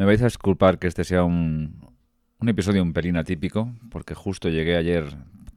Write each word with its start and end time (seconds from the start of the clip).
Me 0.00 0.06
vais 0.06 0.22
a 0.22 0.24
disculpar 0.24 0.78
que 0.78 0.86
este 0.86 1.04
sea 1.04 1.24
un, 1.24 1.78
un 2.38 2.48
episodio 2.48 2.82
un 2.82 2.94
pelín 2.94 3.18
atípico, 3.18 3.70
porque 3.90 4.14
justo 4.14 4.48
llegué 4.48 4.78
ayer 4.78 5.04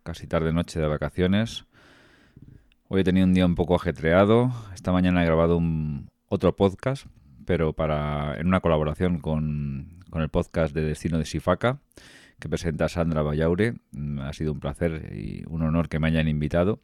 casi 0.04 0.28
tarde 0.28 0.52
noche 0.52 0.82
de 0.82 0.88
vacaciones. 0.88 1.64
Hoy 2.90 3.00
he 3.00 3.04
tenido 3.06 3.26
un 3.26 3.34
día 3.34 3.46
un 3.46 3.56
poco 3.56 3.74
ajetreado. 3.74 4.52
Esta 4.74 4.92
mañana 4.92 5.24
he 5.24 5.26
grabado 5.26 5.56
un, 5.56 6.10
otro 6.28 6.58
podcast, 6.58 7.06
pero 7.46 7.72
para 7.72 8.38
en 8.38 8.48
una 8.48 8.60
colaboración 8.60 9.20
con, 9.22 10.04
con 10.10 10.22
el 10.22 10.28
podcast 10.28 10.76
de 10.76 10.82
Destino 10.82 11.20
de 11.20 11.26
Sifaca, 11.26 11.80
que 12.38 12.50
presenta 12.50 12.90
Sandra 12.90 13.22
Vallaure. 13.22 13.76
Mm, 13.92 14.20
Ha 14.20 14.34
sido 14.34 14.52
un 14.52 14.60
placer 14.60 15.14
y 15.16 15.46
un 15.48 15.62
honor 15.62 15.88
que 15.88 16.00
me 16.00 16.10
hayan 16.10 16.28
invitado. 16.28 16.82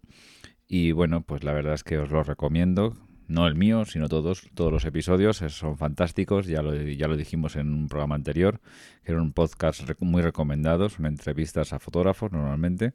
Y 0.65 0.93
bueno, 0.93 1.23
pues 1.23 1.43
la 1.43 1.51
verdad 1.51 1.73
es 1.73 1.83
que 1.83 1.97
os 1.97 2.09
lo 2.09 2.23
recomiendo. 2.23 2.95
No 3.29 3.45
el 3.47 3.53
mío, 3.55 3.85
sino 3.85 4.09
todos, 4.09 4.49
todos 4.55 4.71
los 4.73 4.83
episodios 4.85 5.37
son 5.37 5.77
fantásticos. 5.77 6.47
Ya 6.47 6.61
lo, 6.63 6.75
ya 6.75 7.07
lo 7.07 7.15
dijimos 7.15 7.55
en 7.55 7.71
un 7.73 7.87
programa 7.87 8.15
anterior, 8.15 8.59
que 9.05 9.11
era 9.11 9.21
un 9.21 9.33
podcast 9.33 9.81
rec- 9.87 9.97
muy 10.01 10.21
recomendado. 10.23 10.89
Son 10.89 11.05
entrevistas 11.05 11.71
a 11.71 11.79
fotógrafos 11.79 12.31
normalmente. 12.31 12.93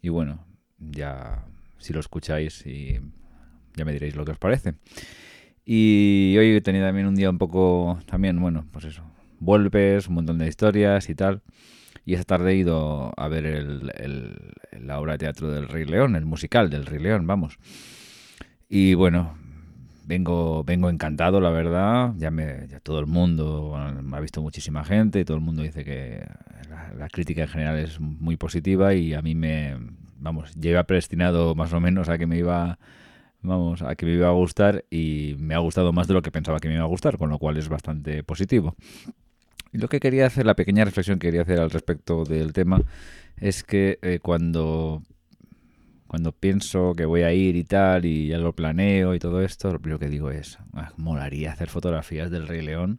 Y 0.00 0.08
bueno, 0.08 0.44
ya 0.78 1.44
si 1.78 1.92
lo 1.92 2.00
escucháis 2.00 2.66
y 2.66 2.98
ya 3.76 3.84
me 3.84 3.92
diréis 3.92 4.16
lo 4.16 4.24
que 4.24 4.32
os 4.32 4.38
parece. 4.38 4.74
Y 5.64 6.34
hoy 6.38 6.56
he 6.56 6.60
tenido 6.62 6.86
también 6.86 7.06
un 7.06 7.14
día 7.14 7.28
un 7.28 7.38
poco, 7.38 7.98
también, 8.06 8.40
bueno, 8.40 8.66
pues 8.72 8.86
eso, 8.86 9.04
vuelves, 9.40 10.08
un 10.08 10.14
montón 10.14 10.38
de 10.38 10.48
historias 10.48 11.10
y 11.10 11.14
tal. 11.14 11.42
Y 12.06 12.14
esta 12.14 12.24
tarde 12.38 12.52
he 12.52 12.56
ido 12.56 13.12
a 13.14 13.28
ver 13.28 13.44
el, 13.44 13.92
el- 13.98 14.52
la 14.86 14.98
obra 14.98 15.12
de 15.12 15.18
teatro 15.18 15.50
del 15.50 15.68
Rey 15.68 15.84
León, 15.84 16.16
el 16.16 16.24
musical 16.24 16.70
del 16.70 16.86
Rey 16.86 16.98
León, 16.98 17.26
vamos. 17.26 17.58
Y 18.70 18.94
bueno, 18.94 19.36
vengo, 20.10 20.64
vengo 20.64 20.90
encantado, 20.90 21.40
la 21.40 21.50
verdad. 21.50 22.12
Ya, 22.18 22.30
me, 22.30 22.66
ya 22.68 22.80
todo 22.80 22.98
el 22.98 23.06
mundo, 23.06 23.76
me 24.02 24.16
ha 24.16 24.20
visto 24.20 24.42
muchísima 24.42 24.84
gente 24.84 25.20
y 25.20 25.24
todo 25.24 25.36
el 25.36 25.42
mundo 25.42 25.62
dice 25.62 25.84
que 25.84 26.26
la, 26.68 26.92
la 26.94 27.08
crítica 27.08 27.42
en 27.42 27.48
general 27.48 27.78
es 27.78 28.00
muy 28.00 28.36
positiva 28.36 28.92
y 28.94 29.14
a 29.14 29.22
mí 29.22 29.34
me, 29.36 29.76
vamos, 30.18 30.52
lleva 30.54 30.82
predestinado 30.84 31.54
más 31.54 31.72
o 31.72 31.80
menos 31.80 32.08
a 32.08 32.18
que 32.18 32.26
me 32.26 32.38
iba, 32.38 32.78
vamos, 33.40 33.82
a 33.82 33.94
que 33.94 34.04
me 34.04 34.12
iba 34.12 34.28
a 34.28 34.32
gustar 34.32 34.84
y 34.90 35.36
me 35.38 35.54
ha 35.54 35.58
gustado 35.58 35.92
más 35.92 36.08
de 36.08 36.14
lo 36.14 36.22
que 36.22 36.32
pensaba 36.32 36.58
que 36.58 36.68
me 36.68 36.74
iba 36.74 36.84
a 36.84 36.88
gustar, 36.88 37.16
con 37.16 37.30
lo 37.30 37.38
cual 37.38 37.56
es 37.56 37.68
bastante 37.68 38.24
positivo. 38.24 38.74
Y 39.72 39.78
lo 39.78 39.88
que 39.88 40.00
quería 40.00 40.26
hacer, 40.26 40.44
la 40.44 40.56
pequeña 40.56 40.84
reflexión 40.84 41.20
que 41.20 41.28
quería 41.28 41.42
hacer 41.42 41.60
al 41.60 41.70
respecto 41.70 42.24
del 42.24 42.52
tema, 42.52 42.82
es 43.36 43.62
que 43.62 44.00
eh, 44.02 44.18
cuando, 44.20 45.02
cuando 46.10 46.32
pienso 46.32 46.94
que 46.96 47.04
voy 47.04 47.22
a 47.22 47.32
ir 47.32 47.54
y 47.54 47.62
tal, 47.62 48.04
y 48.04 48.26
ya 48.26 48.38
lo 48.38 48.52
planeo 48.52 49.14
y 49.14 49.20
todo 49.20 49.42
esto, 49.42 49.70
lo 49.70 49.78
primero 49.78 50.00
que 50.00 50.08
digo 50.08 50.32
es, 50.32 50.58
"Ah, 50.74 50.92
molaría 50.96 51.52
hacer 51.52 51.68
fotografías 51.68 52.32
del 52.32 52.48
Rey 52.48 52.62
León. 52.62 52.98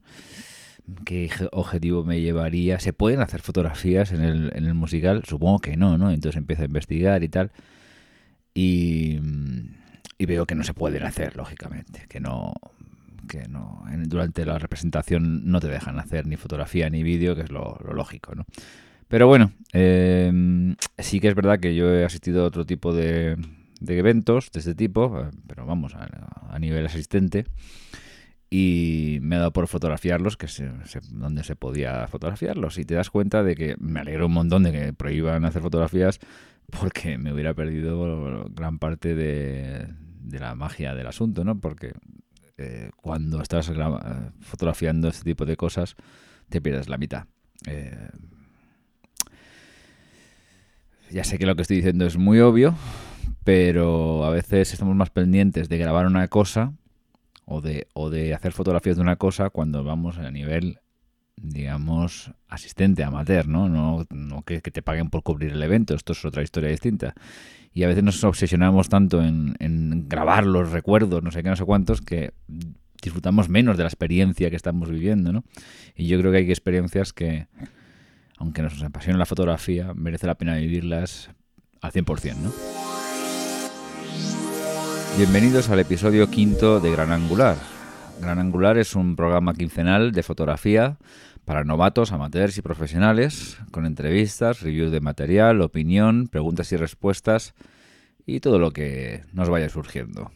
¿Qué 1.04 1.30
objetivo 1.52 2.06
me 2.06 2.22
llevaría? 2.22 2.80
¿Se 2.80 2.94
pueden 2.94 3.20
hacer 3.20 3.42
fotografías 3.42 4.14
en 4.14 4.22
el, 4.22 4.54
en 4.56 4.64
el 4.64 4.76
musical? 4.76 5.24
Supongo 5.26 5.60
que 5.60 5.76
no, 5.76 5.98
¿no? 5.98 6.10
Entonces 6.10 6.38
empiezo 6.38 6.62
a 6.62 6.66
investigar 6.68 7.22
y 7.22 7.28
tal. 7.28 7.52
Y, 8.54 9.20
veo 10.20 10.46
que 10.46 10.56
no 10.56 10.64
se 10.64 10.74
pueden 10.74 11.04
hacer, 11.04 11.36
lógicamente. 11.36 12.06
Que 12.08 12.22
no, 12.22 12.54
que 13.28 13.46
no 13.50 13.84
durante 14.06 14.46
la 14.46 14.58
representación 14.58 15.52
no 15.52 15.60
te 15.60 15.68
dejan 15.68 16.00
hacer 16.00 16.28
ni 16.28 16.38
fotografía 16.38 16.90
ni 16.90 17.04
vídeo, 17.04 17.36
que 17.36 17.42
es 17.42 17.52
lo, 17.52 17.78
lo 17.84 17.94
lógico, 17.94 18.36
¿no? 18.36 18.46
Pero 19.12 19.28
bueno, 19.28 19.52
eh, 19.74 20.32
sí 20.98 21.20
que 21.20 21.28
es 21.28 21.36
verdad 21.36 21.60
que 21.60 21.76
yo 21.76 21.94
he 21.94 22.06
asistido 22.06 22.44
a 22.44 22.48
otro 22.48 22.66
tipo 22.66 22.94
de, 22.94 23.36
eventos 23.86 24.50
de 24.54 24.60
este 24.60 24.74
tipo, 24.74 25.20
eh, 25.20 25.30
pero 25.48 25.66
vamos, 25.66 25.96
a, 25.96 26.08
a 26.50 26.58
nivel 26.60 26.86
asistente, 26.86 27.46
y 28.50 29.20
me 29.22 29.36
ha 29.36 29.40
dado 29.40 29.52
por 29.52 29.68
fotografiarlos, 29.68 30.38
que 30.38 30.48
se- 30.48 30.72
donde 31.12 31.44
se 31.44 31.58
podía 31.58 32.08
fotografiarlos, 32.08 32.78
y 32.78 32.86
te 32.86 32.96
das 32.96 33.10
cuenta 33.10 33.44
de 33.44 33.56
que 33.58 33.76
me 33.80 34.00
alegro 34.00 34.28
un 34.28 34.34
montón 34.34 34.64
de 34.64 34.72
que 34.72 34.94
prohíban 34.94 35.44
hacer 35.44 35.62
fotografías, 35.62 36.20
porque 36.80 37.18
me 37.18 37.34
hubiera 37.34 37.54
perdido 37.54 38.46
gran 38.56 38.80
parte 38.80 39.14
de, 39.14 39.90
la 40.32 40.56
magia 40.56 40.96
del 40.96 41.08
asunto, 41.08 41.44
¿no? 41.44 41.60
Porque 41.60 41.92
eh, 42.58 42.92
cuando 42.96 43.42
estás 43.42 43.70
gra- 43.70 44.32
fotografiando 44.40 45.10
este 45.10 45.26
tipo 45.26 45.46
de 45.46 45.58
cosas, 45.58 45.98
te 46.48 46.62
pierdes 46.62 46.88
la 46.88 46.98
mitad. 46.98 47.26
Eh, 47.68 48.08
ya 51.12 51.24
sé 51.24 51.38
que 51.38 51.46
lo 51.46 51.56
que 51.56 51.62
estoy 51.62 51.78
diciendo 51.78 52.06
es 52.06 52.18
muy 52.18 52.40
obvio, 52.40 52.76
pero 53.44 54.24
a 54.24 54.30
veces 54.30 54.74
estamos 54.74 54.96
más 54.96 55.10
pendientes 55.10 55.70
de 55.70 55.78
grabar 55.78 56.06
una 56.06 56.28
cosa 56.28 56.74
o 57.46 57.62
de, 57.62 57.88
o 57.94 58.10
de 58.10 58.34
hacer 58.34 58.54
fotografías 58.54 58.96
de 58.96 59.02
una 59.02 59.18
cosa 59.18 59.50
cuando 59.50 59.84
vamos 59.84 60.18
a 60.18 60.32
nivel, 60.32 60.80
digamos, 61.36 62.32
asistente, 62.48 63.04
amateur, 63.04 63.48
¿no? 63.48 63.68
No, 63.70 64.44
que, 64.44 64.62
que 64.62 64.72
te 64.72 64.82
paguen 64.82 65.10
por 65.10 65.24
cubrir 65.24 65.52
el 65.52 65.64
evento, 65.64 65.96
esto 65.96 66.14
es 66.14 66.24
otra 66.24 66.44
historia 66.44 66.70
distinta. 66.70 67.14
Y 67.74 67.84
a 67.84 67.88
veces 67.88 68.04
nos 68.04 68.24
obsesionamos 68.24 68.90
tanto 68.90 69.22
en, 69.24 69.56
en 69.60 70.08
grabar 70.08 70.46
los 70.46 70.72
recuerdos, 70.72 71.24
no 71.24 71.32
sé 71.32 71.44
qué, 71.44 71.50
no 71.50 71.56
sé 71.56 71.66
cuántos, 71.66 72.02
que 72.02 72.34
disfrutamos 73.02 73.50
menos 73.50 73.78
de 73.78 73.84
la 73.84 73.90
experiencia 73.90 74.50
que 74.50 74.56
estamos 74.56 74.90
viviendo, 74.90 75.34
¿no? 75.34 75.44
Y 75.96 76.08
yo 76.08 76.20
creo 76.20 76.32
que 76.32 76.40
hay 76.40 76.50
experiencias 76.50 77.14
que, 77.14 77.48
aunque 78.42 78.64
nos 78.64 78.82
apasione 78.82 79.20
la 79.20 79.28
fotografía, 79.28 79.94
merece 79.94 80.26
la 80.26 80.34
pena 80.34 80.56
vivirlas 80.56 81.30
al 81.80 81.92
100%, 81.92 82.38
¿no? 82.38 82.52
Bienvenidos 85.16 85.70
al 85.70 85.80
episodio 85.80 86.28
quinto 86.32 86.80
de 86.80 86.92
Gran 86.92 87.12
Angular. 87.12 87.56
Gran 88.20 88.40
Angular 88.40 88.80
es 88.80 88.96
un 88.96 89.16
programa 89.16 89.54
quincenal 89.54 90.12
de 90.12 90.24
fotografía 90.24 90.98
para 91.46 91.64
novatos, 91.64 92.14
amateurs 92.14 92.58
y 92.58 92.64
profesionales, 92.64 93.60
con 93.70 93.86
entrevistas, 93.86 94.62
reviews 94.62 94.92
de 94.92 95.02
material, 95.02 95.62
opinión, 95.62 96.28
preguntas 96.28 96.72
y 96.72 96.78
respuestas 96.78 97.54
y 98.26 98.40
todo 98.40 98.58
lo 98.58 98.72
que 98.72 99.22
nos 99.34 99.50
vaya 99.50 99.70
surgiendo. 99.70 100.32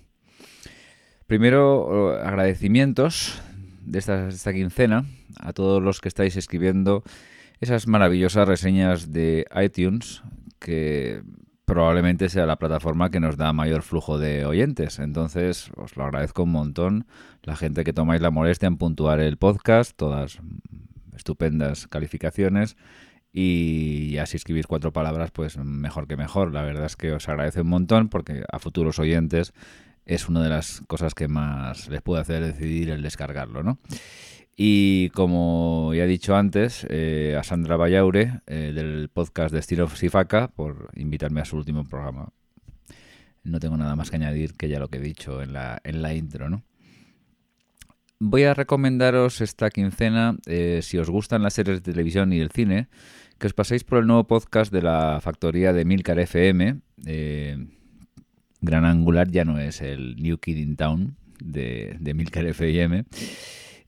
Primero, 1.26 2.20
eh, 2.20 2.22
agradecimientos 2.24 3.42
de 3.82 3.98
esta 3.98 4.54
quincena 4.54 5.06
a 5.40 5.54
todos 5.54 5.82
los 5.82 6.02
que 6.02 6.08
estáis 6.08 6.36
escribiendo 6.36 7.04
esas 7.60 7.88
maravillosas 7.88 8.48
reseñas 8.48 9.12
de 9.12 9.46
iTunes 9.56 10.24
que 10.60 11.22
probablemente 11.66 12.30
sea 12.30 12.46
la 12.46 12.58
plataforma 12.58 13.10
que 13.10 13.20
nos 13.20 13.38
da 13.38 13.52
mayor 13.52 13.82
flujo 13.82 14.18
de 14.18 14.46
oyentes. 14.46 15.00
Entonces, 15.00 15.72
os 15.76 15.98
lo 15.98 16.04
agradezco 16.04 16.44
un 16.44 16.52
montón. 16.52 17.08
La 17.44 17.56
gente 17.56 17.84
que 17.84 17.94
tomáis 17.94 18.22
la 18.22 18.32
molestia 18.32 18.68
en 18.68 18.78
puntuar 18.78 19.20
el 19.20 19.38
podcast, 19.38 19.96
todas 19.96 20.40
estupendas 21.16 21.88
calificaciones. 21.88 22.78
Y 23.34 24.12
ya 24.12 24.26
si 24.28 24.38
escribís 24.38 24.68
cuatro 24.68 24.94
palabras, 24.94 25.32
pues 25.32 25.58
mejor 25.58 26.08
que 26.08 26.16
mejor. 26.16 26.54
La 26.54 26.62
verdad 26.62 26.86
es 26.86 26.96
que 26.96 27.12
os 27.12 27.28
agradece 27.28 27.62
un 27.62 27.68
montón 27.68 28.10
porque 28.10 28.44
a 28.50 28.60
futuros 28.60 29.00
oyentes 29.00 29.54
es 30.06 30.30
una 30.30 30.42
de 30.42 30.50
las 30.50 30.82
cosas 30.88 31.16
que 31.16 31.28
más 31.28 31.90
les 31.90 32.02
puede 32.02 32.22
hacer 32.22 32.44
decidir 32.44 32.92
el 32.92 33.02
descargarlo, 33.02 33.64
¿no? 33.64 33.80
Y 34.58 35.10
como 35.10 35.94
ya 35.94 36.06
he 36.06 36.08
dicho 36.08 36.36
antes, 36.36 36.88
eh, 36.90 37.36
a 37.38 37.44
Sandra 37.44 37.76
Vallaure, 37.76 38.40
eh, 38.48 38.72
del 38.74 39.10
podcast 39.10 39.54
de 39.54 39.60
Estilo 39.60 39.90
Sifaca, 39.90 40.48
por 40.48 40.92
invitarme 40.96 41.42
a 41.42 41.46
su 41.46 41.58
último 41.58 41.84
programa. 41.84 42.30
No 43.44 43.60
tengo 43.60 43.76
nada 43.76 43.96
más 43.98 44.10
que 44.10 44.16
añadir 44.16 44.54
que 44.54 44.70
ya 44.70 44.80
lo 44.80 44.88
que 44.88 44.98
he 44.98 45.02
dicho 45.02 45.42
en 45.42 45.52
la, 45.52 45.82
en 45.84 46.02
la 46.02 46.14
intro, 46.14 46.50
¿no? 46.50 46.64
Voy 48.18 48.44
a 48.44 48.54
recomendaros 48.54 49.42
esta 49.42 49.70
quincena, 49.70 50.38
eh, 50.46 50.80
si 50.82 50.98
os 50.98 51.10
gustan 51.10 51.44
las 51.44 51.54
series 51.54 51.84
de 51.84 51.92
televisión 51.92 52.32
y 52.32 52.40
el 52.40 52.50
cine, 52.50 52.88
que 53.38 53.48
os 53.48 53.54
paséis 53.54 53.84
por 53.84 54.00
el 54.00 54.08
nuevo 54.08 54.26
podcast 54.26 54.72
de 54.72 54.82
la 54.82 55.20
factoría 55.22 55.74
de 55.74 55.84
Milcar 55.84 56.18
FM. 56.18 56.80
Gran 58.62 58.86
Angular 58.86 59.30
ya 59.30 59.44
no 59.44 59.60
es 59.60 59.82
el 59.82 60.16
New 60.16 60.38
Kid 60.38 60.58
in 60.58 60.78
Town 60.78 61.18
de, 61.44 61.98
de 62.00 62.14
Milcar 62.14 62.46
FM 62.46 63.04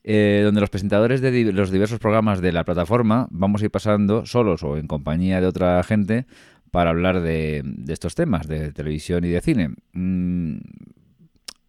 eh, 0.10 0.42
donde 0.46 0.62
los 0.62 0.70
presentadores 0.70 1.20
de 1.20 1.52
los 1.52 1.70
diversos 1.70 2.00
programas 2.00 2.40
de 2.40 2.54
la 2.54 2.64
plataforma 2.64 3.28
vamos 3.30 3.62
a 3.62 3.66
ir 3.66 3.72
pasando 3.72 4.26
solos 4.26 4.64
o 4.64 4.78
en 4.78 4.88
compañía 4.88 5.42
de 5.42 5.48
otra 5.48 5.84
gente 5.84 6.26
para 6.72 6.92
hablar 6.92 7.20
de, 7.20 7.62
estos 7.90 8.16
temas 8.16 8.48
de 8.48 8.72
televisión 8.72 9.26
y 9.26 9.28
de 9.28 9.42
cine. 9.42 9.72
Mm, 9.92 10.60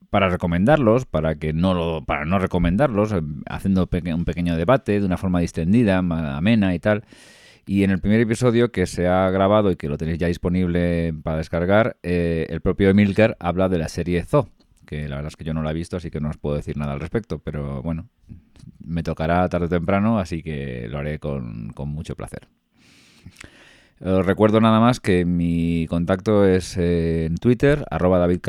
para 0.08 0.29
recomendarlos, 0.29 1.05
para 1.05 1.35
que 1.35 1.52
no 1.52 1.75
lo, 1.75 2.05
para 2.05 2.26
no 2.26 2.38
recomendarlos, 2.38 3.11
eh, 3.11 3.23
haciendo 3.50 3.88
un 3.90 4.25
pequeño 4.25 4.56
debate 4.56 5.00
de 5.00 5.06
una 5.06 5.17
forma 5.17 5.40
distendida, 5.40 5.99
amena 5.99 6.76
y 6.76 6.79
tal. 6.79 7.02
Y 7.67 7.82
en 7.82 7.90
el 7.90 7.99
primer 7.99 8.20
episodio 8.20 8.70
que 8.70 8.87
se 8.87 9.08
ha 9.08 9.29
grabado 9.31 9.73
y 9.73 9.76
que 9.76 9.88
lo 9.88 9.99
tenéis 9.99 10.19
ya 10.19 10.29
disponible 10.29 11.12
para 11.25 11.38
descargar, 11.38 11.96
eh, 12.05 12.46
el 12.50 12.61
propio 12.61 12.88
Emilcar 12.88 13.37
habla 13.40 13.69
de 13.69 13.79
la 13.79 13.88
serie 13.88 14.23
Zoo, 14.23 14.49
que 14.88 15.06
la 15.06 15.17
verdad 15.17 15.29
es 15.29 15.37
que 15.37 15.44
yo 15.44 15.52
no 15.52 15.62
la 15.62 15.73
he 15.73 15.75
visto, 15.75 15.99
así 15.99 16.11
que 16.11 16.19
no 16.19 16.31
os 16.31 16.38
puedo 16.38 16.56
decir 16.56 16.79
nada 16.79 16.94
al 16.94 17.00
respecto, 17.00 17.38
pero 17.40 17.82
bueno, 17.82 18.08
me 18.81 19.02
tocará 19.02 19.46
tarde 19.50 19.67
o 19.67 19.69
temprano, 19.69 20.19
así 20.19 20.43
que 20.43 20.88
lo 20.88 20.99
haré 20.99 21.19
con, 21.19 21.70
con 21.75 21.90
mucho 21.90 22.17
placer. 22.17 22.49
Os 24.00 24.25
recuerdo 24.25 24.61
nada 24.61 24.79
más 24.79 25.00
que 25.00 25.25
mi 25.25 25.87
contacto 25.88 26.46
es 26.46 26.76
eh, 26.79 27.26
en 27.26 27.37
Twitter, 27.37 27.85
arroba 27.90 28.19
David 28.19 28.40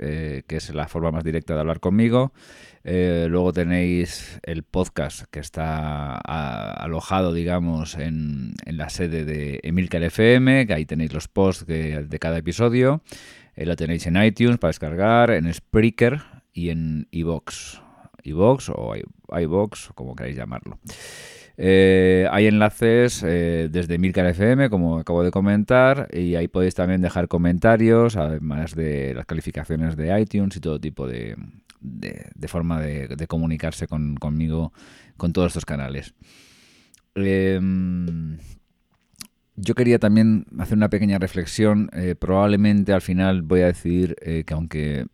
eh, 0.00 0.42
que 0.48 0.56
es 0.56 0.74
la 0.74 0.88
forma 0.88 1.12
más 1.12 1.22
directa 1.22 1.54
de 1.54 1.60
hablar 1.60 1.78
conmigo. 1.78 2.32
Eh, 2.82 3.26
luego 3.28 3.52
tenéis 3.52 4.40
el 4.42 4.64
podcast 4.64 5.26
que 5.30 5.38
está 5.40 6.16
alojado, 6.16 7.32
digamos, 7.32 7.96
en, 7.96 8.54
la 8.66 8.88
sede 8.88 9.24
de 9.24 9.60
Emilcar 9.62 10.02
FM, 10.02 10.66
que 10.66 10.74
ahí 10.74 10.86
tenéis 10.86 11.12
los 11.12 11.28
posts 11.28 11.66
de, 11.66 12.18
cada 12.20 12.38
episodio. 12.38 13.02
Lo 13.66 13.76
tenéis 13.76 14.06
en 14.06 14.22
iTunes 14.22 14.58
para 14.58 14.70
descargar, 14.70 15.30
en 15.30 15.52
Spreaker 15.52 16.20
y 16.52 16.70
en 16.70 17.08
iVoox. 17.10 17.80
iVoox 18.24 18.70
o 18.70 18.94
iVoox, 19.38 19.90
como 19.94 20.14
queráis 20.14 20.36
llamarlo. 20.36 20.78
Eh, 21.60 22.28
hay 22.30 22.46
enlaces 22.46 23.20
eh, 23.26 23.68
desde 23.68 23.98
Milcar 23.98 24.26
FM, 24.26 24.70
como 24.70 24.98
acabo 24.98 25.24
de 25.24 25.32
comentar, 25.32 26.08
y 26.12 26.36
ahí 26.36 26.46
podéis 26.46 26.76
también 26.76 27.02
dejar 27.02 27.26
comentarios, 27.26 28.16
además 28.16 28.76
de 28.76 29.12
las 29.14 29.26
calificaciones 29.26 29.96
de 29.96 30.20
iTunes 30.20 30.56
y 30.56 30.60
todo 30.60 30.78
tipo 30.78 31.08
de, 31.08 31.36
forma 32.46 32.80
de, 32.80 33.26
comunicarse 33.26 33.88
conmigo 33.88 34.72
con 35.16 35.32
todos 35.32 35.48
estos 35.48 35.64
canales. 35.66 36.14
Em, 37.16 38.38
yo 39.60 39.74
quería 39.74 39.98
también 39.98 40.46
hacer 40.58 40.76
una 40.76 40.88
pequeña 40.88 41.18
reflexión. 41.18 41.90
Eh, 41.92 42.14
probablemente 42.18 42.92
al 42.92 43.02
final 43.02 43.42
voy 43.42 43.60
a 43.60 43.66
decir 43.66 44.16
que 44.16 44.54
aunque 44.54 45.06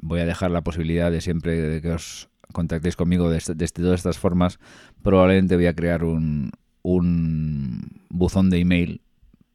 voy 0.00 0.20
a 0.20 0.26
dejar 0.26 0.50
la 0.50 0.62
posibilidad 0.62 1.10
de 1.10 1.20
siempre 1.20 1.60
de 1.60 1.82
que 1.82 1.90
os 1.90 2.28
contactéis 2.52 2.96
conmigo 2.96 3.28
desde, 3.28 3.54
todas 3.54 4.00
estas 4.00 4.18
formas, 4.18 4.58
probablemente 5.02 5.56
voy 5.56 5.66
a 5.66 5.74
crear 5.74 6.04
un, 6.04 6.52
un 6.82 8.00
buzón 8.08 8.48
de 8.50 8.58
email 8.58 9.02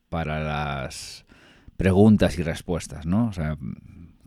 para 0.09 0.43
las 0.43 1.25
preguntas 1.77 2.37
y 2.37 2.43
respuestas, 2.43 3.05
¿no? 3.05 3.27
O 3.27 3.33
sea, 3.33 3.57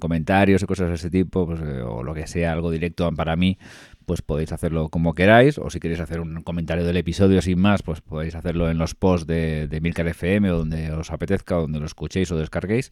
comentarios 0.01 0.63
y 0.63 0.67
cosas 0.67 0.89
de 0.89 0.95
ese 0.95 1.11
tipo, 1.11 1.47
pues, 1.47 1.61
eh, 1.61 1.83
o 1.83 2.03
lo 2.03 2.15
que 2.15 2.27
sea, 2.27 2.53
algo 2.53 2.71
directo 2.71 3.11
para 3.13 3.37
mí, 3.37 3.59
pues 4.07 4.23
podéis 4.23 4.53
hacerlo 4.53 4.89
como 4.89 5.15
queráis, 5.15 5.59
o 5.59 5.71
si 5.71 5.81
queréis 5.81 6.01
hacer 6.01 6.21
un 6.21 6.43
comentario 6.43 6.85
del 6.85 6.97
episodio 6.97 7.43
sin 7.43 7.59
más, 7.61 7.83
pues 7.83 8.01
podéis 8.01 8.35
hacerlo 8.35 8.71
en 8.71 8.79
los 8.79 8.95
posts 8.95 9.27
de, 9.27 9.69
de 9.69 9.81
Milcar 9.81 10.07
FM 10.09 10.51
o 10.51 10.59
donde 10.59 10.93
os 10.93 11.11
apetezca, 11.11 11.57
donde 11.57 11.81
lo 11.81 11.87
escuchéis 11.87 12.31
o 12.33 12.37
descarguéis, 12.37 12.91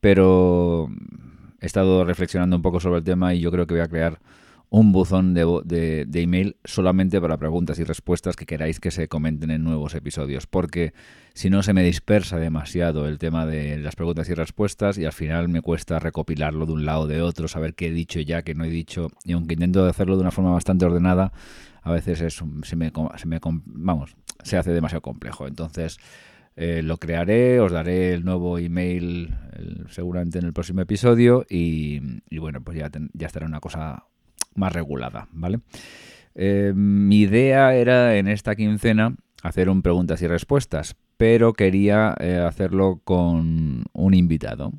pero 0.00 0.88
he 1.60 1.66
estado 1.66 2.04
reflexionando 2.04 2.56
un 2.56 2.62
poco 2.62 2.80
sobre 2.80 2.98
el 2.98 3.04
tema 3.04 3.34
y 3.34 3.40
yo 3.40 3.50
creo 3.50 3.66
que 3.66 3.74
voy 3.74 3.82
a 3.82 3.88
crear 3.88 4.18
un 4.72 4.90
buzón 4.90 5.34
de, 5.34 6.06
de, 6.08 6.22
email 6.22 6.56
solamente 6.64 7.20
para 7.20 7.36
preguntas 7.36 7.78
y 7.78 7.84
respuestas 7.84 8.36
que 8.36 8.46
queráis 8.46 8.80
que 8.80 8.90
se 8.90 9.06
comenten 9.06 9.50
en 9.50 9.62
nuevos 9.62 9.94
episodios, 9.94 10.46
porque 10.46 10.94
si 11.34 11.50
no 11.50 11.62
se 11.62 11.74
me 11.74 11.84
dispersa 11.84 12.38
demasiado 12.38 13.06
el 13.06 13.18
tema 13.18 13.44
de 13.44 13.76
las 13.76 13.96
preguntas 13.96 14.30
y 14.30 14.34
respuestas 14.34 14.96
y 14.96 15.04
al 15.04 15.12
final 15.12 15.50
me 15.50 15.60
cuesta 15.60 15.98
recopilarlo 15.98 16.64
de 16.64 16.72
un 16.72 16.86
lado 16.86 17.02
o 17.02 17.06
de 17.06 17.20
otro, 17.20 17.48
saber 17.48 17.74
qué 17.74 17.88
he 17.88 17.90
dicho 17.90 18.18
ya, 18.20 18.40
qué 18.40 18.54
no 18.54 18.64
he 18.64 18.70
dicho, 18.70 19.08
y 19.24 19.32
aunque 19.32 19.52
intento 19.52 19.84
hacerlo 19.84 20.16
de 20.16 20.22
una 20.22 20.30
forma 20.30 20.52
bastante 20.52 20.86
ordenada, 20.86 21.34
a 21.82 21.92
veces 21.92 22.22
es, 22.22 22.42
se, 22.62 22.74
me, 22.74 22.90
se 23.18 23.26
me 23.26 23.40
vamos, 23.42 24.16
se 24.42 24.56
hace 24.56 24.72
demasiado 24.72 25.02
complejo. 25.02 25.46
Entonces, 25.46 25.98
eh, 26.56 26.80
lo 26.82 26.96
crearé, 26.96 27.60
os 27.60 27.72
daré 27.72 28.14
el 28.14 28.24
nuevo 28.24 28.56
email 28.56 29.34
seguramente 29.90 30.38
en 30.38 30.46
el 30.46 30.54
próximo 30.54 30.80
episodio 30.80 31.44
y, 31.46 32.00
bueno, 32.38 32.62
pues 32.62 32.78
ya, 32.78 32.90
ya 33.12 33.26
estará 33.26 33.44
una 33.44 33.60
cosa 33.60 34.06
más 34.54 34.72
regulada, 34.72 35.28
¿vale? 35.32 35.60
Eh, 36.34 36.72
mi 36.74 37.20
idea 37.20 37.74
era 37.74 38.16
en 38.16 38.28
esta 38.28 38.54
quincena 38.56 39.14
hacer 39.42 39.68
un 39.68 39.82
preguntas 39.82 40.22
y 40.22 40.26
respuestas, 40.26 40.96
pero 41.16 41.52
quería 41.52 42.14
eh, 42.20 42.36
hacerlo 42.36 43.00
con 43.04 43.84
un 43.92 44.14
invitado 44.14 44.72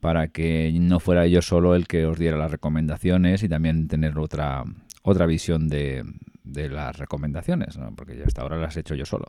para 0.00 0.28
que 0.28 0.76
no 0.80 1.00
fuera 1.00 1.26
yo 1.26 1.42
solo 1.42 1.74
el 1.74 1.86
que 1.86 2.06
os 2.06 2.18
diera 2.18 2.36
las 2.36 2.50
recomendaciones 2.50 3.42
y 3.42 3.48
también 3.48 3.88
tener 3.88 4.18
otra, 4.18 4.64
otra 5.02 5.26
visión 5.26 5.68
de, 5.68 6.04
de 6.44 6.68
las 6.68 6.98
recomendaciones, 6.98 7.78
¿no? 7.78 7.94
porque 7.96 8.16
ya 8.16 8.24
hasta 8.26 8.42
ahora 8.42 8.58
las 8.58 8.76
he 8.76 8.80
hecho 8.80 8.94
yo 8.94 9.06
solo. 9.06 9.26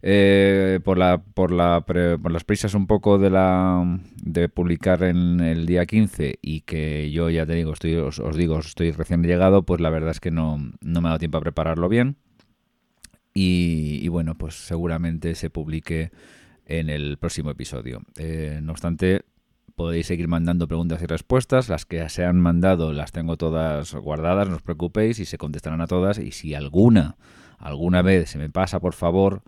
Eh, 0.00 0.78
por, 0.84 0.96
la, 0.96 1.18
por, 1.18 1.50
la, 1.50 1.80
por 1.80 2.30
las 2.30 2.44
prisas 2.44 2.74
un 2.74 2.86
poco 2.86 3.18
de, 3.18 3.30
la, 3.30 4.00
de 4.22 4.48
publicar 4.48 5.02
en 5.02 5.40
el 5.40 5.66
día 5.66 5.86
15 5.86 6.38
y 6.40 6.60
que 6.60 7.10
yo 7.10 7.30
ya 7.30 7.44
te 7.46 7.54
digo, 7.54 7.72
estoy, 7.72 7.96
os, 7.96 8.36
digo, 8.36 8.58
estoy 8.60 8.92
recién 8.92 9.22
llegado, 9.22 9.64
pues 9.64 9.80
la 9.80 9.90
verdad 9.90 10.10
es 10.10 10.20
que 10.20 10.30
no, 10.30 10.58
no 10.80 11.00
me 11.00 11.08
ha 11.08 11.10
dado 11.10 11.18
tiempo 11.18 11.38
a 11.38 11.42
prepararlo 11.42 11.88
bien. 11.88 12.16
Y, 13.40 14.08
bueno, 14.08 14.34
pues 14.34 14.54
seguramente 14.54 15.36
se 15.36 15.48
publique 15.48 16.10
en 16.66 16.90
el 16.90 17.18
próximo 17.18 17.50
episodio. 17.50 18.02
Eh, 18.16 18.58
no 18.60 18.72
obstante, 18.72 19.22
podéis 19.76 20.08
seguir 20.08 20.26
mandando 20.26 20.66
preguntas 20.66 21.00
y 21.02 21.06
respuestas. 21.06 21.68
Las 21.68 21.86
que 21.86 22.08
se 22.08 22.24
han 22.24 22.40
mandado 22.40 22.92
las 22.92 23.12
tengo 23.12 23.36
todas 23.36 23.94
guardadas, 23.94 24.48
no 24.48 24.56
os 24.56 24.62
preocupéis 24.62 25.20
y 25.20 25.24
se 25.24 25.38
contestarán 25.38 25.80
a 25.80 25.86
todas. 25.86 26.18
Y 26.18 26.32
si 26.32 26.54
alguna, 26.54 27.16
alguna 27.58 28.02
vez 28.02 28.30
se 28.30 28.38
me 28.38 28.50
pasa, 28.50 28.80
por 28.80 28.94
favor, 28.94 29.42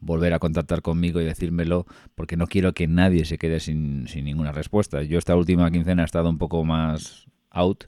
volver 0.00 0.34
a 0.34 0.38
contactar 0.38 0.82
conmigo 0.82 1.20
y 1.20 1.24
decírmelo, 1.24 1.86
porque 2.14 2.36
no 2.36 2.46
quiero 2.46 2.72
que 2.74 2.86
nadie 2.86 3.24
se 3.24 3.38
quede 3.38 3.60
sin, 3.60 4.08
sin 4.08 4.24
ninguna 4.24 4.52
respuesta. 4.52 5.02
Yo 5.02 5.18
esta 5.18 5.36
última 5.36 5.70
quincena 5.70 6.02
he 6.02 6.04
estado 6.04 6.28
un 6.28 6.38
poco 6.38 6.64
más 6.64 7.26
out 7.50 7.84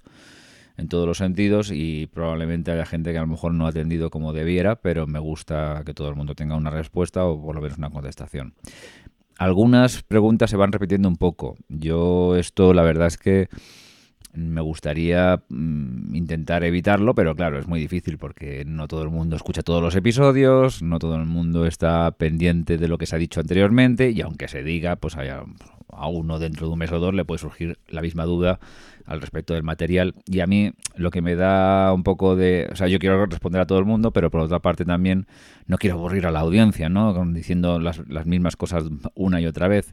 en 0.78 0.88
todos 0.88 1.06
los 1.06 1.18
sentidos 1.18 1.70
y 1.72 2.06
probablemente 2.06 2.70
haya 2.70 2.86
gente 2.86 3.12
que 3.12 3.18
a 3.18 3.22
lo 3.22 3.26
mejor 3.26 3.52
no 3.52 3.66
ha 3.66 3.70
atendido 3.70 4.10
como 4.10 4.32
debiera, 4.32 4.76
pero 4.76 5.06
me 5.06 5.18
gusta 5.18 5.82
que 5.84 5.92
todo 5.92 6.08
el 6.08 6.14
mundo 6.14 6.34
tenga 6.34 6.56
una 6.56 6.70
respuesta 6.70 7.26
o 7.26 7.42
por 7.42 7.56
lo 7.56 7.60
menos 7.60 7.78
una 7.78 7.90
contestación. 7.90 8.54
Algunas 9.38 10.02
preguntas 10.02 10.50
se 10.50 10.56
van 10.56 10.72
repitiendo 10.72 11.08
un 11.08 11.16
poco. 11.16 11.56
Yo 11.68 12.36
esto 12.36 12.72
la 12.72 12.82
verdad 12.82 13.08
es 13.08 13.18
que 13.18 13.48
me 14.32 14.60
gustaría 14.60 15.42
mm, 15.48 16.14
intentar 16.14 16.64
evitarlo, 16.64 17.14
pero 17.14 17.34
claro, 17.34 17.58
es 17.58 17.66
muy 17.66 17.80
difícil 17.80 18.18
porque 18.18 18.64
no 18.66 18.88
todo 18.88 19.02
el 19.02 19.10
mundo 19.10 19.36
escucha 19.36 19.62
todos 19.62 19.82
los 19.82 19.94
episodios, 19.96 20.82
no 20.82 20.98
todo 20.98 21.16
el 21.16 21.26
mundo 21.26 21.66
está 21.66 22.10
pendiente 22.12 22.78
de 22.78 22.88
lo 22.88 22.98
que 22.98 23.06
se 23.06 23.16
ha 23.16 23.18
dicho 23.18 23.40
anteriormente 23.40 24.10
y 24.10 24.20
aunque 24.20 24.48
se 24.48 24.62
diga, 24.62 24.96
pues 24.96 25.16
a 25.16 26.06
uno 26.08 26.38
dentro 26.38 26.66
de 26.66 26.72
un 26.72 26.78
mes 26.78 26.92
o 26.92 26.98
dos 26.98 27.14
le 27.14 27.24
puede 27.24 27.38
surgir 27.38 27.78
la 27.88 28.02
misma 28.02 28.24
duda 28.24 28.60
al 29.06 29.20
respecto 29.22 29.54
del 29.54 29.62
material 29.62 30.14
y 30.26 30.40
a 30.40 30.46
mí 30.46 30.72
lo 30.94 31.10
que 31.10 31.22
me 31.22 31.34
da 31.34 31.92
un 31.94 32.02
poco 32.02 32.36
de, 32.36 32.68
o 32.70 32.76
sea, 32.76 32.88
yo 32.88 32.98
quiero 32.98 33.24
responder 33.24 33.62
a 33.62 33.66
todo 33.66 33.78
el 33.78 33.86
mundo, 33.86 34.12
pero 34.12 34.30
por 34.30 34.42
otra 34.42 34.60
parte 34.60 34.84
también 34.84 35.26
no 35.66 35.78
quiero 35.78 35.96
aburrir 35.96 36.26
a 36.26 36.30
la 36.30 36.40
audiencia, 36.40 36.90
¿no? 36.90 37.14
Diciendo 37.32 37.80
las, 37.80 38.06
las 38.06 38.26
mismas 38.26 38.56
cosas 38.56 38.84
una 39.14 39.40
y 39.40 39.46
otra 39.46 39.66
vez. 39.66 39.92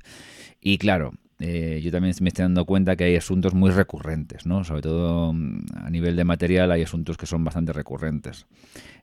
Y 0.60 0.78
claro, 0.78 1.14
eh, 1.40 1.82
yo 1.84 1.92
también 1.92 2.16
me 2.22 2.30
estoy 2.30 2.44
dando 2.44 2.66
cuenta 2.66 2.96
que 2.96 3.04
hay 3.04 3.16
asuntos 3.18 3.54
muy 3.54 3.70
recurrentes, 3.70 4.46
¿no? 4.46 4.64
Sobre 4.64 4.82
todo 4.82 5.34
mm, 5.34 5.66
a 5.76 5.90
nivel 5.90 6.16
de 6.16 6.24
material 6.24 6.72
hay 6.72 6.84
asuntos 6.84 7.18
que 7.18 7.26
son 7.26 7.44
bastante 7.44 7.74
recurrentes. 7.74 8.48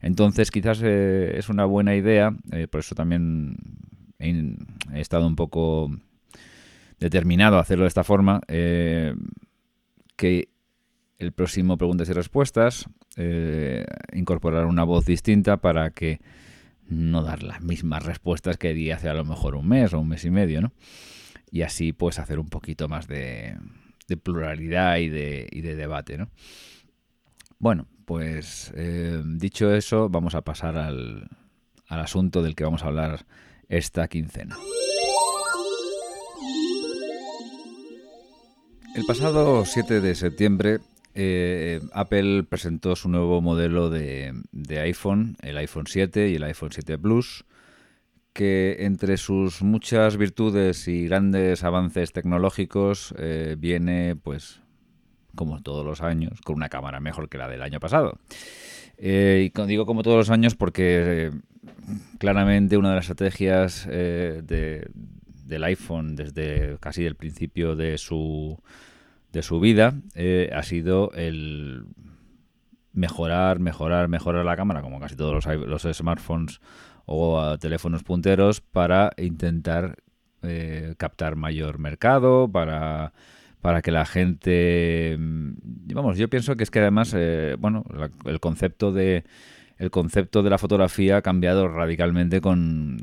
Entonces 0.00 0.50
quizás 0.50 0.80
eh, 0.82 1.34
es 1.36 1.50
una 1.50 1.66
buena 1.66 1.94
idea, 1.94 2.34
eh, 2.50 2.68
por 2.68 2.80
eso 2.80 2.94
también 2.94 3.56
he, 4.18 5.00
estado 5.00 5.26
un 5.26 5.36
poco 5.36 5.90
determinado 6.98 7.58
a 7.58 7.60
hacerlo 7.60 7.84
de 7.84 7.88
esta 7.88 8.04
forma, 8.04 8.40
que 8.46 9.14
el 11.18 11.32
próximo 11.32 11.76
preguntas 11.76 12.08
y 12.08 12.12
respuestas 12.12 12.86
incorporar 14.12 14.66
una 14.66 14.84
voz 14.84 15.04
distinta 15.04 15.56
para 15.56 15.90
que 15.90 16.20
no 16.88 17.24
dar 17.24 17.42
las 17.42 17.62
mismas 17.62 18.04
respuestas 18.04 18.56
que 18.56 18.74
di 18.74 18.92
hace 18.92 19.08
a 19.08 19.14
lo 19.14 19.24
mejor 19.24 19.56
un 19.56 19.66
mes 19.66 19.92
o 19.92 19.98
un 19.98 20.08
mes 20.08 20.24
y 20.24 20.30
medio, 20.30 20.60
¿no? 20.60 20.72
Y 21.52 21.62
así 21.62 21.92
pues 21.92 22.18
hacer 22.18 22.40
un 22.40 22.48
poquito 22.48 22.88
más 22.88 23.06
de, 23.06 23.56
pluralidad 24.22 24.96
y 24.96 25.08
de, 25.08 25.74
debate, 25.76 26.18
¿no? 26.18 26.28
Bueno, 27.58 27.86
pues 28.06 28.72
eh, 28.74 29.22
dicho 29.24 29.72
eso, 29.72 30.08
vamos 30.08 30.34
a 30.34 30.42
pasar 30.42 30.76
al, 30.76 31.28
asunto 31.86 32.42
del 32.42 32.54
que 32.56 32.64
vamos 32.64 32.82
a 32.82 32.86
hablar 32.86 33.26
esta 33.68 34.08
quincena. 34.08 34.56
El 38.94 39.04
pasado 39.06 39.64
7 39.64 40.00
de 40.00 40.14
septiembre 40.14 40.78
eh, 41.14 41.80
Apple 41.92 42.44
presentó 42.44 42.96
su 42.96 43.08
nuevo 43.10 43.42
modelo 43.42 43.90
de, 43.90 44.32
de, 44.52 44.80
iPhone, 44.80 45.36
el 45.42 45.58
iPhone 45.58 45.86
7 45.86 46.30
y 46.30 46.34
el 46.36 46.44
iPhone 46.44 46.72
7 46.72 46.98
Plus, 46.98 47.44
que 48.32 48.78
entre 48.80 49.16
sus 49.16 49.62
muchas 49.62 50.16
virtudes 50.16 50.88
y 50.88 51.06
grandes 51.06 51.64
avances 51.64 52.12
tecnológicos 52.12 53.14
eh, 53.18 53.56
viene, 53.58 54.16
pues, 54.16 54.62
como 55.34 55.62
todos 55.62 55.84
los 55.84 56.00
años, 56.00 56.40
con 56.40 56.56
una 56.56 56.68
cámara 56.68 57.00
mejor 57.00 57.28
que 57.28 57.38
la 57.38 57.48
del 57.48 57.62
año 57.62 57.80
pasado. 57.80 58.18
Eh, 58.96 59.50
y 59.54 59.66
digo 59.66 59.86
como 59.86 60.02
todos 60.02 60.16
los 60.16 60.30
años 60.30 60.54
porque 60.54 61.26
eh, 61.26 61.30
claramente 62.18 62.76
una 62.76 62.90
de 62.90 62.96
las 62.96 63.10
estrategias 63.10 63.86
del 63.86 65.64
iPhone 65.64 66.14
desde 66.14 66.78
casi 66.78 67.04
el 67.04 67.16
principio 67.16 67.74
de 67.74 67.98
su, 67.98 68.62
de 69.32 69.42
su 69.42 69.60
vida 69.60 69.94
ha 70.54 70.62
sido 70.62 71.10
el 71.12 71.86
mejorar, 72.92 73.58
mejorar, 73.58 74.08
mejorar 74.08 74.44
la 74.44 74.56
cámara, 74.56 74.82
como 74.82 75.00
casi 75.00 75.16
todos 75.16 75.44
los, 75.44 75.46
los 75.66 75.96
smartphones 75.96 76.60
o 77.06 77.40
a 77.40 77.58
teléfonos 77.58 78.02
punteros 78.04 78.60
para 78.60 79.12
intentar 79.16 79.96
eh, 80.42 80.94
captar 80.98 81.36
mayor 81.36 81.78
mercado, 81.78 82.50
para, 82.50 83.12
para 83.60 83.82
que 83.82 83.90
la 83.92 84.04
gente... 84.06 85.16
mm, 85.18 85.52
Vamos, 85.94 86.16
yo 86.18 86.28
pienso 86.28 86.56
que 86.56 86.64
es 86.64 86.70
que 86.70 86.80
además, 86.80 87.12
eh, 87.16 87.56
bueno, 87.58 87.84
la- 87.94 88.10
el 88.30 88.40
concepto 88.40 88.92
de 88.92 89.24
el 89.78 89.90
concepto 89.90 90.42
de 90.44 90.50
la 90.50 90.58
fotografía 90.58 91.16
ha 91.16 91.22
cambiado 91.22 91.66
radicalmente 91.66 92.40
con, 92.40 92.98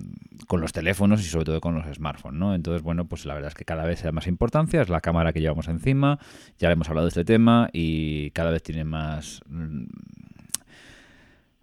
con 0.48 0.62
los 0.62 0.72
teléfonos 0.72 1.20
y 1.22 1.24
sobre 1.26 1.44
todo 1.46 1.60
con 1.60 1.76
los 1.76 1.86
smartphones, 1.94 2.40
¿no? 2.40 2.56
Entonces, 2.56 2.84
bueno, 2.84 3.06
pues 3.06 3.26
la 3.26 3.34
verdad 3.34 3.50
es 3.50 3.56
que 3.56 3.66
cada 3.66 3.86
vez 3.86 4.00
se 4.00 4.06
da 4.06 4.12
más 4.14 4.28
importancia, 4.28 4.82
es 4.82 4.88
la 4.90 5.02
cámara 5.02 5.34
que 5.34 5.42
llevamos 5.42 5.68
encima, 5.68 6.20
ya 6.58 6.72
hemos 6.72 6.88
hablado 6.88 7.06
de 7.08 7.10
este 7.10 7.26
tema 7.26 7.70
y 7.74 8.32
cada 8.32 8.52
vez 8.52 8.64
tiene 8.64 8.86
más 8.86 9.42
mm, 9.50 9.84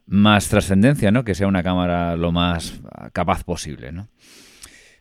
más 0.07 0.49
trascendencia, 0.49 1.11
¿no? 1.11 1.25
Que 1.25 1.35
sea 1.35 1.47
una 1.49 1.63
cámara 1.63 2.17
lo 2.17 2.33
más 2.33 2.81
capaz 3.13 3.45
posible, 3.45 3.93
¿no? 3.93 4.09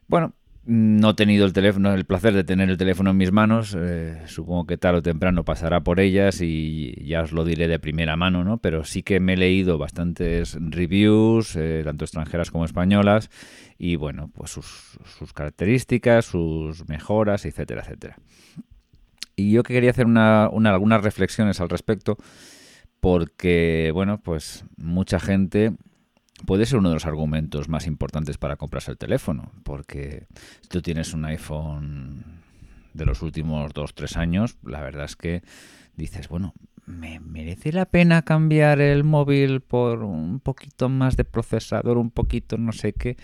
Bueno, 0.08 0.34
no 0.68 1.12
he 1.12 1.14
tenido 1.14 1.46
el 1.46 1.54
teléfono, 1.54 1.94
el 1.94 2.06
placer 2.06 2.34
de 2.34 2.44
tener 2.44 2.72
el 2.72 2.78
teléfono 2.78 3.12
en 3.12 3.18
mis 3.18 3.32
manos. 3.32 3.76
eh, 3.78 4.24
supongo 4.26 4.66
que 4.66 4.78
tarde 4.78 4.98
o 5.00 5.02
temprano 5.04 5.46
pasará 5.46 5.82
por 5.82 6.00
ellas 6.00 6.42
y 6.42 6.96
ya 7.06 7.22
os 7.22 7.32
lo 7.32 7.46
diré 7.46 7.68
de 7.68 7.78
primera 7.78 8.16
mano, 8.16 8.44
¿no? 8.44 8.58
Pero 8.58 8.84
sí 8.84 9.04
que 9.04 9.20
me 9.20 9.34
he 9.34 9.38
leído 9.38 9.78
bastantes 9.78 10.58
reviews, 10.60 11.56
eh, 11.56 11.82
tanto 11.86 12.04
extranjeras 12.06 12.50
como 12.50 12.66
españolas, 12.66 13.30
y 13.78 13.96
bueno, 13.96 14.32
pues 14.34 14.50
sus, 14.52 14.98
sus 15.20 15.34
características, 15.34 16.26
sus 16.26 16.88
mejoras, 16.90 17.46
etcétera, 17.46 17.82
etcétera. 17.84 18.18
Y 19.36 19.52
yo 19.52 19.62
que 19.62 19.74
quería 19.74 19.92
hacer 19.92 20.08
una, 20.08 20.50
una- 20.52 20.72
algunas 20.72 21.04
reflexiones 21.04 21.60
al 21.62 21.70
respecto, 21.70 22.18
porque, 23.06 23.92
bueno, 23.94 24.20
pues 24.20 24.66
mucha 24.78 25.20
gente 25.20 25.74
puede 26.48 26.66
ser 26.66 26.80
uno 26.80 26.90
de 26.90 26.96
los 26.96 27.06
argumentos 27.06 27.70
más 27.70 27.86
importantes 27.86 28.40
para 28.40 28.56
comprarse 28.56 28.90
el 28.90 28.98
teléfono, 28.98 29.52
porque 29.62 30.26
si 30.62 30.70
tú 30.70 30.82
tienes 30.82 31.14
un 31.14 31.24
iPhone 31.26 32.24
de 32.96 33.06
los 33.06 33.22
últimos 33.22 33.74
dos, 33.74 33.94
tres 33.94 34.18
años, 34.18 34.58
la 34.64 34.82
verdad 34.82 35.06
es 35.06 35.16
que 35.16 35.44
dices, 35.96 36.30
bueno, 36.30 36.56
¿me 36.88 37.20
merece 37.20 37.72
la 37.72 37.86
pena 37.86 38.24
cambiar 38.24 38.82
el 38.82 39.04
móvil 39.04 39.62
por 39.62 40.02
un 40.02 40.40
poquito 40.40 40.90
más 40.90 41.16
de 41.16 41.26
procesador, 41.26 42.00
un 42.00 42.10
poquito 42.10 42.58
no 42.58 42.72
sé 42.72 42.94
qué? 42.94 43.18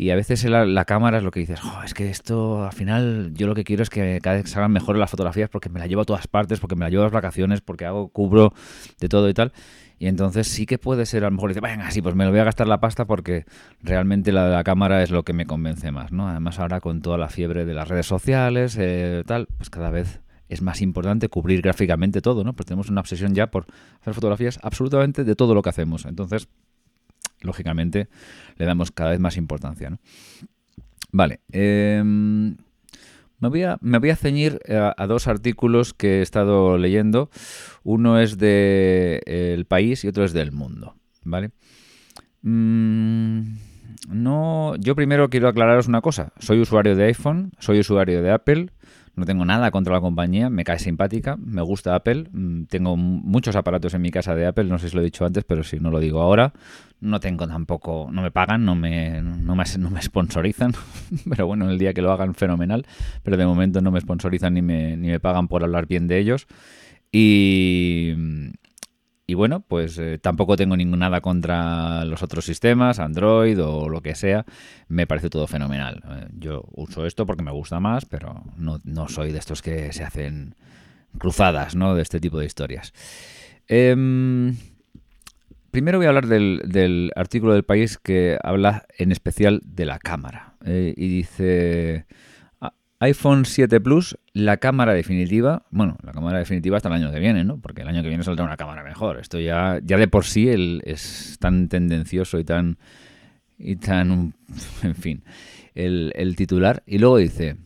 Y 0.00 0.08
a 0.12 0.16
veces 0.16 0.42
la, 0.46 0.84
cámara 0.86 1.18
es 1.18 1.24
lo 1.24 1.30
que 1.30 1.40
dices, 1.40 1.60
"Jo, 1.60 1.82
es 1.84 1.92
que 1.92 2.08
esto 2.08 2.64
al 2.64 2.72
final 2.72 3.34
yo 3.34 3.46
lo 3.46 3.54
que 3.54 3.64
quiero 3.64 3.82
es 3.82 3.90
que 3.90 4.18
cada 4.22 4.36
vez 4.36 4.48
salgan 4.48 4.72
mejores 4.72 4.98
las 4.98 5.10
fotografías 5.10 5.50
porque 5.50 5.68
me 5.68 5.78
la 5.78 5.86
llevo 5.86 6.00
a 6.00 6.04
todas 6.06 6.26
partes, 6.26 6.58
porque 6.58 6.74
me 6.74 6.86
la 6.86 6.88
llevo 6.88 7.02
a 7.02 7.04
las 7.04 7.12
vacaciones, 7.12 7.60
porque 7.60 7.84
hago, 7.84 8.08
cubro 8.08 8.54
de 8.98 9.10
todo 9.10 9.28
y 9.28 9.34
tal. 9.34 9.52
Y 9.98 10.06
entonces 10.06 10.48
sí 10.48 10.64
que 10.64 10.78
puede 10.78 11.04
ser, 11.04 11.24
a 11.24 11.26
lo 11.26 11.32
mejor 11.32 11.50
dice, 11.50 11.60
venga, 11.60 11.90
sí, 11.90 12.00
pues 12.00 12.14
me 12.14 12.24
lo 12.24 12.30
voy 12.30 12.40
a 12.40 12.44
gastar 12.44 12.66
la 12.66 12.80
pasta 12.80 13.04
porque 13.04 13.44
realmente 13.82 14.32
la 14.32 14.48
la 14.48 14.64
cámara 14.64 15.02
es 15.02 15.10
lo 15.10 15.22
que 15.22 15.34
me 15.34 15.44
convence 15.44 15.90
más, 15.90 16.12
¿no? 16.12 16.30
Además 16.30 16.58
ahora 16.60 16.80
con 16.80 17.02
toda 17.02 17.18
la 17.18 17.28
fiebre 17.28 17.66
de 17.66 17.74
las 17.74 17.86
redes 17.86 18.06
sociales, 18.06 18.78
eh, 18.80 19.22
tal, 19.26 19.48
pues 19.58 19.68
cada 19.68 19.90
vez 19.90 20.22
es 20.48 20.62
más 20.62 20.80
importante 20.80 21.28
cubrir 21.28 21.60
gráficamente 21.60 22.22
todo, 22.22 22.42
¿no? 22.42 22.54
Pues 22.54 22.64
tenemos 22.64 22.88
una 22.88 23.02
obsesión 23.02 23.34
ya 23.34 23.50
por 23.50 23.66
hacer 24.00 24.14
fotografías 24.14 24.58
absolutamente 24.62 25.24
de 25.24 25.36
todo 25.36 25.54
lo 25.54 25.60
que 25.60 25.68
hacemos. 25.68 26.06
Entonces, 26.06 26.48
lógicamente, 27.40 28.08
le 28.56 28.66
damos 28.66 28.90
cada 28.90 29.10
vez 29.10 29.20
más 29.20 29.36
importancia, 29.36 29.90
¿no? 29.90 29.98
Vale. 31.12 31.40
em, 31.52 32.56
me 33.40 33.48
voy, 33.48 33.62
a, 33.62 34.16
ceñir 34.16 34.60
a, 34.68 34.94
a 34.96 35.06
dos 35.06 35.26
artículos 35.26 35.94
que 35.94 36.18
he 36.18 36.22
estado 36.22 36.76
leyendo. 36.76 37.30
Uno 37.82 38.20
es 38.20 38.36
de 38.36 39.22
eh, 39.24 39.54
El 39.54 39.64
País 39.64 40.04
y 40.04 40.08
otro 40.08 40.24
es 40.24 40.34
del 40.34 40.52
Mundo, 40.52 40.94
¿vale? 41.24 41.50
Mm, 42.42 43.56
no, 44.08 44.76
yo 44.76 44.94
primero 44.94 45.30
quiero 45.30 45.48
aclararos 45.48 45.88
una 45.88 46.00
cosa. 46.00 46.32
Soy 46.38 46.60
usuario 46.60 46.96
de 46.96 47.04
iPhone, 47.04 47.52
soy 47.58 47.80
usuario 47.80 48.22
de 48.22 48.30
Apple. 48.30 48.70
No 49.16 49.26
tengo 49.26 49.44
nada 49.44 49.70
contra 49.70 49.92
la 49.94 50.00
compañía, 50.00 50.48
me 50.50 50.64
cae 50.64 50.78
simpática, 50.78 51.36
me 51.36 51.62
gusta 51.62 51.94
Apple. 51.94 52.28
mm, 52.32 52.64
Tengo 52.64 52.96
muchos 52.96 53.56
aparatos 53.56 53.92
en 53.94 54.02
mi 54.02 54.10
casa 54.10 54.34
de 54.34 54.46
Apple, 54.46 54.64
no 54.64 54.78
sé 54.78 54.88
si 54.88 54.94
lo 54.94 55.02
he 55.02 55.04
dicho 55.04 55.24
antes, 55.26 55.44
pero 55.44 55.62
si 55.62 55.78
no 55.80 55.90
lo 55.90 56.00
digo 56.00 56.22
ahora. 56.22 56.52
No 57.00 57.18
tengo 57.18 57.46
tampoco, 57.48 58.08
no 58.12 58.22
me 58.22 58.30
pagan, 58.30 58.64
no 58.64 58.74
me, 58.74 59.22
no 59.22 59.56
me, 59.56 59.64
no 59.78 59.90
me 59.90 60.02
sponsorizan, 60.02 60.72
pero 61.28 61.46
bueno, 61.46 61.68
el 61.70 61.78
día 61.78 61.92
que 61.92 62.02
lo 62.02 62.12
hagan, 62.12 62.34
fenomenal. 62.34 62.86
Pero 63.22 63.36
de 63.36 63.46
momento 63.46 63.80
no 63.80 63.90
me 63.90 64.00
sponsorizan 64.00 64.54
ni 64.54 64.62
me, 64.62 64.96
ni 64.96 65.08
me 65.08 65.20
pagan 65.20 65.48
por 65.48 65.64
hablar 65.64 65.86
bien 65.86 66.06
de 66.06 66.18
ellos. 66.18 66.46
Y, 67.12 68.14
y 69.30 69.34
bueno, 69.34 69.60
pues 69.60 69.96
eh, 69.98 70.18
tampoco 70.18 70.56
tengo 70.56 70.76
nada 70.76 71.20
contra 71.20 72.04
los 72.04 72.22
otros 72.24 72.44
sistemas, 72.44 72.98
Android 72.98 73.62
o 73.62 73.88
lo 73.88 74.00
que 74.00 74.16
sea. 74.16 74.44
Me 74.88 75.06
parece 75.06 75.30
todo 75.30 75.46
fenomenal. 75.46 76.02
Eh, 76.08 76.26
yo 76.36 76.64
uso 76.72 77.06
esto 77.06 77.26
porque 77.26 77.44
me 77.44 77.52
gusta 77.52 77.78
más, 77.78 78.06
pero 78.06 78.42
no, 78.56 78.80
no 78.82 79.08
soy 79.08 79.30
de 79.30 79.38
estos 79.38 79.62
que 79.62 79.92
se 79.92 80.02
hacen 80.02 80.56
cruzadas, 81.18 81.76
¿no? 81.76 81.94
De 81.94 82.02
este 82.02 82.18
tipo 82.18 82.40
de 82.40 82.46
historias. 82.46 82.92
Em, 83.68 84.56
primero 85.70 85.98
voy 85.98 86.06
a 86.06 86.08
hablar 86.08 86.26
del, 86.26 86.62
del 86.66 87.12
artículo 87.14 87.52
del 87.54 87.62
país 87.62 87.98
que 87.98 88.36
habla 88.42 88.84
en 88.98 89.12
especial 89.12 89.60
de 89.64 89.84
la 89.84 89.98
cámara. 90.00 90.54
Eh, 90.64 90.92
y 90.96 91.08
dice 91.08 92.04
"A- 92.08 92.14
iPhone 93.00 93.46
7 93.46 93.80
Plus, 93.80 94.18
la 94.34 94.58
cámara 94.58 94.92
definitiva. 94.92 95.64
Bueno, 95.70 95.96
la 96.02 96.12
cámara 96.12 96.38
definitiva 96.38 96.76
hasta 96.76 96.90
el 96.90 96.94
año 96.94 97.10
que 97.10 97.18
viene, 97.18 97.44
¿no? 97.44 97.58
Porque 97.58 97.80
el 97.80 97.88
año 97.88 98.02
que 98.02 98.08
viene 98.08 98.22
saldrá 98.22 98.44
una 98.44 98.58
cámara 98.58 98.84
mejor. 98.84 99.18
Esto 99.18 99.40
ya, 99.40 99.80
ya 99.82 99.96
de 99.96 100.06
por 100.06 100.26
sí 100.26 100.48
es 100.84 101.36
tan 101.40 101.68
tendencioso 101.68 102.38
y 102.38 102.44
tan. 102.44 102.78
y 103.58 103.76
tan. 103.76 104.34
en 104.82 104.94
fin. 104.94 105.24
El, 105.74 106.12
el 106.14 106.36
titular. 106.36 106.82
Y 106.86 106.98
luego 106.98 107.16
dice. 107.16 107.56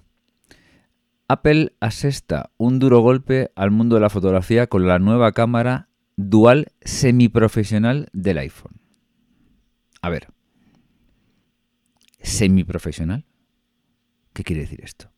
Apple 1.27 1.73
asesta 1.81 2.51
un 2.57 2.79
duro 2.79 3.01
golpe 3.01 3.51
al 3.57 3.71
mundo 3.71 3.97
de 3.97 4.03
la 4.03 4.11
fotografía 4.11 4.69
con 4.69 4.87
la 4.87 4.99
nueva 4.99 5.33
cámara 5.33 5.89
dual 6.17 6.69
semiprofesional 6.83 8.09
del 8.13 8.39
iPhone. 8.39 8.75
A 10.01 10.11
ver. 10.11 10.29
¿Semiprofesional? 12.21 13.25
¿Qué 14.33 14.45
quiere 14.45 14.63
decir 14.63 14.81
esto? 14.83 15.14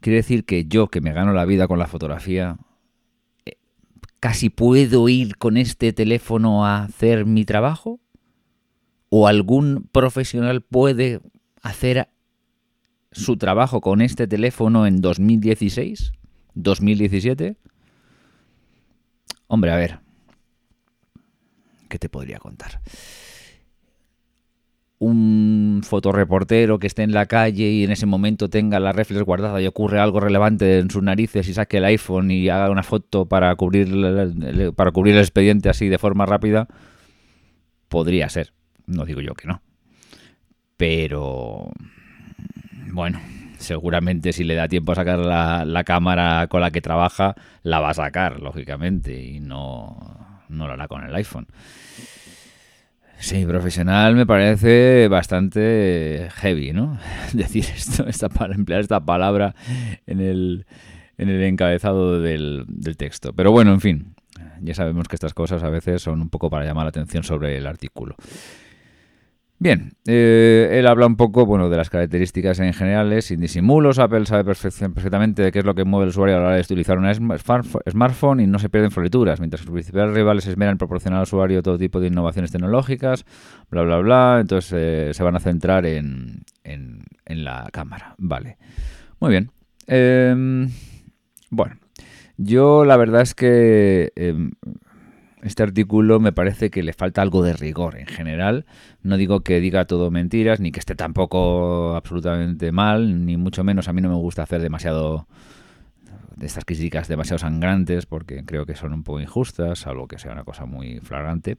Quiere 0.00 0.18
decir 0.18 0.44
que 0.44 0.66
yo, 0.66 0.88
que 0.88 1.00
me 1.00 1.12
gano 1.12 1.32
la 1.32 1.44
vida 1.44 1.66
con 1.66 1.78
la 1.78 1.86
fotografía, 1.86 2.56
eh, 3.44 3.56
casi 4.20 4.50
puedo 4.50 5.08
ir 5.08 5.36
con 5.36 5.56
este 5.56 5.92
teléfono 5.92 6.64
a 6.64 6.84
hacer 6.84 7.26
mi 7.26 7.44
trabajo? 7.44 8.00
¿O 9.10 9.26
algún 9.26 9.88
profesional 9.90 10.60
puede 10.60 11.20
hacer 11.62 12.08
su 13.10 13.36
trabajo 13.36 13.80
con 13.80 14.02
este 14.02 14.26
teléfono 14.26 14.86
en 14.86 15.00
2016? 15.00 16.12
¿2017? 16.54 17.56
Hombre, 19.46 19.72
a 19.72 19.76
ver. 19.76 20.00
¿Qué 21.88 21.98
te 21.98 22.08
podría 22.08 22.38
contar? 22.38 22.80
Un 25.00 25.82
fotoreportero 25.84 26.78
que 26.78 26.88
esté 26.88 27.02
en 27.02 27.12
la 27.12 27.26
calle 27.26 27.70
y 27.70 27.84
en 27.84 27.92
ese 27.92 28.06
momento 28.06 28.50
tenga 28.50 28.80
la 28.80 28.92
reflex 28.92 29.22
guardada 29.22 29.62
y 29.62 29.66
ocurre 29.66 30.00
algo 30.00 30.18
relevante 30.18 30.80
en 30.80 30.90
sus 30.90 31.02
narices 31.02 31.48
y 31.48 31.54
saque 31.54 31.76
el 31.76 31.84
iPhone 31.84 32.30
y 32.32 32.48
haga 32.48 32.68
una 32.70 32.82
foto 32.82 33.26
para 33.26 33.54
cubrir 33.54 33.88
para 34.74 34.90
cubrir 34.90 35.14
el 35.14 35.20
expediente 35.20 35.68
así 35.68 35.88
de 35.88 35.98
forma 35.98 36.26
rápida, 36.26 36.66
podría 37.88 38.28
ser. 38.28 38.52
No 38.86 39.04
digo 39.04 39.20
yo 39.20 39.34
que 39.34 39.46
no. 39.46 39.62
Pero 40.76 41.70
bueno, 42.90 43.20
seguramente 43.58 44.32
si 44.32 44.44
le 44.44 44.54
da 44.54 44.68
tiempo 44.68 44.92
a 44.92 44.96
sacar 44.96 45.18
la, 45.18 45.64
la 45.64 45.84
cámara 45.84 46.46
con 46.48 46.60
la 46.60 46.70
que 46.70 46.80
trabaja, 46.80 47.34
la 47.62 47.80
va 47.80 47.90
a 47.90 47.94
sacar, 47.94 48.40
lógicamente, 48.40 49.22
y 49.22 49.40
no, 49.40 50.42
no 50.48 50.66
lo 50.66 50.72
hará 50.72 50.88
con 50.88 51.04
el 51.04 51.14
iPhone. 51.14 51.46
Sí, 53.20 53.44
profesional 53.44 54.14
me 54.14 54.26
parece 54.26 55.08
bastante 55.08 56.28
heavy, 56.36 56.72
¿no? 56.72 56.98
Decir 57.32 57.64
esto, 57.74 58.06
esta, 58.06 58.28
emplear 58.50 58.80
esta 58.80 59.00
palabra 59.00 59.54
en 60.06 60.20
el, 60.20 60.66
en 61.16 61.28
el 61.28 61.42
encabezado 61.42 62.20
del, 62.20 62.64
del 62.68 62.96
texto. 62.96 63.32
Pero 63.32 63.50
bueno, 63.50 63.72
en 63.72 63.80
fin, 63.80 64.14
ya 64.60 64.74
sabemos 64.74 65.08
que 65.08 65.16
estas 65.16 65.34
cosas 65.34 65.64
a 65.64 65.70
veces 65.70 66.00
son 66.02 66.20
un 66.20 66.28
poco 66.28 66.48
para 66.48 66.64
llamar 66.64 66.84
la 66.84 66.90
atención 66.90 67.24
sobre 67.24 67.56
el 67.56 67.66
artículo. 67.66 68.14
Bien, 69.60 69.94
eh, 70.06 70.68
él 70.78 70.86
habla 70.86 71.06
un 71.06 71.16
poco 71.16 71.44
bueno, 71.44 71.68
de 71.68 71.76
las 71.76 71.90
características 71.90 72.60
en 72.60 72.72
generales, 72.72 73.24
sin 73.24 73.40
disimulos. 73.40 73.98
Apple 73.98 74.24
sabe 74.24 74.44
perfec- 74.48 74.94
perfectamente 74.94 75.42
de 75.42 75.50
qué 75.50 75.58
es 75.58 75.64
lo 75.64 75.74
que 75.74 75.82
mueve 75.84 76.04
el 76.04 76.10
usuario 76.10 76.36
a 76.36 76.38
la 76.38 76.46
hora 76.46 76.54
de 76.54 76.60
utilizar 76.62 76.96
un 76.96 77.12
smartphone 77.12 78.38
y 78.38 78.46
no 78.46 78.60
se 78.60 78.68
pierden 78.68 78.92
florituras, 78.92 79.40
mientras 79.40 79.62
sus 79.62 79.72
principales 79.72 80.14
rivales 80.14 80.46
esmeran 80.46 80.74
en 80.74 80.78
proporcionar 80.78 81.18
al 81.18 81.22
usuario 81.24 81.60
todo 81.60 81.76
tipo 81.76 81.98
de 81.98 82.06
innovaciones 82.06 82.52
tecnológicas, 82.52 83.24
bla, 83.68 83.82
bla, 83.82 83.98
bla. 83.98 84.38
Entonces 84.40 84.72
eh, 84.76 85.10
se 85.12 85.24
van 85.24 85.34
a 85.34 85.40
centrar 85.40 85.86
en, 85.86 86.44
en, 86.62 87.02
en 87.26 87.42
la 87.42 87.68
cámara. 87.72 88.14
Vale, 88.16 88.58
muy 89.18 89.30
bien. 89.30 89.50
Em, 89.88 90.70
bueno, 91.50 91.74
yo 92.36 92.84
la 92.84 92.96
verdad 92.96 93.22
es 93.22 93.34
que 93.34 94.12
em, 94.14 94.52
este 95.42 95.62
artículo 95.62 96.20
me 96.20 96.32
parece 96.32 96.70
que 96.70 96.82
le 96.82 96.92
falta 96.92 97.22
algo 97.22 97.42
de 97.42 97.52
rigor 97.52 97.96
en 97.96 98.06
general. 98.06 98.66
No 99.02 99.16
digo 99.16 99.40
que 99.40 99.60
diga 99.60 99.86
todo 99.86 100.10
mentiras, 100.10 100.60
ni 100.60 100.72
que 100.72 100.80
esté 100.80 100.94
tampoco 100.94 101.94
absolutamente 101.96 102.72
mal, 102.72 103.24
ni 103.24 103.36
mucho 103.36 103.64
menos. 103.64 103.88
A 103.88 103.92
mí 103.92 104.00
no 104.00 104.08
me 104.08 104.16
gusta 104.16 104.42
hacer 104.42 104.60
demasiado 104.60 105.26
de 106.36 106.46
estas 106.46 106.64
críticas 106.64 107.08
demasiado 107.08 107.38
sangrantes 107.38 108.06
porque 108.06 108.44
creo 108.44 108.64
que 108.64 108.76
son 108.76 108.92
un 108.92 109.02
poco 109.02 109.20
injustas, 109.20 109.80
salvo 109.80 110.06
que 110.06 110.18
sea 110.18 110.32
una 110.32 110.44
cosa 110.44 110.66
muy 110.66 111.00
flagrante. 111.00 111.58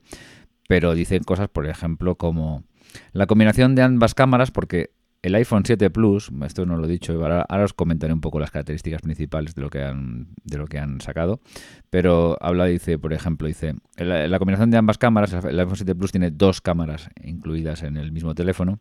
Pero 0.67 0.93
dicen 0.93 1.23
cosas, 1.23 1.49
por 1.49 1.67
ejemplo, 1.67 2.15
como 2.15 2.63
la 3.11 3.27
combinación 3.27 3.75
de 3.75 3.81
ambas 3.81 4.13
cámaras, 4.13 4.51
porque 4.51 4.91
el 5.21 5.35
iPhone 5.35 5.63
7 5.65 5.89
Plus, 5.89 6.31
esto 6.45 6.65
no 6.65 6.77
lo 6.77 6.85
he 6.85 6.89
dicho, 6.89 7.13
ahora, 7.13 7.45
os 7.63 7.73
comentaré 7.73 8.13
un 8.13 8.21
poco 8.21 8.39
las 8.39 8.51
características 8.51 9.01
principales 9.01 9.53
de 9.53 9.61
lo 9.61 9.69
que 9.69 9.83
han, 9.83 10.29
de 10.43 10.57
lo 10.57 10.67
que 10.67 10.79
han 10.79 11.01
sacado, 11.01 11.41
pero 11.89 12.37
habla, 12.41 12.65
dice, 12.65 12.97
por 12.97 13.13
ejemplo, 13.13 13.47
dice, 13.47 13.75
la, 13.97 14.39
combinación 14.39 14.71
de 14.71 14.77
ambas 14.77 14.97
cámaras, 14.97 15.33
el 15.33 15.59
iPhone 15.59 15.75
7 15.75 15.95
Plus 15.95 16.11
tiene 16.11 16.31
dos 16.31 16.61
cámaras 16.61 17.09
incluidas 17.23 17.83
en 17.83 17.97
el 17.97 18.11
mismo 18.11 18.33
teléfono, 18.33 18.79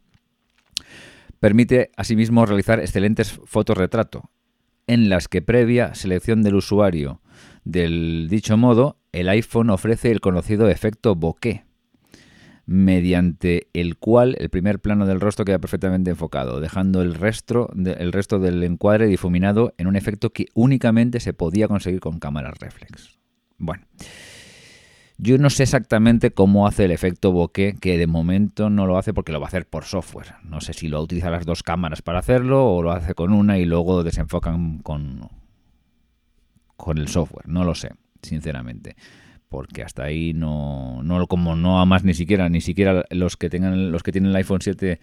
permite 1.40 1.90
asimismo 1.96 2.46
realizar 2.46 2.78
excelentes 2.80 3.32
fotos 3.44 3.76
retrato, 3.76 4.30
en 4.86 5.08
las 5.08 5.28
que 5.28 5.42
previa 5.42 5.94
selección 5.94 6.42
del 6.42 6.54
usuario 6.54 7.20
del 7.64 8.28
dicho 8.30 8.56
modo, 8.56 8.96
el 9.12 9.28
iPhone 9.28 9.70
ofrece 9.70 10.10
el 10.10 10.20
conocido 10.20 10.68
efecto 10.68 11.14
bokeh, 11.14 11.67
mediante 12.68 13.68
el 13.72 13.96
cual 13.96 14.36
el 14.38 14.50
primer 14.50 14.78
plano 14.78 15.06
del 15.06 15.22
rostro 15.22 15.46
queda 15.46 15.58
perfectamente 15.58 16.10
enfocado, 16.10 16.60
dejando 16.60 17.00
el 17.00 17.14
resto, 17.14 17.70
el 17.74 18.12
resto 18.12 18.38
del 18.38 18.62
encuadre 18.62 19.06
difuminado 19.06 19.72
en 19.78 19.86
un 19.86 19.96
efecto 19.96 20.34
que 20.34 20.48
únicamente 20.52 21.18
se 21.18 21.32
podía 21.32 21.66
conseguir 21.66 22.00
con 22.00 22.18
cámaras 22.18 22.58
reflex. 22.58 23.18
Bueno, 23.56 23.86
yo 25.16 25.38
no 25.38 25.48
sé 25.48 25.62
exactamente 25.62 26.30
cómo 26.32 26.66
hace 26.66 26.84
el 26.84 26.90
efecto 26.90 27.32
bokeh, 27.32 27.76
que 27.80 27.96
de 27.96 28.06
momento 28.06 28.68
no 28.68 28.86
lo 28.86 28.98
hace 28.98 29.14
porque 29.14 29.32
lo 29.32 29.40
va 29.40 29.46
a 29.46 29.48
hacer 29.48 29.66
por 29.66 29.84
software. 29.84 30.34
No 30.42 30.60
sé 30.60 30.74
si 30.74 30.88
lo 30.88 31.00
utiliza 31.00 31.30
las 31.30 31.46
dos 31.46 31.62
cámaras 31.62 32.02
para 32.02 32.18
hacerlo 32.18 32.66
o 32.66 32.82
lo 32.82 32.92
hace 32.92 33.14
con 33.14 33.32
una 33.32 33.56
y 33.56 33.64
luego 33.64 34.04
desenfocan 34.04 34.80
con, 34.80 35.30
con 36.76 36.98
el 36.98 37.08
software. 37.08 37.48
No 37.48 37.64
lo 37.64 37.74
sé, 37.74 37.92
sinceramente 38.20 38.94
porque 39.48 39.82
hasta 39.82 40.04
ahí 40.04 40.34
no, 40.34 41.02
no 41.02 41.26
como 41.26 41.56
no 41.56 41.80
a 41.80 41.86
más 41.86 42.04
ni 42.04 42.14
siquiera 42.14 42.48
ni 42.48 42.60
siquiera 42.60 43.04
los 43.10 43.36
que 43.36 43.48
tengan 43.48 43.90
los 43.90 44.02
que 44.02 44.12
tienen 44.12 44.30
el 44.30 44.36
iPhone 44.36 44.60
7 44.60 45.00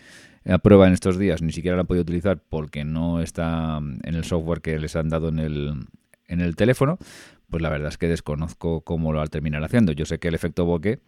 a 0.48 0.58
prueba 0.60 0.88
en 0.88 0.94
estos 0.94 1.18
días 1.18 1.42
ni 1.42 1.52
siquiera 1.52 1.76
lo 1.76 1.82
han 1.82 1.88
podido 1.88 2.04
utilizar 2.04 2.40
porque 2.50 2.84
no 2.84 3.22
está 3.22 3.78
en 3.78 4.16
el 4.16 4.24
software 4.24 4.62
que 4.62 4.80
les 4.80 4.96
han 4.96 5.10
dado 5.10 5.30
en 5.30 5.40
el 5.40 5.88
en 6.28 6.42
el 6.42 6.56
teléfono 6.56 7.00
pues 7.50 7.62
la 7.62 7.70
verdad 7.70 7.90
es 7.90 7.98
que 7.98 8.08
desconozco 8.08 8.82
cómo 8.82 9.12
lo 9.12 9.20
va 9.20 9.26
a 9.26 9.28
terminar 9.28 9.64
haciendo. 9.64 9.92
Yo 9.92 10.06
sé 10.06 10.20
que 10.20 10.28
el 10.28 10.36
efecto 10.36 10.66
bokeh 10.66 11.00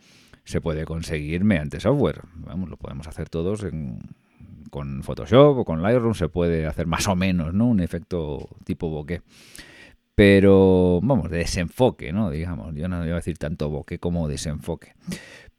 se 0.44 0.62
puede 0.62 0.86
conseguir 0.86 1.44
mediante 1.44 1.80
software. 1.80 2.22
Vamos 2.36 2.70
lo 2.70 2.78
podemos 2.78 3.08
hacer 3.08 3.30
todos 3.30 3.66
con 4.70 5.04
Photoshop 5.04 5.58
o 5.58 5.66
con 5.66 5.82
Lightroom 5.82 6.14
se 6.14 6.30
puede 6.30 6.66
hacer 6.66 6.88
más 6.88 7.08
o 7.08 7.16
menos 7.16 7.54
no 7.54 7.68
un 7.68 7.80
efecto 7.80 8.50
tipo 8.66 8.90
bokeh 8.90 9.22
pero 10.18 11.00
vamos, 11.04 11.30
de 11.30 11.38
desenfoque, 11.38 12.12
¿no? 12.12 12.32
Digamos, 12.32 12.74
yo 12.74 12.88
no 12.88 13.06
iba 13.06 13.14
a 13.14 13.20
decir 13.20 13.38
tanto 13.38 13.70
boque 13.70 14.00
como 14.00 14.28
desenfoque. 14.28 14.96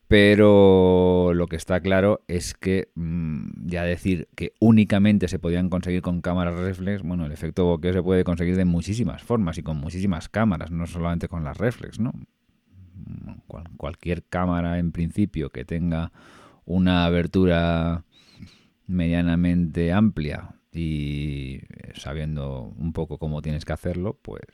Pero 0.08 1.32
lo 1.32 1.46
que 1.46 1.54
está 1.54 1.78
claro 1.78 2.24
es 2.26 2.54
que 2.54 2.88
mm, 2.96 3.68
ya 3.68 3.84
decir 3.84 4.26
que 4.34 4.54
únicamente 4.58 5.28
se 5.28 5.38
podían 5.38 5.70
conseguir 5.70 6.02
con 6.02 6.22
cámaras 6.22 6.58
reflex, 6.58 7.02
bueno, 7.02 7.24
el 7.24 7.30
efecto 7.30 7.66
bokeh 7.66 7.92
se 7.92 8.02
puede 8.02 8.24
conseguir 8.24 8.56
de 8.56 8.64
muchísimas 8.64 9.22
formas 9.22 9.58
y 9.58 9.62
con 9.62 9.76
muchísimas 9.76 10.28
cámaras, 10.28 10.72
no 10.72 10.88
solamente 10.88 11.28
con 11.28 11.44
las 11.44 11.56
reflex, 11.56 12.00
¿no? 12.00 12.12
cualquier 13.76 14.24
cámara 14.24 14.80
en 14.80 14.90
principio 14.90 15.50
que 15.50 15.64
tenga 15.64 16.10
una 16.64 17.04
abertura 17.04 18.02
medianamente 18.88 19.92
amplia 19.92 20.57
y 20.72 21.60
sabiendo 21.94 22.74
un 22.76 22.92
poco 22.92 23.18
cómo 23.18 23.42
tienes 23.42 23.64
que 23.64 23.72
hacerlo, 23.72 24.18
pues 24.20 24.44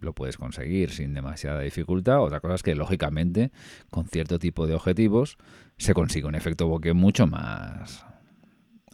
lo 0.00 0.12
puedes 0.12 0.36
conseguir 0.36 0.90
sin 0.90 1.14
demasiada 1.14 1.60
dificultad. 1.60 2.20
Otra 2.20 2.40
cosa 2.40 2.56
es 2.56 2.62
que, 2.62 2.74
lógicamente, 2.74 3.50
con 3.90 4.06
cierto 4.06 4.38
tipo 4.38 4.66
de 4.66 4.74
objetivos 4.74 5.38
se 5.76 5.94
consigue 5.94 6.26
un 6.26 6.34
efecto 6.34 6.68
bokeh 6.68 6.92
mucho 6.92 7.26
más 7.26 8.06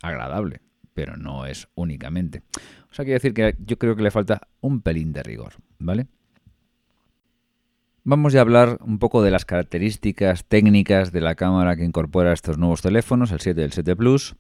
agradable, 0.03 0.61
pero 0.95 1.17
no 1.17 1.47
es 1.47 1.69
únicamente. 1.75 2.43
O 2.91 2.95
sea, 2.95 3.05
quiere 3.05 3.15
decir 3.15 3.35
que 3.35 3.57
yo 3.65 3.79
creo 3.79 3.97
que 3.97 4.03
le 4.03 4.11
falta 4.11 4.49
un 4.61 4.81
pelín 4.81 5.13
de 5.13 5.23
rigor, 5.23 5.55
¿vale? 5.79 6.07
Vamos 8.03 8.33
ya 8.33 8.41
a 8.41 8.43
hablar 8.43 8.79
un 8.81 8.99
poco 8.99 9.23
de 9.23 9.31
las 9.31 9.45
características 9.45 10.47
técnicas 10.47 11.13
de 11.13 11.21
la 11.21 11.35
cámara 11.35 11.77
que 11.77 11.85
incorpora 11.85 12.33
estos 12.33 12.57
nuevos 12.57 12.81
teléfonos, 12.81 13.31
el 13.31 13.41
7 13.41 13.61
y 13.61 13.65
el 13.65 13.73
7 13.73 13.95
Plus. 13.95 14.37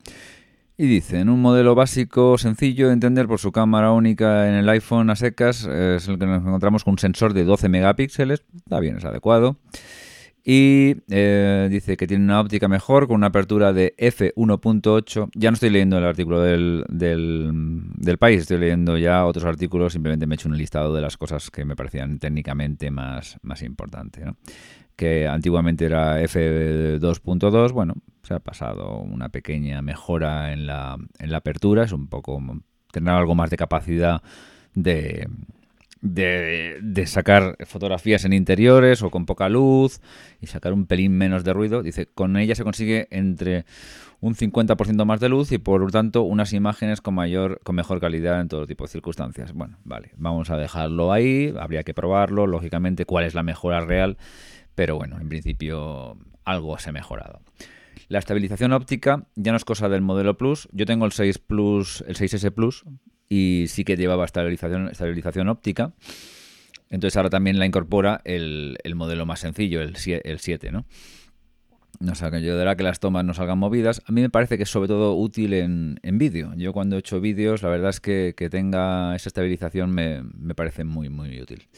Y 0.80 0.86
dice, 0.86 1.18
en 1.18 1.28
un 1.28 1.42
modelo 1.42 1.74
básico 1.74 2.38
sencillo 2.38 2.86
de 2.86 2.94
entender 2.94 3.28
por 3.28 3.38
su 3.38 3.52
cámara 3.52 3.92
única 3.92 4.48
en 4.48 4.54
el 4.54 4.66
iPhone 4.70 5.10
a 5.10 5.14
secas, 5.14 5.66
es 5.66 6.08
el 6.08 6.18
que 6.18 6.24
nos 6.24 6.40
encontramos 6.40 6.84
con 6.84 6.92
un 6.92 6.98
sensor 6.98 7.34
de 7.34 7.44
12 7.44 7.68
megapíxeles, 7.68 8.42
está 8.56 8.80
bien, 8.80 8.96
es 8.96 9.04
adecuado. 9.04 9.58
Y 10.42 10.96
eh, 11.10 11.68
dice 11.70 11.98
que 11.98 12.06
tiene 12.06 12.24
una 12.24 12.40
óptica 12.40 12.66
mejor 12.66 13.08
con 13.08 13.16
una 13.16 13.26
apertura 13.26 13.74
de 13.74 13.94
f1.8. 13.98 15.28
Ya 15.34 15.50
no 15.50 15.54
estoy 15.56 15.68
leyendo 15.68 15.98
el 15.98 16.04
artículo 16.04 16.40
del, 16.40 16.86
del, 16.88 18.16
país, 18.18 18.40
estoy 18.40 18.56
leyendo 18.56 18.96
ya 18.96 19.26
otros 19.26 19.44
artículos. 19.44 19.92
Simplemente 19.92 20.26
me 20.26 20.34
he 20.34 20.36
hecho 20.36 20.48
un 20.48 20.56
listado 20.56 20.94
de 20.94 21.02
las 21.02 21.18
cosas 21.18 21.50
que 21.50 21.66
me 21.66 21.76
parecían 21.76 22.18
técnicamente 22.18 22.90
más, 22.90 23.36
más 23.42 23.60
importantes. 23.60 24.24
Que 25.00 25.26
antiguamente 25.26 25.86
era 25.86 26.20
f2.2. 26.20 27.72
Bueno, 27.72 27.94
se 28.22 28.34
ha 28.34 28.38
pasado 28.38 28.98
una 28.98 29.30
pequeña 29.30 29.80
mejora 29.80 30.52
en 30.52 30.66
la, 30.66 30.98
en 31.18 31.30
la 31.30 31.38
apertura. 31.38 31.84
Es 31.84 31.92
un 31.92 32.06
poco. 32.06 32.38
tener 32.92 33.14
algo 33.14 33.34
más 33.34 33.48
de 33.48 33.56
capacidad 33.56 34.20
de 34.74 35.26
de, 36.00 37.04
sacar 37.06 37.56
fotografías 37.66 38.24
en 38.24 38.32
interiores 38.32 39.02
o 39.02 39.10
con 39.10 39.26
poca 39.26 39.48
luz 39.48 40.00
y 40.40 40.46
sacar 40.46 40.72
un 40.72 40.86
pelín 40.86 41.12
menos 41.12 41.44
de 41.44 41.52
ruido. 41.52 41.82
Dice, 41.82 42.06
con 42.06 42.36
ella 42.36 42.54
se 42.54 42.64
consigue 42.64 43.08
entre 43.10 43.64
un 44.20 44.34
50% 44.34 45.04
más 45.04 45.20
de 45.20 45.28
luz 45.28 45.50
y 45.52 45.58
por 45.58 45.80
lo 45.80 45.88
tanto 45.88 46.22
unas 46.22 46.52
imágenes 46.52 47.00
con 47.00 47.14
mayor 47.14 47.60
con 47.64 47.74
mejor 47.74 48.00
calidad 48.00 48.40
en 48.40 48.48
todo 48.48 48.66
tipo 48.66 48.84
de 48.84 48.88
circunstancias. 48.88 49.52
Bueno, 49.52 49.78
vale, 49.84 50.10
vamos 50.16 50.50
a 50.50 50.56
dejarlo 50.56 51.12
ahí, 51.12 51.54
habría 51.58 51.82
que 51.82 51.94
probarlo, 51.94 52.46
lógicamente 52.46 53.04
cuál 53.04 53.24
es 53.24 53.34
la 53.34 53.42
mejora 53.42 53.80
real, 53.80 54.18
pero 54.74 54.96
bueno, 54.96 55.18
en 55.20 55.28
principio 55.28 56.16
algo 56.44 56.78
se 56.78 56.90
ha 56.90 56.92
mejorado. 56.92 57.40
La 58.08 58.18
estabilización 58.18 58.72
óptica 58.72 59.26
ya 59.36 59.52
no 59.52 59.56
es 59.56 59.64
cosa 59.64 59.88
del 59.88 60.02
modelo 60.02 60.36
Plus. 60.36 60.68
Yo 60.72 60.86
tengo 60.86 61.06
el 61.06 61.12
6 61.12 61.38
Plus, 61.38 62.04
el 62.08 62.16
6S 62.16 62.50
Plus, 62.52 62.84
y 63.28 63.66
sí 63.68 63.84
que 63.84 63.96
llevaba 63.96 64.24
estabilización, 64.24 64.88
estabilización 64.88 65.48
óptica. 65.48 65.92
Entonces 66.88 67.16
ahora 67.16 67.30
también 67.30 67.58
la 67.58 67.66
incorpora 67.66 68.20
el, 68.24 68.76
modelo 68.96 69.26
más 69.26 69.40
sencillo, 69.40 69.80
el, 69.80 69.94
el 70.24 70.38
7, 70.40 70.72
¿no? 70.72 70.86
No 72.00 72.14
sea, 72.14 72.30
que 72.30 72.38
ayudará 72.38 72.76
que 72.76 72.82
las 72.82 72.98
tomas 72.98 73.26
no 73.26 73.34
salgan 73.34 73.58
movidas. 73.58 74.02
A 74.06 74.12
mí 74.12 74.22
me 74.22 74.30
parece 74.30 74.56
que 74.56 74.62
es 74.62 74.70
sobre 74.70 74.88
todo 74.88 75.14
útil 75.14 75.52
en, 75.52 76.00
en 76.02 76.16
vídeo. 76.16 76.52
Yo 76.56 76.72
cuando 76.72 76.96
he 76.96 76.98
hecho 76.98 77.20
vídeos, 77.20 77.62
la 77.62 77.68
verdad 77.68 77.90
es 77.90 78.00
que, 78.00 78.34
que 78.34 78.48
tenga 78.48 79.14
esa 79.14 79.28
estabilización 79.28 79.90
me, 79.90 80.22
me, 80.22 80.54
parece 80.54 80.84
muy, 80.84 81.10
muy 81.10 81.40
útil. 81.40 81.68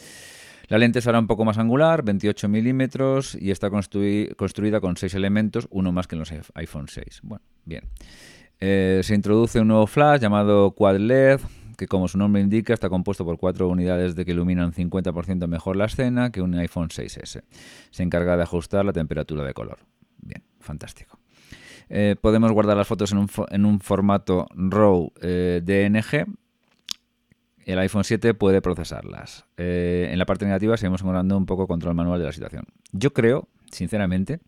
La 0.72 0.78
lente 0.78 1.02
será 1.02 1.18
un 1.18 1.26
poco 1.26 1.44
más 1.44 1.58
angular, 1.58 2.02
28 2.02 2.48
milímetros, 2.48 3.36
y 3.38 3.50
está 3.50 3.68
construida 3.68 4.80
con 4.80 4.96
6 4.96 5.12
elementos, 5.12 5.68
uno 5.70 5.92
más 5.92 6.06
que 6.06 6.14
en 6.14 6.20
los 6.20 6.32
iPhone 6.54 6.88
6. 6.88 7.20
Bueno, 7.24 7.44
bien. 7.66 7.90
Eh, 8.58 9.02
se 9.04 9.14
introduce 9.14 9.60
un 9.60 9.68
nuevo 9.68 9.86
flash 9.86 10.22
llamado 10.22 10.70
Quad 10.70 10.96
LED, 10.96 11.40
que 11.76 11.86
como 11.86 12.08
su 12.08 12.16
nombre 12.16 12.40
indica 12.40 12.72
está 12.72 12.88
compuesto 12.88 13.22
por 13.22 13.36
cuatro 13.36 13.68
unidades 13.68 14.14
de 14.14 14.24
que 14.24 14.30
iluminan 14.30 14.72
50% 14.72 15.46
mejor 15.46 15.76
la 15.76 15.84
escena 15.84 16.32
que 16.32 16.40
un 16.40 16.54
iPhone 16.54 16.88
6S. 16.88 17.42
Se 17.90 18.02
encarga 18.02 18.38
de 18.38 18.44
ajustar 18.44 18.86
la 18.86 18.94
temperatura 18.94 19.44
de 19.44 19.52
color. 19.52 19.80
Bien, 20.22 20.42
fantástico. 20.58 21.18
Eh, 21.90 22.16
podemos 22.18 22.50
guardar 22.50 22.78
las 22.78 22.88
fotos 22.88 23.12
en 23.12 23.18
un, 23.66 23.80
formato 23.80 24.46
RAW 24.54 25.12
eh, 25.20 25.60
DNG. 25.62 26.34
El 27.64 27.78
iPhone 27.78 28.04
7 28.04 28.34
puede 28.34 28.60
procesarlas. 28.60 29.44
en 29.56 30.18
la 30.18 30.26
parte 30.26 30.44
negativa 30.44 30.76
seguimos 30.76 31.00
encontrando 31.00 31.36
un 31.36 31.46
poco 31.46 31.66
control 31.66 31.94
manual 31.94 32.18
de 32.18 32.26
la 32.26 32.32
situación. 32.32 32.64
Yo 32.92 33.12
creo, 33.12 33.48
sinceramente, 33.70 34.40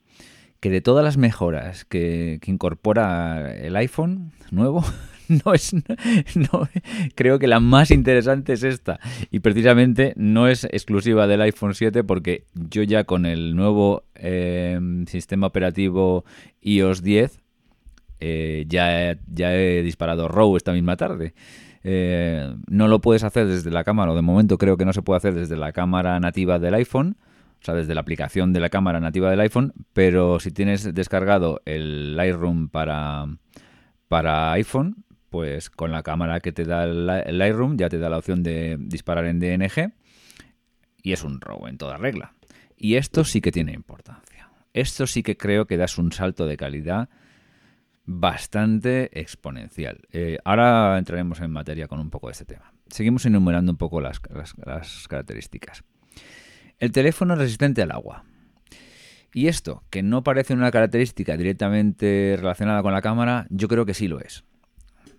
que 0.64 0.70
de 0.70 0.81
todas 0.81 1.05
las 1.05 1.18
mejoras 1.18 1.85
que, 1.85 2.40
incorpora 2.46 3.55
el 3.55 3.77
iPhone 3.77 4.33
nuevo, 4.50 4.83
no 5.29 5.53
es 5.53 5.74
no, 5.74 6.68
creo 7.14 7.38
que 7.38 7.46
la 7.46 7.61
más 7.61 7.90
interesante 7.90 8.55
es 8.55 8.62
esta 8.62 8.98
y 9.31 9.40
precisamente 9.40 10.14
no 10.16 10.48
es 10.48 10.64
exclusiva 10.64 11.27
del 11.27 11.42
iPhone 11.42 11.74
7 11.74 12.03
porque 12.03 12.46
yo 12.55 12.83
ya 12.83 13.05
con 13.05 13.27
el 13.27 13.55
nuevo 13.55 14.05
eh, 14.14 14.81
sistema 15.07 15.48
operativo 15.48 16.24
iOS 16.62 17.03
10 17.03 17.40
eh, 18.20 18.64
ya, 18.66 19.18
ya 19.27 19.55
he 19.55 19.83
disparado 19.83 20.29
RAW 20.29 20.57
esta 20.57 20.72
misma 20.72 20.96
tarde 20.96 21.35
eh, 21.85 22.55
no 22.66 22.88
lo 22.88 23.01
puedes 23.01 23.23
hacer 23.23 23.47
desde 23.47 23.70
la 23.70 23.85
cámara 23.85 24.12
o 24.12 24.16
de 24.16 24.23
momento 24.23 24.59
creo 24.59 24.77
que 24.77 24.85
no 24.85 24.92
se 24.92 25.03
puede 25.03 25.18
hacer 25.18 25.35
desde 25.35 25.57
la 25.57 25.73
cámara 25.73 26.18
nativa 26.18 26.59
del 26.59 26.75
iPhone 26.75 27.16
o 27.61 27.64
sea, 27.64 27.75
desde 27.75 27.94
la 27.94 28.03
aplicación 28.03 28.53
de 28.53 28.61
la 28.61 28.68
cámara 28.68 29.01
nativa 29.01 29.31
del 29.31 29.40
iPhone, 29.40 29.73
pero 29.94 30.38
si 30.38 30.51
tienes 30.51 30.92
descargado 30.92 31.62
el 31.64 32.14
Lightroom 32.14 32.68
para, 32.68 33.25
para 34.07 34.53
iPhone, 34.53 35.07
pues 35.31 35.70
con 35.70 35.90
la 35.90 36.03
cámara 36.03 36.40
que 36.40 36.53
te 36.53 36.66
da 36.66 36.85
el 36.85 37.38
Lightroom 37.38 37.79
ya 37.79 37.88
te 37.88 37.99
da 37.99 38.11
la 38.11 38.18
opción 38.18 38.42
de 38.42 38.77
disparar 38.79 39.25
en 39.25 39.40
DNG 39.40 39.94
y 41.03 41.12
es 41.12 41.25
un 41.25 41.40
RAW 41.40 41.68
en 41.68 41.79
toda 41.79 41.97
regla. 41.97 42.35
Y 42.77 42.97
esto 42.97 43.25
sí 43.25 43.40
que 43.40 43.51
tiene 43.51 43.73
importancia. 43.73 44.51
Esto 44.75 45.07
sí 45.07 45.23
que 45.23 45.38
creo 45.38 45.66
que 45.66 45.79
das 45.79 45.97
un 45.97 46.12
salto 46.12 46.44
de 46.44 46.59
calidad 46.59 47.09
bastante 48.06 49.18
exponencial. 49.18 50.00
Eh, 50.12 50.38
ahora 50.44 50.98
entraremos 50.98 51.40
en 51.40 51.50
materia 51.50 51.88
con 51.88 52.00
un 52.00 52.10
poco 52.10 52.28
de 52.28 52.32
este 52.32 52.44
tema. 52.44 52.72
Seguimos 52.88 53.24
enumerando 53.26 53.72
un 53.72 53.78
poco 53.78 54.00
las, 54.00 54.20
características. 55.08 55.84
El 56.78 56.92
teléfono 56.92 57.34
es 57.34 57.40
resistente 57.40 57.82
al 57.82 57.92
agua. 57.92 58.24
Y 59.32 59.48
esto, 59.48 59.82
que 59.90 60.02
no 60.02 60.22
parece 60.22 60.54
una 60.54 60.70
característica 60.70 61.36
directamente 61.36 62.36
relacionada 62.38 62.82
con 62.82 62.92
la 62.92 63.02
cámara, 63.02 63.46
yo 63.50 63.68
creo 63.68 63.84
que 63.84 63.94
sí 63.94 64.06
lo 64.06 64.20
es. 64.20 64.44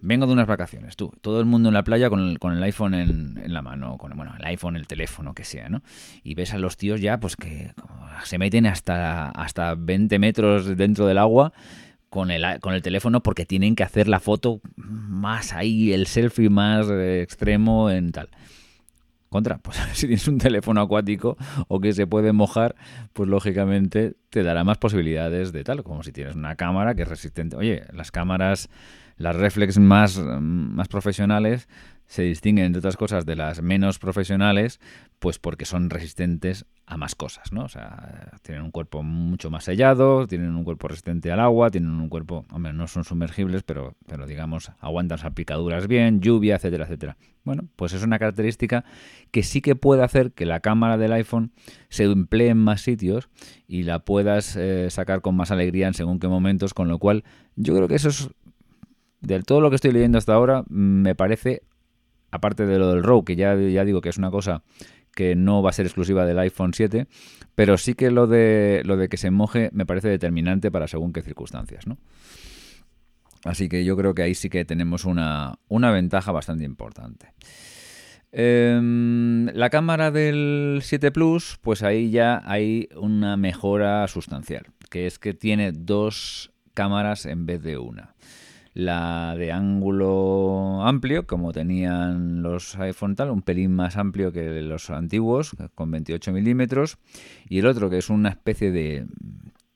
Vengo 0.01 0.27
de 0.27 0.33
unas 0.33 0.47
vacaciones, 0.47 0.95
tú, 0.95 1.11
todo 1.21 1.39
el 1.39 1.45
mundo 1.45 1.69
en 1.69 1.73
la 1.73 1.83
playa 1.83 2.09
con 2.09 2.19
el, 2.19 2.37
con 2.37 2.55
el 2.55 2.61
iPhone 2.63 2.93
en, 2.93 3.53
la 3.53 3.61
mano, 3.61 3.97
con 3.97 4.15
bueno, 4.15 4.35
el 4.37 4.45
iPhone, 4.45 4.75
el 4.75 4.87
teléfono, 4.87 5.33
que 5.33 5.43
sea, 5.43 5.67
¿no? 5.67 5.81
Y 6.23 6.35
ves 6.35 6.53
a 6.53 6.59
los 6.59 6.77
tíos 6.77 7.01
ya, 7.01 7.19
pues 7.19 7.35
que 7.35 7.73
se 8.23 8.37
meten 8.37 8.67
hasta, 8.67 9.29
hasta 9.29 9.73
20 9.75 10.19
metros 10.19 10.77
dentro 10.77 11.07
del 11.07 11.17
agua 11.17 11.53
con 12.15 12.31
el, 12.31 12.45
con 12.61 12.73
el 12.73 12.81
teléfono 12.81 13.21
porque 13.21 13.45
tienen 13.45 13.75
que 13.75 13.83
hacer 13.83 14.07
la 14.07 14.21
foto 14.21 14.61
más 14.77 15.51
ahí, 15.51 15.91
el 15.91 16.07
selfie 16.07 16.49
más 16.49 16.87
eh, 16.89 17.21
extremo 17.21 17.89
en 17.89 18.13
tal. 18.13 18.29
Contra, 19.27 19.57
pues 19.61 19.75
si 19.91 20.07
tienes 20.07 20.25
un 20.29 20.37
teléfono 20.37 20.79
acuático 20.79 21.35
o 21.67 21.81
que 21.81 21.91
se 21.91 22.07
puede 22.07 22.31
mojar, 22.31 22.77
pues 23.11 23.27
lógicamente 23.27 24.15
te 24.29 24.43
dará 24.43 24.63
más 24.63 24.77
posibilidades 24.77 25.51
de 25.51 25.65
tal, 25.65 25.83
como 25.83 26.03
si 26.03 26.13
tienes 26.13 26.35
una 26.35 26.55
cámara 26.55 26.95
que 26.95 27.01
es 27.01 27.07
resistente. 27.09 27.57
Oye, 27.57 27.83
las 27.91 28.11
cámaras, 28.11 28.69
las 29.17 29.35
reflex 29.35 29.77
más, 29.79 30.17
más 30.19 30.87
profesionales 30.87 31.67
se 32.07 32.21
distinguen, 32.23 32.65
entre 32.65 32.79
otras 32.79 32.97
cosas, 32.97 33.25
de 33.25 33.35
las 33.35 33.61
menos 33.61 33.97
profesionales, 33.97 34.79
pues 35.19 35.39
porque 35.39 35.65
son 35.65 35.89
resistentes 35.89 36.65
a 36.85 36.97
más 36.97 37.15
cosas, 37.15 37.51
¿no? 37.51 37.63
O 37.63 37.67
sea, 37.67 38.31
tienen 38.43 38.63
un 38.63 38.69
cuerpo 38.69 39.01
mucho 39.01 39.49
más 39.49 39.63
sellado, 39.63 40.27
tienen 40.27 40.55
un 40.55 40.63
cuerpo 40.63 40.87
resistente 40.87 41.31
al 41.31 41.39
agua, 41.39 41.71
tienen 41.71 41.89
un 41.89 42.09
cuerpo, 42.09 42.45
hombre, 42.51 42.73
no 42.73 42.87
son 42.87 43.03
sumergibles, 43.03 43.63
pero, 43.63 43.95
pero 44.05 44.27
digamos, 44.27 44.71
aguantan 44.79 45.17
salpicaduras 45.17 45.87
bien, 45.87 46.21
lluvia, 46.21 46.57
etcétera, 46.57 46.85
etcétera. 46.85 47.17
Bueno, 47.43 47.63
pues 47.75 47.93
es 47.93 48.03
una 48.03 48.19
característica 48.19 48.85
que 49.31 49.41
sí 49.41 49.61
que 49.61 49.75
puede 49.75 50.03
hacer 50.03 50.31
que 50.31 50.45
la 50.45 50.59
cámara 50.59 50.97
del 50.97 51.13
iPhone 51.13 51.51
se 51.89 52.03
emplee 52.03 52.49
en 52.49 52.57
más 52.57 52.81
sitios 52.81 53.29
y 53.67 53.83
la 53.83 53.99
puedas 53.99 54.55
eh, 54.55 54.89
sacar 54.91 55.21
con 55.21 55.35
más 55.35 55.49
alegría 55.49 55.87
en 55.87 55.95
según 55.95 56.19
qué 56.19 56.27
momentos, 56.27 56.75
con 56.75 56.87
lo 56.87 56.99
cual 56.99 57.23
yo 57.55 57.75
creo 57.75 57.87
que 57.87 57.95
eso 57.95 58.09
es, 58.09 58.29
de 59.25 59.41
todo 59.41 59.61
lo 59.61 59.69
que 59.69 59.75
estoy 59.75 59.91
leyendo 59.91 60.17
hasta 60.17 60.33
ahora, 60.33 60.63
me 60.69 61.15
parece 61.15 61.63
aparte 62.35 62.65
de 62.65 62.77
lo 62.77 62.91
del 62.91 63.03
RAW, 63.03 63.23
que 63.23 63.35
ya, 63.35 63.55
ya 63.55 63.85
digo 63.85 64.01
que 64.01 64.09
es 64.09 64.17
una 64.17 64.29
cosa 64.29 64.63
que 65.15 65.35
no 65.35 65.63
va 65.63 65.69
a 65.69 65.73
ser 65.73 65.85
exclusiva 65.85 66.25
del 66.25 66.37
iPhone 66.39 66.73
7, 66.73 67.07
pero 67.55 67.77
sí 67.77 67.95
que 67.95 68.11
lo 68.11 68.27
de, 68.27 68.81
lo 68.85 68.97
de 68.97 69.07
que 69.07 69.17
se 69.17 69.31
moje 69.31 69.69
me 69.71 69.85
parece 69.85 70.09
determinante 70.09 70.69
para 70.69 70.87
según 70.87 71.13
qué 71.13 71.21
circunstancias, 71.21 71.87
¿no? 71.87 71.97
Así 73.45 73.69
que 73.69 73.85
yo 73.85 73.95
creo 73.95 74.13
que 74.13 74.23
ahí 74.23 74.35
sí 74.35 74.49
que 74.49 74.65
tenemos 74.65 75.05
una, 75.05 75.57
ventaja 75.69 76.31
bastante 76.31 76.65
importante. 76.65 77.31
Em, 78.31 79.45
la 79.53 79.69
cámara 79.69 80.11
del 80.11 80.79
7 80.81 81.11
Plus, 81.11 81.57
pues 81.61 81.83
ahí 81.83 82.09
ya 82.09 82.41
hay 82.43 82.89
una 82.97 83.37
mejora 83.37 84.05
sustancial, 84.07 84.65
que 84.89 85.05
es 85.05 85.19
que 85.19 85.33
tiene 85.33 85.71
dos 85.71 86.51
cámaras 86.73 87.25
en 87.25 87.45
vez 87.45 87.61
de 87.61 87.77
una 87.77 88.15
la 88.75 89.35
de 89.37 89.53
ángulo 89.53 90.83
amplio, 90.83 91.25
como 91.25 91.53
tenían 91.53 92.43
los 92.43 92.75
iPhone 92.75 93.15
tal, 93.15 93.31
un 93.31 93.41
pelín 93.41 93.71
más 93.71 93.95
amplio 93.95 94.33
que 94.33 94.61
los 94.61 94.89
antiguos, 94.89 95.55
con 95.75 95.89
28 95.89 96.33
milímetros, 96.33 96.97
y 97.47 97.59
el 97.59 97.67
otro 97.67 97.89
que 97.89 97.97
es 97.97 98.09
una 98.09 98.29
especie 98.29 98.71
de 98.71 99.07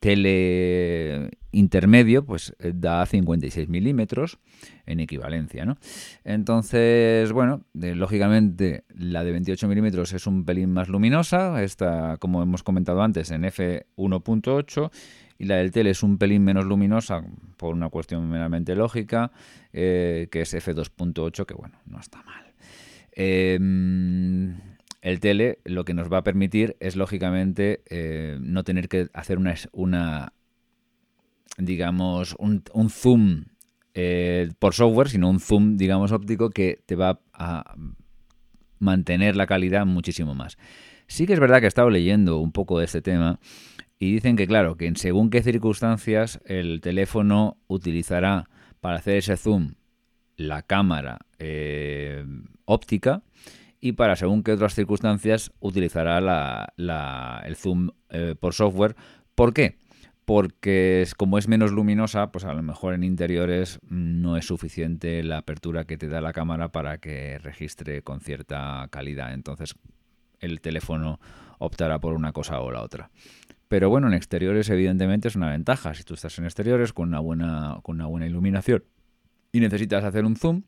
tele 0.01 1.31
intermedio, 1.51 2.25
pues 2.25 2.53
eh, 2.59 2.73
da 2.75 3.05
56 3.05 3.69
milímetros 3.69 4.37
en 4.85 4.99
equivalencia, 4.99 5.65
¿no? 5.65 5.77
Entonces, 6.25 7.31
bueno, 7.31 7.63
lógicamente 7.73 8.83
la 8.93 9.23
de 9.23 9.31
28 9.31 9.67
milímetros 9.69 10.11
es 10.11 10.27
un 10.27 10.43
pelín 10.43 10.71
más 10.71 10.89
luminosa, 10.89 11.63
esta, 11.63 12.17
como 12.17 12.43
hemos 12.43 12.63
comentado 12.63 13.01
antes, 13.01 13.31
en 13.31 13.43
f1.8 13.43 14.91
y 15.39 15.45
la 15.45 15.55
del 15.55 15.71
tele 15.71 15.91
es 15.91 16.03
un 16.03 16.17
pelín 16.17 16.43
menos 16.43 16.65
luminosa 16.65 17.23
por 17.55 17.73
una 17.73 17.89
cuestión 17.89 18.29
meramente 18.29 18.75
lógica, 18.75 19.31
eh, 19.71 20.27
que 20.29 20.41
es 20.41 20.53
f2.8, 20.53 21.45
que 21.45 21.53
bueno, 21.53 21.79
no 21.85 21.97
está 21.97 22.21
mal. 22.23 22.53
Em, 23.13 24.57
el 25.01 25.19
tele 25.21 25.59
lo 25.63 25.85
que 25.85 25.93
nos 25.93 26.11
va 26.11 26.17
a 26.19 26.23
permitir 26.23 26.75
es 26.81 26.97
lógicamente 26.97 27.81
eh, 27.89 28.37
no 28.41 28.65
tener 28.65 28.89
que 28.89 29.07
hacer 29.13 29.37
una, 29.37 29.55
una 29.71 30.33
digamos, 31.57 32.35
un, 32.37 32.61
zoom 32.89 33.45
eh, 33.93 34.49
por 34.59 34.73
software, 34.73 35.07
sino 35.07 35.29
un 35.29 35.39
zoom, 35.39 35.77
digamos, 35.77 36.11
óptico 36.11 36.49
que 36.49 36.81
te 36.85 36.95
va 36.95 37.21
a 37.31 37.75
mantener 38.77 39.37
la 39.37 39.47
calidad 39.47 39.85
muchísimo 39.85 40.35
más. 40.35 40.57
Sí 41.07 41.25
que 41.25 41.33
es 41.33 41.39
verdad 41.39 41.59
que 41.59 41.65
he 41.65 41.69
estado 41.69 41.89
leyendo 41.89 42.39
un 42.39 42.51
poco 42.51 42.77
de 42.77 42.85
este 42.85 43.01
tema 43.01 43.39
y 43.99 44.13
dicen 44.13 44.37
que, 44.37 44.47
claro, 44.47 44.77
que 44.77 44.87
en 44.87 44.95
según 44.95 45.29
qué 45.29 45.43
circunstancias 45.43 46.39
el 46.45 46.79
teléfono 46.79 47.57
utilizará 47.67 48.49
para 48.79 48.97
hacer 48.97 49.17
ese 49.17 49.35
zoom 49.35 49.73
la 50.37 50.61
cámara 50.61 51.19
eh, 51.37 52.25
óptica 52.63 53.23
y 53.81 53.91
para 53.93 54.15
según 54.15 54.41
qué 54.43 54.53
otras 54.53 54.73
circunstancias 54.73 55.51
utilizará 55.59 56.21
la, 56.21 57.43
el 57.45 57.55
zoom 57.57 57.89
eh, 58.09 58.35
por 58.39 58.53
software. 58.53 58.95
¿Por 59.35 59.53
qué? 59.53 59.77
Porque 60.23 61.05
como 61.17 61.37
es 61.37 61.49
menos 61.49 61.71
luminosa, 61.71 62.31
pues 62.31 62.45
a 62.45 62.53
lo 62.53 62.63
mejor 62.63 62.93
en 62.93 63.03
interiores 63.03 63.79
no 63.83 64.37
es 64.37 64.45
suficiente 64.45 65.23
la 65.23 65.39
apertura 65.39 65.85
que 65.85 65.97
te 65.97 66.07
da 66.07 66.21
la 66.21 66.33
cámara 66.33 66.71
para 66.71 66.99
que 66.99 67.37
registre 67.39 68.01
con 68.01 68.21
cierta 68.21 68.87
calidad. 68.91 69.33
Entonces 69.33 69.75
el 70.39 70.61
teléfono 70.61 71.19
optará 71.57 71.99
por 71.99 72.13
una 72.13 72.31
cosa 72.31 72.61
o 72.61 72.71
la 72.71 72.81
otra. 72.81 73.09
Pero 73.69 73.89
bueno, 73.89 74.07
en 74.07 74.15
exteriores 74.15 74.67
evidentemente 74.69 75.27
es 75.27 75.35
una 75.35 75.51
ventaja. 75.51 75.93
Si 75.93 76.03
tú 76.03 76.15
estás 76.15 76.37
en 76.39 76.45
exteriores 76.45 76.91
con 76.91 77.07
una 77.09 77.19
buena, 77.19 77.79
con 77.83 77.95
una 77.95 78.07
buena 78.07 78.25
iluminación 78.25 78.83
y 79.51 79.59
necesitas 79.59 80.03
hacer 80.03 80.25
un 80.25 80.35
zoom, 80.35 80.63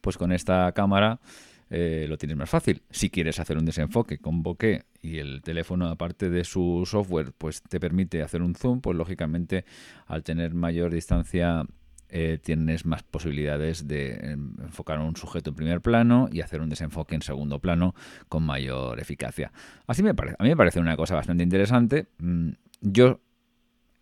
pues 0.00 0.16
con 0.16 0.32
esta 0.32 0.72
cámara 0.72 1.20
eh, 1.68 2.06
lo 2.08 2.16
tienes 2.16 2.38
más 2.38 2.48
fácil. 2.48 2.82
Si 2.90 3.10
quieres 3.10 3.38
hacer 3.40 3.58
un 3.58 3.66
desenfoque 3.66 4.16
con 4.18 4.42
bokeh 4.42 4.84
y 5.02 5.18
el 5.18 5.42
teléfono, 5.42 5.88
aparte 5.88 6.30
de 6.30 6.44
su 6.44 6.84
software, 6.86 7.32
pues 7.36 7.62
te 7.62 7.78
permite 7.78 8.22
hacer 8.22 8.40
un 8.40 8.54
zoom, 8.54 8.80
pues 8.80 8.96
lógicamente 8.96 9.66
al 10.06 10.22
tener 10.22 10.54
mayor 10.54 10.94
distancia 10.94 11.62
eh, 12.08 12.38
tienes 12.42 12.86
más 12.86 13.02
posibilidades 13.02 13.88
de 13.88 14.14
enfocar 14.32 14.98
a 14.98 15.02
un 15.02 15.16
sujeto 15.16 15.50
en 15.50 15.56
primer 15.56 15.80
plano 15.80 16.28
y 16.30 16.40
hacer 16.40 16.60
un 16.60 16.68
desenfoque 16.68 17.16
en 17.16 17.22
segundo 17.22 17.58
plano 17.58 17.94
con 18.28 18.44
mayor 18.44 19.00
eficacia. 19.00 19.52
Así 19.86 20.02
me 20.02 20.14
parece, 20.14 20.36
a 20.38 20.42
mí 20.44 20.48
me 20.48 20.56
parece 20.56 20.78
una 20.78 20.96
cosa 20.96 21.16
bastante 21.16 21.42
interesante. 21.42 22.06
Mm, 22.18 22.50
yo, 22.80 23.20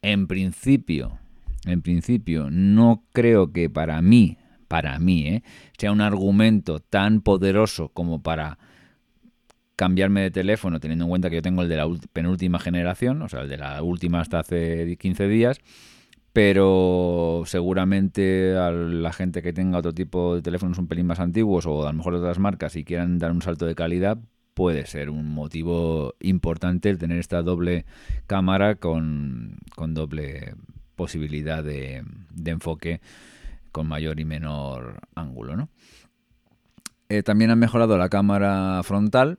en 0.03 0.27
principio, 0.27 1.19
en 1.65 1.81
principio, 1.81 2.51
no 2.51 3.05
creo 3.13 3.53
que 3.53 3.71
para 3.71 4.03
mí, 4.03 4.37
para 4.69 4.99
mí, 4.99 5.29
eh, 5.29 5.43
sea 5.79 5.91
un 5.91 6.03
argumento 6.03 6.81
tan 6.81 7.23
poderoso 7.23 7.89
como 7.89 8.23
para 8.23 8.59
cambiarme 9.77 10.21
de 10.21 10.31
teléfono, 10.31 10.79
teniendo 10.79 11.07
en 11.07 11.09
cuenta 11.09 11.31
que 11.31 11.37
yo 11.37 11.43
tengo 11.43 11.63
el 11.63 11.69
de 11.69 11.77
la 11.77 11.89
penúltima 12.13 12.59
generación, 12.59 13.23
o 13.23 13.29
sea, 13.29 13.41
el 13.41 13.49
de 13.49 13.57
la 13.57 13.83
última 13.83 14.21
hasta 14.21 14.41
hace 14.41 14.97
15 14.99 15.27
días 15.27 15.61
pero 16.35 17.45
seguramente 17.47 18.57
a 18.57 18.73
la 18.73 19.13
gente 19.13 19.41
que 19.41 19.53
tenga 19.53 19.79
otro 19.79 19.95
tipo 19.95 20.35
de 20.35 20.43
teléfonos 20.43 20.79
un 20.79 20.89
pelín 20.89 21.07
más 21.07 21.21
antiguos 21.21 21.65
o 21.65 21.87
a 21.87 21.93
lo 21.93 21.97
mejor 21.97 22.15
de 22.15 22.19
otras 22.19 22.41
marcas 22.41 22.75
y 22.75 22.85
quieran 22.85 23.21
dar 23.21 23.31
un 23.31 23.41
salto 23.41 23.67
de 23.67 23.77
calidad, 23.77 24.19
puede 24.53 24.85
ser 24.87 25.11
un 25.11 25.33
motivo 25.33 26.17
importante 26.19 26.91
el 26.91 26.99
tener 26.99 27.21
esta 27.21 27.43
doble 27.43 27.87
cámara 28.27 28.75
con, 28.75 29.59
doble 29.77 30.57
posibilidad 30.97 31.63
de, 31.63 32.03
enfoque 32.45 33.01
con 33.71 33.87
mayor 33.87 34.19
y 34.19 34.25
menor 34.25 35.03
ángulo. 35.15 35.57
¿no? 35.57 35.69
Eh, 37.11 37.23
también 37.23 37.53
han 37.53 37.61
mejorado 37.61 37.97
la 37.97 38.09
cámara 38.09 38.83
frontal, 38.83 39.39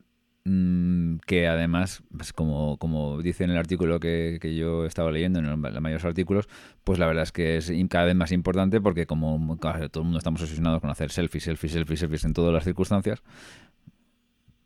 que 1.26 1.48
además, 1.48 2.04
pues 2.16 2.32
como, 2.32 2.78
como 2.78 3.20
dice 3.22 3.44
en 3.44 3.50
el 3.50 3.58
artículo 3.58 4.00
que, 4.00 4.38
que 4.40 4.56
yo 4.56 4.86
estaba 4.86 5.12
leyendo, 5.12 5.40
en 5.40 5.48
los 5.48 5.58
mayores 5.58 6.06
artículos, 6.06 6.48
pues 6.84 7.00
la 7.00 7.08
verdad 7.08 7.24
es 7.24 7.32
que 7.32 7.58
es 7.58 7.72
cada 7.90 8.06
vez 8.06 8.16
más 8.16 8.32
importante 8.32 8.80
porque 8.80 9.08
como 9.08 9.58
todo 9.58 10.02
el 10.02 10.04
mundo 10.04 10.20
estamos 10.20 10.42
obsesionados 10.44 10.82
con 10.82 10.92
hacer 10.92 11.12
selfies, 11.12 11.46
selfies, 11.46 11.72
selfies, 11.72 12.00
selfies 12.00 12.26
en 12.26 12.34
todas 12.34 12.54
las 12.54 12.64
circunstancias, 12.64 13.24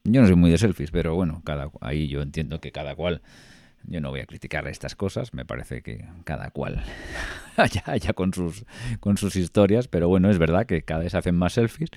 Yo 0.03 0.19
no 0.19 0.27
soy 0.27 0.35
muy 0.35 0.51
de 0.51 0.57
selfies, 0.57 0.91
pero 0.91 1.15
bueno, 1.15 1.41
cada 1.45 1.71
ahí 1.79 2.09
yo 2.09 2.21
entiendo 2.21 2.59
que 2.59 2.73
cada 2.73 2.95
cual 2.95 3.21
yo 3.83 4.01
no 4.01 4.09
voy 4.09 4.19
a 4.19 4.25
criticar 4.25 4.67
estas 4.67 4.95
cosas, 4.95 5.33
me 5.33 5.45
parece 5.45 5.81
que 5.81 6.05
cada 6.25 6.51
cual 6.51 6.83
haya, 7.85 8.13
con, 8.13 8.33
sus, 8.33 8.65
con 8.99 9.15
sus 9.15 9.37
historias, 9.37 9.87
pero 9.87 10.09
bueno, 10.09 10.29
es 10.29 10.39
verdad 10.39 10.65
que 10.65 10.81
cada 10.81 11.03
vez 11.03 11.15
hacen 11.15 11.35
más 11.35 11.53
selfies. 11.53 11.89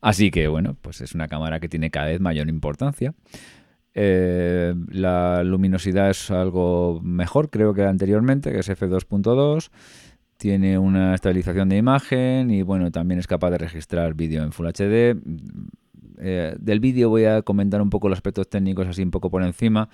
Así 0.00 0.30
que 0.30 0.48
bueno, 0.48 0.76
pues 0.80 1.00
es 1.00 1.14
una 1.14 1.28
cámara 1.28 1.60
que 1.60 1.68
tiene 1.68 1.90
cada 1.90 2.06
vez 2.06 2.20
mayor 2.20 2.48
importancia. 2.48 3.14
Eh, 3.94 4.74
la 4.90 5.42
luminosidad 5.42 6.10
es 6.10 6.30
algo 6.30 7.00
mejor, 7.02 7.50
creo 7.50 7.74
que 7.74 7.82
anteriormente, 7.82 8.52
que 8.52 8.60
es 8.60 8.68
f2.2. 8.68 9.70
Tiene 10.36 10.78
una 10.78 11.14
estabilización 11.14 11.68
de 11.68 11.78
imagen 11.78 12.50
y 12.52 12.62
bueno, 12.62 12.92
también 12.92 13.18
es 13.18 13.26
capaz 13.26 13.50
de 13.50 13.58
registrar 13.58 14.14
vídeo 14.14 14.44
en 14.44 14.52
Full 14.52 14.68
HD. 14.68 15.16
Eh, 16.20 16.56
del 16.58 16.80
vídeo 16.80 17.08
voy 17.08 17.24
a 17.24 17.42
comentar 17.42 17.82
un 17.82 17.90
poco 17.90 18.08
los 18.08 18.18
aspectos 18.18 18.48
técnicos 18.48 18.86
así 18.86 19.02
un 19.02 19.10
poco 19.10 19.30
por 19.30 19.42
encima. 19.42 19.88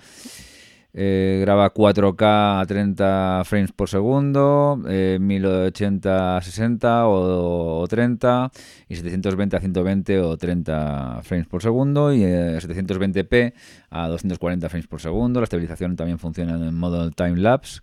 Eh, 0.97 1.39
graba 1.41 1.73
4K 1.73 2.61
a 2.61 2.65
30 2.65 3.43
frames 3.43 3.73
por 3.73 3.89
segundo, 3.89 4.79
1080 4.81 6.37
a 6.37 6.41
60 6.41 7.07
o, 7.07 7.85
30 7.85 8.51
y 8.87 8.95
720 8.95 9.57
a 9.57 9.59
120 9.59 10.19
o 10.21 10.37
30 10.37 11.19
frames 11.23 11.47
por 11.47 11.61
segundo 11.61 12.13
y 12.13 12.21
720p 12.21 13.27
eh, 13.33 13.53
a 13.89 14.07
240 14.07 14.69
frames 14.69 14.87
por 14.87 15.01
segundo. 15.01 15.41
La 15.41 15.43
estabilización 15.43 15.97
también 15.97 16.17
funciona 16.17 16.55
en 16.55 16.73
modo 16.73 17.11
time 17.11 17.35
lapse. 17.35 17.81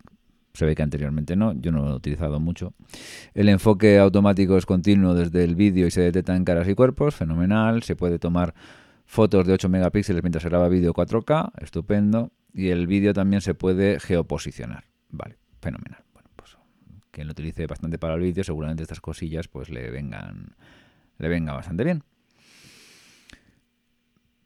Se 0.55 0.65
ve 0.65 0.75
que 0.75 0.83
anteriormente 0.83 1.37
no, 1.37 1.53
yo 1.53 1.71
no 1.71 1.83
lo 1.83 1.91
he 1.91 1.95
utilizado 1.95 2.41
mucho. 2.41 2.73
El 3.35 3.51
enfoque 3.51 3.99
automático 3.99 4.57
es 4.57 4.65
continuo 4.65 5.13
desde 5.13 5.45
el 5.45 5.55
vídeo 5.55 5.87
y 5.87 5.91
se 5.91 6.01
detecta 6.01 6.35
en 6.35 6.47
caras 6.47 6.67
y 6.67 6.75
cuerpos, 6.75 7.15
fenomenal. 7.15 7.83
Se 7.83 7.95
puede 7.95 8.19
tomar 8.19 8.55
fotos 9.13 9.47
de 9.47 9.53
8 9.53 9.69
megapíxeles 9.69 10.23
mientras 10.23 10.43
se 10.43 10.49
graba 10.49 10.71
vídeo 10.71 10.95
4K, 10.95 11.53
estupendo 11.61 12.33
y 12.55 12.71
el 12.71 12.87
vídeo 12.87 13.13
también 13.13 13.43
se 13.43 13.53
puede 13.53 14.01
geoposicionar. 14.01 14.85
Vale, 15.11 15.37
fenomenal. 15.61 16.03
Bueno, 16.15 16.31
pues 16.35 16.57
quien 17.11 17.27
lo 17.27 17.33
utilice 17.33 17.67
bastante 17.67 17.99
para 17.99 18.15
el 18.15 18.23
vídeo, 18.23 18.43
seguramente 18.43 18.85
estas 18.85 19.03
cosillas 19.03 19.49
pues 19.49 19.69
le 19.69 19.91
vengan, 19.91 20.57
le 21.19 21.29
venga 21.29 21.53
bastante 21.53 21.85
bien. 21.85 22.05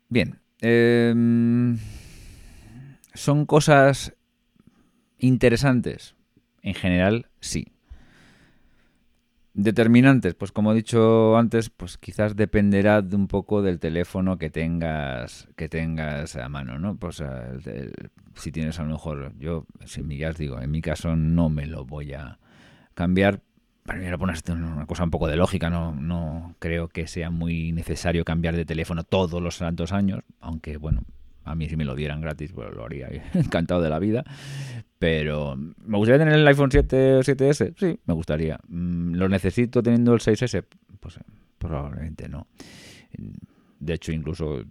Bien. 0.08 0.40
Em, 0.60 1.78
¿Son 3.14 3.46
cosas 3.46 4.16
interesantes? 5.18 6.16
En 6.62 6.74
general, 6.74 7.30
sí. 7.38 7.75
Determinantes, 9.58 10.34
pues 10.34 10.52
como 10.52 10.72
he 10.72 10.74
dicho 10.74 11.34
antes, 11.38 11.70
pues 11.70 11.96
quizás 11.96 12.36
dependerá 12.36 13.00
de 13.00 13.16
un 13.16 13.26
poco 13.26 13.62
del 13.62 13.78
teléfono 13.78 14.36
que 14.36 14.50
tengas 14.50 15.48
que 15.56 15.70
tengas 15.70 16.36
a 16.36 16.46
mano, 16.50 16.78
¿no? 16.78 16.98
Pues 16.98 17.22
si 18.34 18.52
tienes 18.52 18.78
a 18.78 18.82
lo 18.82 18.90
mejor, 18.90 19.32
yo, 19.38 19.64
si 19.86 20.02
ya 20.18 20.28
os 20.28 20.36
digo, 20.36 20.60
en 20.60 20.70
mi 20.70 20.82
caso 20.82 21.16
no 21.16 21.48
me 21.48 21.64
lo 21.64 21.86
voy 21.86 22.12
a 22.12 22.38
cambiar. 22.92 23.40
Primero 23.82 24.18
pones 24.18 24.42
una 24.46 24.84
cosa 24.84 25.04
un 25.04 25.10
poco 25.10 25.26
de 25.26 25.36
lógica, 25.36 25.70
no, 25.70 25.94
no 25.94 26.54
creo 26.58 26.88
que 26.88 27.06
sea 27.06 27.30
muy 27.30 27.72
necesario 27.72 28.26
cambiar 28.26 28.56
de 28.56 28.66
teléfono 28.66 29.04
todos 29.04 29.40
los 29.40 29.56
santos 29.56 29.90
años, 29.90 30.20
aunque 30.38 30.76
bueno, 30.76 31.00
a 31.46 31.54
mí 31.54 31.68
si 31.68 31.76
me 31.76 31.84
lo 31.84 31.94
dieran 31.94 32.20
gratis, 32.20 32.52
pues 32.52 32.74
lo 32.74 32.84
haría 32.84 33.08
encantado 33.34 33.80
de 33.80 33.88
la 33.88 33.98
vida. 33.98 34.24
Pero, 34.98 35.56
¿me 35.56 35.96
gustaría 35.96 36.18
tener 36.18 36.34
el 36.34 36.46
iPhone 36.46 36.70
7 36.70 37.14
o 37.16 37.20
7S? 37.20 37.74
Sí, 37.76 38.00
me 38.04 38.14
gustaría. 38.14 38.58
Mm, 38.68 39.14
¿Lo 39.14 39.28
necesito 39.28 39.82
teniendo 39.82 40.12
el 40.14 40.20
6S? 40.20 40.64
Pues 41.00 41.20
probablemente 41.58 42.28
no. 42.28 42.46
De 43.78 43.94
hecho, 43.94 44.12
incluso 44.12 44.62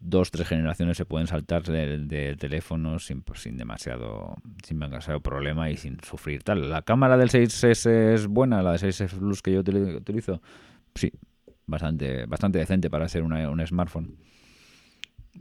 dos, 0.00 0.30
tres 0.30 0.48
generaciones 0.48 0.96
se 0.96 1.04
pueden 1.04 1.26
saltar 1.26 1.62
del, 1.62 2.36
teléfono 2.38 2.98
sin, 2.98 3.22
pues, 3.22 3.40
sin 3.40 3.56
demasiado 3.56 4.36
sin 4.64 4.78
demasiado 4.78 5.20
problema 5.20 5.70
y 5.70 5.76
sin 5.76 5.98
sufrir 6.02 6.42
tal. 6.42 6.68
¿La 6.70 6.82
cámara 6.82 7.16
del 7.16 7.30
6S 7.30 8.14
es 8.14 8.26
buena? 8.26 8.62
¿La 8.62 8.72
de 8.72 8.78
6S 8.78 9.18
Plus 9.18 9.42
que 9.42 9.52
yo 9.52 9.60
utilizo? 9.60 10.42
Sí, 10.94 11.12
bastante, 11.66 12.26
bastante 12.26 12.58
decente 12.58 12.90
para 12.90 13.08
ser 13.08 13.22
un 13.22 13.66
smartphone 13.66 14.16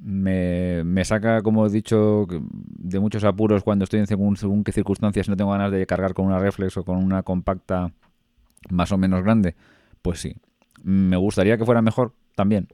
me, 0.01 0.83
me, 0.83 1.05
saca, 1.05 1.41
como 1.41 1.65
he 1.65 1.69
dicho, 1.69 2.27
de 2.49 2.99
muchos 2.99 3.23
apuros 3.23 3.63
cuando 3.63 3.83
estoy 3.83 3.99
en 3.99 4.07
según, 4.07 4.37
según 4.37 4.63
qué 4.63 4.71
circunstancias 4.71 5.29
no 5.29 5.35
tengo 5.35 5.51
ganas 5.51 5.71
de 5.71 5.85
cargar 5.85 6.13
con 6.13 6.25
una 6.25 6.39
reflex 6.39 6.77
o 6.77 6.83
con 6.83 6.97
una 6.97 7.23
compacta 7.23 7.91
más 8.69 8.91
o 8.91 8.97
menos 8.97 9.23
grande. 9.23 9.55
Pues 10.01 10.19
sí. 10.19 10.35
Me 10.83 11.17
gustaría 11.17 11.57
que 11.57 11.65
fuera 11.65 11.81
mejor 11.81 12.13
también. 12.35 12.67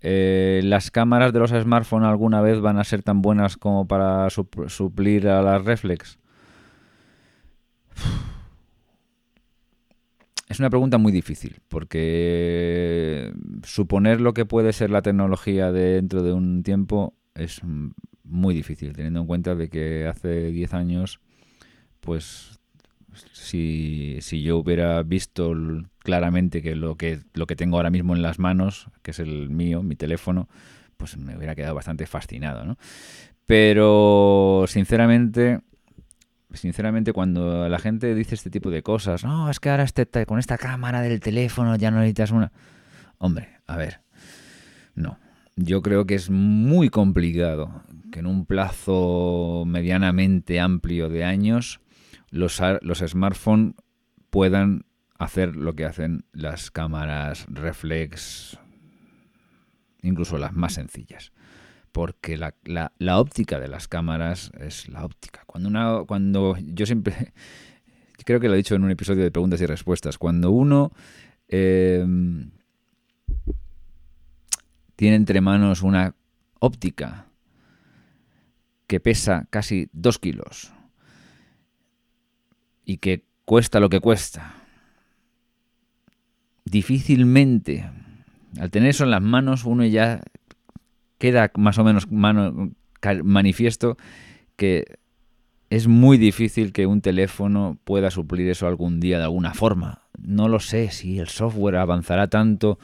Eh, 0.00 0.60
¿Las 0.64 0.90
cámaras 0.90 1.32
de 1.32 1.38
los 1.38 1.50
smartphones 1.50 2.08
alguna 2.08 2.40
vez 2.40 2.60
van 2.60 2.78
a 2.78 2.84
ser 2.84 3.02
tan 3.02 3.22
buenas 3.22 3.56
como 3.56 3.86
para 3.86 4.28
suplir 4.30 5.28
a 5.28 5.42
las 5.42 5.64
reflex? 5.64 6.18
Es 10.54 10.60
una 10.60 10.70
pregunta 10.70 10.98
muy 10.98 11.10
difícil, 11.10 11.56
porque 11.66 13.32
suponer 13.64 14.20
lo 14.20 14.34
que 14.34 14.46
puede 14.46 14.72
ser 14.72 14.88
la 14.88 15.02
tecnología 15.02 15.72
dentro 15.72 16.22
de 16.22 16.32
un 16.32 16.62
tiempo 16.62 17.12
es 17.34 17.60
muy 18.22 18.54
difícil, 18.54 18.92
teniendo 18.92 19.18
en 19.18 19.26
cuenta 19.26 19.56
de 19.56 19.68
que 19.68 20.06
hace 20.06 20.52
10 20.52 20.74
años, 20.74 21.18
pues 21.98 22.60
si, 23.32 24.18
si, 24.20 24.42
yo 24.42 24.58
hubiera 24.58 25.02
visto 25.02 25.52
claramente 25.98 26.62
que 26.62 26.76
lo 26.76 26.94
que 26.94 27.18
lo 27.32 27.48
que 27.48 27.56
tengo 27.56 27.78
ahora 27.78 27.90
mismo 27.90 28.14
en 28.14 28.22
las 28.22 28.38
manos, 28.38 28.86
que 29.02 29.10
es 29.10 29.18
el 29.18 29.50
mío, 29.50 29.82
mi 29.82 29.96
teléfono, 29.96 30.48
pues 30.96 31.16
me 31.16 31.36
hubiera 31.36 31.56
quedado 31.56 31.74
bastante 31.74 32.06
fascinado, 32.06 32.64
¿no? 32.64 32.78
Pero 33.44 34.66
sinceramente 34.68 35.62
sinceramente, 36.54 37.12
cuando 37.12 37.68
la 37.68 37.78
gente 37.78 38.14
dice 38.14 38.34
este 38.34 38.50
tipo 38.50 38.70
de 38.70 38.82
cosas, 38.82 39.24
no, 39.24 39.50
es 39.50 39.60
que 39.60 39.70
ahora 39.70 39.84
este, 39.84 40.06
con 40.26 40.38
esta 40.38 40.58
cámara 40.58 41.02
del 41.02 41.20
teléfono 41.20 41.76
ya 41.76 41.90
no 41.90 41.98
necesitas 41.98 42.30
una. 42.30 42.52
Hombre, 43.18 43.60
a 43.66 43.76
ver, 43.76 44.00
no. 44.94 45.18
Yo 45.56 45.82
creo 45.82 46.06
que 46.06 46.14
es 46.14 46.30
muy 46.30 46.88
complicado 46.88 47.82
que 48.10 48.20
en 48.20 48.26
un 48.26 48.46
plazo 48.46 49.64
medianamente 49.66 50.60
amplio 50.60 51.08
de 51.08 51.24
años 51.24 51.80
los, 52.30 52.60
los 52.80 52.98
smartphones 52.98 53.74
puedan 54.30 54.86
hacer 55.18 55.54
lo 55.54 55.74
que 55.74 55.84
hacen 55.84 56.24
las 56.32 56.70
cámaras 56.70 57.46
reflex, 57.48 58.58
incluso 60.02 60.38
las 60.38 60.52
más 60.54 60.74
sencillas 60.74 61.33
porque 61.94 62.36
la, 62.36 63.20
óptica 63.20 63.60
de 63.60 63.68
las 63.68 63.86
cámaras 63.86 64.50
es 64.58 64.88
la 64.88 65.04
óptica. 65.04 65.44
Cuando, 65.46 65.68
una, 65.68 66.02
cuando 66.04 66.56
yo 66.58 66.86
siempre, 66.86 67.32
creo 68.24 68.40
que 68.40 68.48
lo 68.48 68.54
he 68.54 68.56
dicho 68.56 68.74
en 68.74 68.82
un 68.82 68.90
episodio 68.90 69.22
de 69.22 69.30
preguntas 69.30 69.60
y 69.60 69.66
respuestas, 69.66 70.18
cuando 70.18 70.50
uno 70.50 70.90
em, 71.46 72.50
tiene 74.96 75.14
entre 75.14 75.40
manos 75.40 75.82
una 75.82 76.16
óptica 76.58 77.28
que 78.88 78.98
pesa 78.98 79.46
casi 79.48 79.88
dos 79.92 80.18
kilos 80.18 80.72
y 82.84 82.96
que 82.96 83.24
cuesta 83.44 83.78
lo 83.78 83.88
que 83.88 84.00
cuesta, 84.00 84.52
difícilmente, 86.64 87.88
al 88.58 88.72
tener 88.72 88.88
eso 88.88 89.04
en 89.04 89.12
las 89.12 89.22
manos, 89.22 89.64
uno 89.64 89.84
ya 89.84 90.24
queda 91.24 91.50
más 91.56 91.78
o 91.78 91.84
menos 91.84 92.06
manifiesto 92.10 93.96
que 94.56 94.98
es 95.70 95.88
muy 95.88 96.18
difícil 96.18 96.70
que 96.70 96.84
un 96.84 97.00
teléfono 97.00 97.78
pueda 97.84 98.10
suplir 98.10 98.46
eso 98.50 98.66
algún 98.66 99.00
día 99.00 99.16
de 99.16 99.24
alguna 99.24 99.54
forma. 99.54 100.02
No 100.18 100.48
lo 100.48 100.60
sé 100.60 100.90
si 100.90 101.18
el 101.18 101.28
software 101.28 101.76
avanzará 101.76 102.26
tanto 102.26 102.78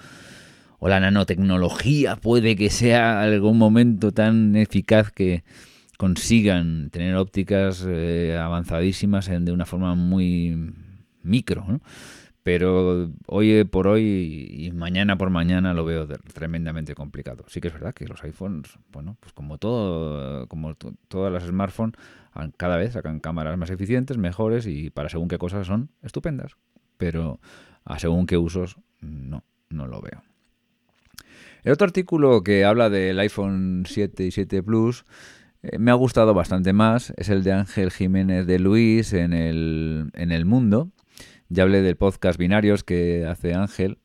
o 0.78 0.88
la 0.88 1.00
nanotecnología 1.00 2.16
puede 2.16 2.56
que 2.56 2.70
sea 2.70 3.20
algún 3.20 3.58
momento 3.58 4.10
tan 4.10 4.56
eficaz 4.56 5.10
que 5.12 5.44
consigan 5.98 6.88
tener 6.88 7.16
ópticas 7.16 7.84
eh, 7.86 8.38
avanzadísimas 8.40 9.26
de 9.26 9.52
una 9.52 9.66
forma 9.66 9.94
muy 9.94 10.72
micro. 11.22 11.66
Pero 12.52 13.12
hoy 13.26 13.62
por 13.62 13.86
hoy 13.86 14.48
y 14.50 14.72
mañana 14.72 15.16
por 15.16 15.30
mañana 15.30 15.72
lo 15.72 15.84
veo 15.84 16.08
tremendamente 16.34 16.96
complicado. 16.96 17.44
Sí 17.46 17.60
que 17.60 17.68
es 17.68 17.74
verdad 17.74 17.94
que 17.94 18.08
los 18.08 18.24
iPhones, 18.24 18.76
bueno, 18.90 19.16
pues 19.20 19.32
como 19.32 19.56
todo, 19.58 20.48
como 20.48 20.74
todas 21.06 21.32
las 21.32 21.44
smartphones, 21.44 21.94
cada 22.56 22.76
vez 22.76 22.94
sacan 22.94 23.20
cámaras 23.20 23.56
más 23.56 23.70
eficientes, 23.70 24.18
mejores 24.18 24.66
y 24.66 24.90
para 24.90 25.08
según 25.08 25.28
qué 25.28 25.38
cosas 25.38 25.68
son 25.68 25.90
estupendas, 26.02 26.56
pero 26.96 27.38
a 27.84 28.00
según 28.00 28.26
qué 28.26 28.36
usos 28.36 28.78
no, 29.00 29.44
no 29.68 29.86
lo 29.86 30.00
veo. 30.00 30.24
El 31.62 31.70
otro 31.70 31.84
artículo 31.84 32.42
que 32.42 32.64
habla 32.64 32.90
del 32.90 33.20
iPhone 33.20 33.84
7 33.86 34.26
y 34.26 34.32
7 34.32 34.64
Plus 34.64 35.04
eh, 35.62 35.78
me 35.78 35.92
ha 35.92 35.94
gustado 35.94 36.34
bastante 36.34 36.72
más, 36.72 37.12
es 37.16 37.28
el 37.28 37.44
de 37.44 37.52
Ángel 37.52 37.92
Jiménez 37.92 38.44
de 38.44 38.58
Luis 38.58 39.12
en 39.12 39.34
el, 39.34 40.10
en 40.14 40.32
el 40.32 40.46
Mundo 40.46 40.90
ya 41.50 41.64
hablé 41.64 41.82
del 41.82 41.96
podcast 41.96 42.38
Binarios 42.38 42.84
que 42.84 43.26
hace 43.26 43.54
Ángel, 43.54 43.98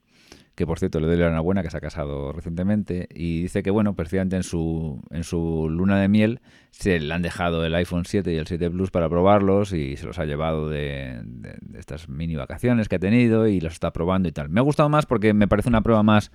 que 0.56 0.66
por 0.66 0.80
cierto 0.80 1.00
le 1.00 1.08
doy 1.08 1.18
la 1.18 1.28
enhorabuena 1.28 1.62
que 1.62 1.70
se 1.70 1.78
ha 1.78 1.82
casado 1.82 2.32
recientemente, 2.32 3.08
y 3.14 3.44
dice 3.44 3.62
que, 3.62 3.70
bueno, 3.70 3.96
precisamente 3.96 4.36
en 4.36 4.44
su, 4.44 5.02
en 5.12 5.24
su 5.24 5.68
luna 5.70 6.00
de 6.00 6.08
miel 6.08 6.42
se 6.72 7.00
le 7.00 7.14
han 7.14 7.22
dejado 7.22 7.64
el 7.64 7.76
iPhone 7.76 8.06
7 8.06 8.34
y 8.34 8.38
el 8.38 8.48
7 8.48 8.72
Plus 8.72 8.90
para 8.90 9.08
probarlos 9.08 9.74
y 9.74 9.96
se 9.96 10.08
los 10.08 10.18
ha 10.18 10.26
llevado 10.26 10.70
de, 10.70 11.22
de 11.24 11.80
estas 11.80 12.10
mini 12.10 12.36
vacaciones 12.36 12.90
que 12.90 12.96
ha 12.96 13.00
tenido 13.00 13.48
y 13.48 13.60
los 13.62 13.74
está 13.74 13.94
probando 13.94 14.28
y 14.28 14.32
tal. 14.32 14.50
Me 14.50 14.60
ha 14.60 14.64
gustado 14.64 14.90
más 14.90 15.06
porque 15.06 15.34
me 15.34 15.48
parece 15.48 15.70
una 15.70 15.82
prueba 15.82 16.04
más 16.04 16.32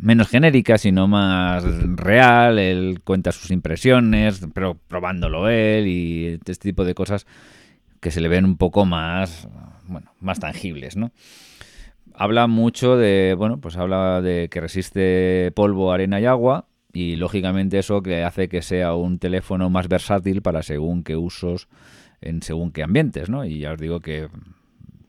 menos 0.00 0.28
genérica, 0.28 0.78
sino 0.78 1.06
más 1.06 1.64
real. 1.96 2.58
Él 2.58 3.00
cuenta 3.04 3.30
sus 3.30 3.50
impresiones, 3.50 4.46
pero 4.52 4.74
probándolo 4.74 5.48
él 5.48 5.86
y 5.86 6.26
este 6.44 6.54
tipo 6.54 6.84
de 6.84 6.94
cosas 6.94 7.26
que 8.00 8.10
se 8.10 8.20
le 8.20 8.28
ven 8.28 8.44
un 8.44 8.56
poco 8.56 8.84
más, 8.84 9.48
bueno, 9.88 10.12
más 10.20 10.40
tangibles, 10.40 10.96
¿no? 10.96 11.12
Habla 12.14 12.46
mucho 12.46 12.96
de, 12.96 13.34
bueno, 13.36 13.60
pues 13.60 13.76
habla 13.76 14.20
de 14.22 14.48
que 14.50 14.60
resiste 14.60 15.52
polvo, 15.54 15.92
arena 15.92 16.20
y 16.20 16.26
agua 16.26 16.66
y 16.92 17.16
lógicamente 17.16 17.78
eso 17.78 18.02
que 18.02 18.24
hace 18.24 18.48
que 18.48 18.62
sea 18.62 18.94
un 18.94 19.18
teléfono 19.18 19.70
más 19.70 19.88
versátil 19.88 20.42
para 20.42 20.62
según 20.62 21.04
qué 21.04 21.16
usos 21.16 21.68
en 22.20 22.42
según 22.42 22.72
qué 22.72 22.82
ambientes, 22.82 23.28
¿no? 23.30 23.44
Y 23.44 23.60
ya 23.60 23.72
os 23.72 23.78
digo 23.78 24.00
que 24.00 24.28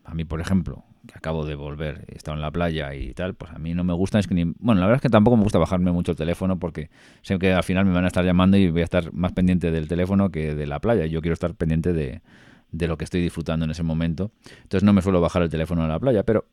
a 0.04 0.14
mí, 0.14 0.26
por 0.26 0.42
ejemplo, 0.42 0.84
que 1.08 1.18
acabo 1.18 1.46
de 1.46 1.56
volver, 1.56 2.06
he 2.08 2.16
estado 2.18 2.36
en 2.36 2.42
la 2.42 2.52
playa 2.52 2.94
y 2.94 3.14
tal, 3.14 3.34
pues 3.34 3.52
a 3.52 3.60
mí 3.60 3.74
no 3.74 3.84
me 3.84 3.94
gusta, 3.94 4.20
es 4.20 4.28
que 4.28 4.36
bueno, 4.60 4.82
la 4.82 4.88
verdad 4.88 4.98
es 4.98 5.02
que 5.02 5.10
tampoco 5.10 5.38
me 5.38 5.44
gusta 5.44 5.58
bajarme 5.58 5.92
mucho 5.92 6.12
el 6.12 6.18
teléfono 6.18 6.60
porque 6.60 6.90
sé 7.22 7.40
que 7.40 7.54
al 7.54 7.64
final 7.64 7.86
me 7.86 7.94
van 7.94 8.04
a 8.04 8.08
estar 8.08 8.24
llamando 8.26 8.58
y 8.58 8.70
voy 8.70 8.82
a 8.82 8.84
estar 8.84 9.12
más 9.14 9.32
pendiente 9.32 9.72
del 9.72 9.88
teléfono 9.88 10.30
que 10.30 10.54
de 10.54 10.68
la 10.68 10.80
playa. 10.80 11.06
Yo 11.06 11.22
quiero 11.22 11.34
estar 11.34 11.56
pendiente 11.56 11.94
de, 11.94 12.22
de 12.72 12.88
lo 12.88 12.98
que 12.98 13.04
estoy 13.04 13.22
disfrutando 13.22 13.66
en 13.66 13.72
ese 13.72 13.84
momento. 13.84 14.32
Entonces 14.64 14.84
no 14.84 14.94
me 14.94 15.02
suelo 15.02 15.22
bajar 15.22 15.42
el 15.42 15.50
teléfono 15.50 15.84
en 15.84 15.90
la 15.90 16.00
playa, 16.00 16.24
pero 16.24 16.46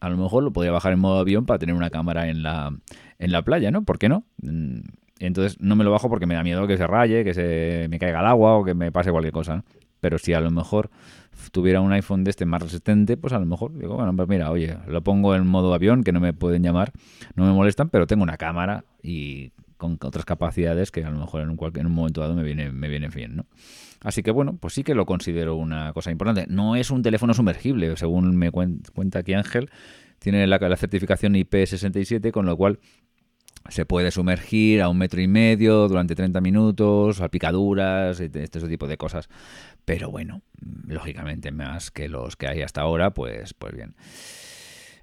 a 0.00 0.08
lo 0.08 0.16
mejor 0.16 0.42
lo 0.42 0.52
podría 0.52 0.72
bajar 0.72 0.92
en 0.92 0.98
modo 0.98 1.18
avión 1.18 1.46
para 1.46 1.58
tener 1.58 1.74
una 1.74 1.90
cámara 1.90 2.28
en 2.28 2.42
la, 2.42 2.74
en 3.18 3.32
la 3.32 3.42
playa, 3.42 3.70
¿no? 3.70 3.84
¿Por 3.84 3.98
qué 3.98 4.08
no? 4.08 4.24
Mm, 4.42 4.80
entonces 5.18 5.60
no 5.60 5.76
me 5.76 5.84
lo 5.84 5.90
bajo 5.90 6.08
porque 6.08 6.26
me 6.26 6.34
da 6.34 6.42
miedo 6.42 6.66
que 6.66 6.78
se 6.78 6.86
raye, 6.86 7.24
que 7.24 7.34
se 7.34 7.86
me 7.90 7.98
caiga 7.98 8.20
el 8.20 8.26
agua 8.26 8.56
o 8.56 8.64
que 8.64 8.74
me 8.74 8.90
pase 8.90 9.10
cualquier 9.10 9.32
cosa. 9.32 9.64
Pero 10.00 10.16
si 10.16 10.32
a 10.32 10.40
lo 10.40 10.50
mejor 10.50 10.90
tuviera 11.52 11.82
un 11.82 11.92
iPhone 11.92 12.24
de 12.24 12.30
este 12.30 12.46
más 12.46 12.62
resistente, 12.62 13.18
pues 13.18 13.34
a 13.34 13.38
lo 13.38 13.44
mejor 13.44 13.76
digo, 13.76 13.96
bueno, 13.96 14.16
pues 14.16 14.28
mira, 14.28 14.50
oye, 14.50 14.78
lo 14.86 15.02
pongo 15.02 15.34
en 15.34 15.46
modo 15.46 15.74
avión, 15.74 16.02
que 16.02 16.12
no 16.12 16.20
me 16.20 16.32
pueden 16.32 16.62
llamar, 16.62 16.92
no 17.34 17.44
me 17.44 17.52
molestan, 17.52 17.90
pero 17.90 18.06
tengo 18.06 18.22
una 18.22 18.38
cámara 18.38 18.84
y 19.02 19.52
con 19.76 19.98
otras 20.02 20.24
capacidades 20.24 20.90
que 20.90 21.04
a 21.04 21.10
lo 21.10 21.18
mejor 21.18 21.42
en 21.42 21.50
un, 21.50 21.58
en 21.74 21.86
un 21.86 21.92
momento 21.92 22.22
dado 22.22 22.34
me 22.34 22.42
viene, 22.42 22.72
me 22.72 22.88
viene 22.88 23.08
bien, 23.08 23.36
¿no? 23.36 23.46
Así 24.02 24.22
que 24.22 24.30
bueno, 24.30 24.56
pues 24.56 24.74
sí 24.74 24.82
que 24.82 24.94
lo 24.94 25.04
considero 25.04 25.56
una 25.56 25.92
cosa 25.92 26.10
importante. 26.10 26.46
No 26.48 26.76
es 26.76 26.90
un 26.90 27.02
teléfono 27.02 27.34
sumergible, 27.34 27.96
según 27.96 28.36
me 28.36 28.50
cuenta 28.50 29.18
aquí 29.18 29.34
Ángel, 29.34 29.70
tiene 30.18 30.46
la, 30.46 30.58
certificación 30.76 31.34
IP67, 31.34 32.30
con 32.30 32.46
lo 32.46 32.56
cual 32.56 32.78
se 33.68 33.84
puede 33.84 34.10
sumergir 34.10 34.80
a 34.80 34.88
un 34.88 34.98
metro 34.98 35.20
y 35.20 35.28
medio 35.28 35.86
durante 35.86 36.14
30 36.14 36.40
minutos, 36.40 37.20
a 37.20 37.28
picaduras, 37.28 38.20
este, 38.20 38.44
este 38.44 38.60
tipo 38.68 38.86
de 38.86 38.96
cosas. 38.96 39.28
Pero 39.84 40.10
bueno, 40.10 40.42
lógicamente 40.86 41.52
más 41.52 41.90
que 41.90 42.08
los 42.08 42.36
que 42.36 42.48
hay 42.48 42.62
hasta 42.62 42.80
ahora, 42.80 43.12
pues, 43.12 43.52
pues 43.54 43.74
bien. 43.74 43.94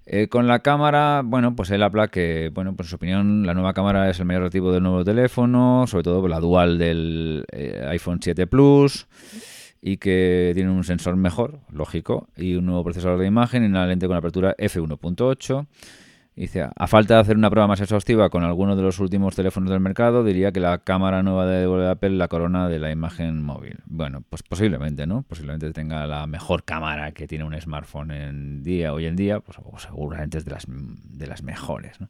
Eh, 0.10 0.30
con 0.30 0.48
la 0.48 0.60
cámara, 0.60 1.22
bueno, 1.26 1.54
pues 1.54 1.70
él 1.70 1.84
habla 1.84 2.08
que, 2.08 2.50
bueno, 2.54 2.74
pues 2.78 2.88
en 2.88 2.90
su 2.92 2.96
opinión, 2.96 3.46
la 3.46 3.54
nueva 3.54 3.74
cámara 3.74 4.10
es 4.10 4.18
el 4.22 4.26
mayor 4.26 4.44
relativo 4.44 4.72
del 4.72 4.82
nuevo 4.82 5.04
teléfono, 5.04 5.84
sobre 5.86 6.04
todo 6.04 6.26
la 6.30 6.40
dual 6.40 6.78
del 6.78 7.44
eh, 7.52 7.86
iPhone 7.90 8.20
7 8.22 8.48
Plus, 8.48 9.06
y 9.82 9.98
que 9.98 10.54
tiene 10.56 10.72
un 10.72 10.86
sensor 10.86 11.18
mejor, 11.18 11.60
lógico, 11.70 12.30
y 12.38 12.56
un 12.56 12.68
nuevo 12.68 12.86
procesador 12.86 13.20
de 13.20 13.28
imagen 13.28 13.64
y 13.64 13.66
una 13.66 13.86
lente 13.86 14.08
con 14.08 14.16
apertura 14.16 14.56
f1.8 14.58 15.68
Dice, 16.38 16.68
a 16.76 16.86
falta 16.86 17.16
de 17.16 17.22
hacer 17.22 17.36
una 17.36 17.50
prueba 17.50 17.66
más 17.66 17.82
exhaustiva 17.82 18.30
con 18.30 18.44
alguno 18.44 18.76
de 18.76 18.84
los 18.84 19.00
últimos 19.00 19.36
teléfonos 19.36 19.72
del 19.72 19.80
mercado, 19.80 20.24
diría 20.24 20.52
que 20.52 20.60
la 20.60 20.78
cámara 20.78 21.24
nueva 21.24 21.48
de 21.48 21.90
Apple 21.90 22.12
la 22.12 22.28
corona 22.28 22.70
de 22.70 22.78
la 22.78 22.92
imagen 22.92 23.42
móvil. 23.42 23.80
Bueno, 23.88 24.22
pues 24.30 24.44
posiblemente, 24.44 25.08
¿no? 25.08 25.24
Posiblemente 25.24 25.74
tenga 25.74 26.06
la 26.06 26.28
mejor 26.28 26.64
cámara 26.64 27.12
que 27.12 27.28
tiene 27.28 27.44
un 27.44 27.60
smartphone 27.60 28.12
en 28.12 28.62
día, 28.62 28.94
hoy 28.94 29.08
en 29.08 29.16
día, 29.16 29.40
pues 29.40 29.58
seguramente 29.82 30.38
es 30.38 30.46
de 30.46 30.52
las, 30.52 30.66
de 30.68 31.26
las 31.26 31.42
mejores, 31.42 32.00
¿no? 32.00 32.08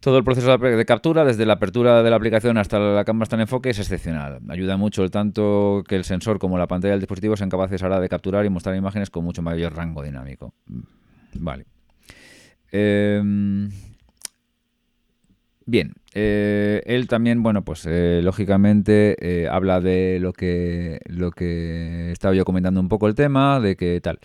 Todo 0.00 0.18
el 0.18 0.24
proceso 0.24 0.58
de 0.58 0.84
captura, 0.84 1.24
desde 1.24 1.46
la 1.46 1.52
apertura 1.52 2.02
de 2.02 2.10
la 2.10 2.16
aplicación 2.16 2.58
hasta 2.58 2.80
la 2.80 3.04
cámara 3.04 3.24
está 3.24 3.36
en 3.36 3.42
enfoque, 3.42 3.70
es 3.70 3.78
excepcional. 3.78 4.40
Ayuda 4.48 4.76
mucho 4.76 5.04
el 5.04 5.12
tanto 5.12 5.84
que 5.86 5.94
el 5.94 6.02
sensor 6.02 6.40
como 6.40 6.58
la 6.58 6.66
pantalla 6.66 6.94
del 6.94 7.00
dispositivo 7.00 7.36
sean 7.36 7.48
capaces 7.48 7.80
ahora 7.84 8.00
de 8.00 8.08
capturar 8.08 8.44
y 8.44 8.50
mostrar 8.50 8.74
imágenes 8.74 9.08
con 9.08 9.22
mucho 9.22 9.40
mayor 9.40 9.76
rango 9.76 10.02
dinámico. 10.02 10.52
Vale. 11.34 11.66
Em, 12.72 13.70
bien, 15.66 15.94
eh, 16.14 16.82
él 16.86 17.08
también, 17.08 17.42
bueno, 17.42 17.64
pues 17.64 17.86
eh, 17.86 18.20
lógicamente 18.22 19.16
eh, 19.20 19.48
habla 19.48 19.80
de 19.80 20.18
lo 20.20 20.32
que, 20.32 21.00
lo 21.06 21.30
que 21.30 22.10
estaba 22.12 22.34
yo 22.34 22.44
comentando 22.44 22.80
un 22.80 22.88
poco 22.88 23.06
el 23.06 23.14
tema, 23.14 23.60
de 23.60 23.76
que 23.76 24.00
tal. 24.00 24.18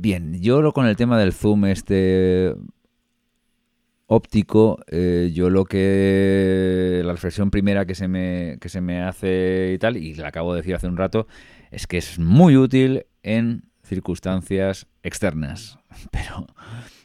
bien, 0.00 0.40
yo 0.40 0.72
con 0.72 0.86
el 0.86 0.96
tema 0.96 1.18
del 1.18 1.32
zoom 1.32 1.66
este 1.66 2.54
óptico, 4.06 4.78
yo 5.32 5.50
lo 5.50 5.64
que 5.64 7.02
la 7.04 7.12
reflexión 7.12 7.50
primera 7.50 7.86
que 7.86 7.94
se 7.94 8.08
me 8.08 8.58
que 8.60 8.68
se 8.68 8.80
me 8.80 9.02
hace 9.02 9.72
y 9.74 9.78
tal, 9.78 9.96
y 9.96 10.14
la 10.14 10.28
acabo 10.28 10.54
de 10.54 10.60
decir 10.60 10.74
hace 10.74 10.86
un 10.86 10.96
rato, 10.96 11.26
es 11.70 11.86
que 11.86 11.98
es 11.98 12.18
muy 12.18 12.56
útil 12.56 13.06
en 13.22 13.64
circunstancias 13.84 14.86
externas, 15.02 15.78
pero 16.10 16.46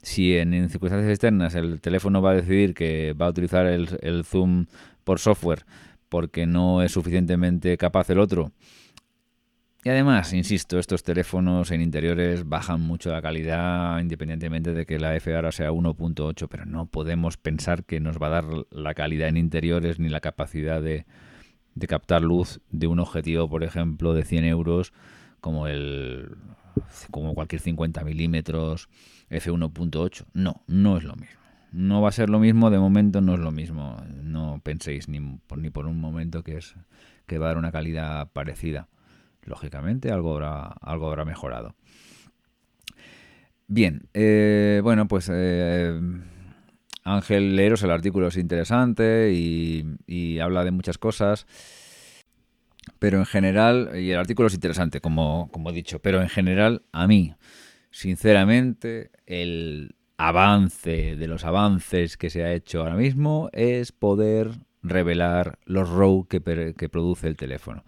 si 0.07 0.37
en, 0.37 0.69
circunstancias 0.69 1.09
externas 1.09 1.53
el 1.53 1.81
teléfono 1.81 2.21
va 2.21 2.31
a 2.31 2.35
decidir 2.35 2.73
que 2.73 3.13
va 3.13 3.25
a 3.25 3.29
utilizar 3.29 3.65
el, 3.67 4.23
zoom 4.23 4.65
por 5.03 5.19
software 5.19 5.65
porque 6.07 6.45
no 6.45 6.81
es 6.81 6.93
suficientemente 6.93 7.77
capaz 7.77 8.09
el 8.09 8.19
otro, 8.19 8.53
y 9.83 9.89
además, 9.89 10.33
insisto, 10.33 10.79
estos 10.79 11.03
teléfonos 11.03 11.71
en 11.71 11.81
interiores 11.81 12.47
bajan 12.47 12.81
mucho 12.81 13.11
la 13.11 13.21
calidad 13.21 13.99
independientemente 13.99 14.73
de 14.73 14.85
que 14.85 14.97
la 14.97 15.15
F 15.15 15.33
ahora 15.35 15.51
sea 15.51 15.71
1.8, 15.71 16.47
pero 16.49 16.65
no 16.65 16.87
podemos 16.87 17.37
pensar 17.37 17.83
que 17.83 17.99
nos 17.99 18.17
va 18.17 18.27
a 18.27 18.41
dar 18.41 18.45
la 18.71 18.93
calidad 18.93 19.29
en 19.29 19.37
interiores 19.37 19.99
ni 19.99 20.09
la 20.09 20.19
capacidad 20.19 20.81
de, 20.81 21.05
de 21.75 21.87
captar 21.87 22.21
luz 22.21 22.59
de 22.71 22.87
un 22.87 22.99
objetivo, 22.99 23.49
por 23.49 23.63
ejemplo, 23.63 24.13
de 24.13 24.23
100 24.23 24.45
euros 24.45 24.93
como 25.41 25.67
el 25.67 26.35
como 27.11 27.33
cualquier 27.33 27.61
50 27.61 28.03
milímetros 28.03 28.89
F1.8. 29.29 30.25
No, 30.33 30.63
no 30.67 30.97
es 30.97 31.03
lo 31.03 31.15
mismo. 31.15 31.39
No 31.71 32.01
va 32.01 32.09
a 32.09 32.13
ser 32.13 32.29
lo 32.29 32.39
mismo, 32.39 32.69
de 32.69 32.79
momento 32.79 33.21
no 33.21 33.33
es 33.33 33.39
lo 33.39 33.51
mismo. 33.51 33.97
No 34.23 34.61
penséis 34.63 35.09
ni 35.09 35.19
por, 35.19 35.57
ni 35.57 35.69
por 35.69 35.85
un 35.85 35.99
momento 35.99 36.43
que, 36.43 36.57
es, 36.57 36.75
que 37.25 37.37
va 37.37 37.45
a 37.45 37.49
dar 37.49 37.57
una 37.57 37.71
calidad 37.71 38.31
parecida. 38.31 38.87
Lógicamente 39.43 40.11
algo 40.11 40.33
habrá, 40.33 40.63
algo 40.81 41.07
habrá 41.07 41.25
mejorado. 41.25 41.75
Bien, 43.67 44.07
eh, 44.13 44.79
bueno, 44.81 45.07
pues 45.07 45.29
eh, 45.31 45.99
Ángel 47.03 47.55
Leros, 47.55 47.83
el 47.83 47.91
artículo 47.91 48.27
es 48.27 48.37
interesante 48.37 49.31
y, 49.33 49.85
y 50.05 50.39
habla 50.39 50.63
de 50.63 50.71
muchas 50.71 50.97
cosas 50.97 51.45
pero 52.99 53.19
en 53.19 53.25
general, 53.25 53.91
y 53.95 54.11
el 54.11 54.17
artículo 54.17 54.47
es 54.47 54.53
interesante, 54.53 55.01
como, 55.01 55.49
como 55.51 55.69
he 55.69 55.73
dicho, 55.73 55.99
pero 55.99 56.21
en 56.21 56.29
general, 56.29 56.83
a 56.91 57.07
mí, 57.07 57.35
sinceramente, 57.97 59.09
el 59.25 59.95
avance 60.17 61.15
de 61.15 61.27
los 61.27 61.45
avances 61.45 62.15
que 62.15 62.29
se 62.29 62.43
ha 62.43 62.53
hecho 62.53 62.81
ahora 62.81 62.95
mismo 62.95 63.49
es 63.53 63.91
poder 63.91 64.51
revelar 64.83 65.57
los 65.65 65.89
RAW 65.89 66.27
que, 66.27 66.39
produce 66.39 67.27
el 67.27 67.35
teléfono. 67.35 67.83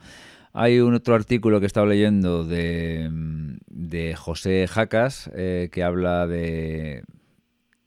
Hay 0.52 0.80
un 0.80 0.96
otro 0.96 1.14
artículo 1.14 1.60
que 1.60 1.68
he 1.68 1.68
estado 1.68 1.86
leyendo 1.86 2.44
de, 2.44 4.16
José 4.18 4.68
Jacas 4.68 5.30
eh, 5.36 5.70
que 5.72 5.84
habla 5.84 6.26
de, 6.26 7.04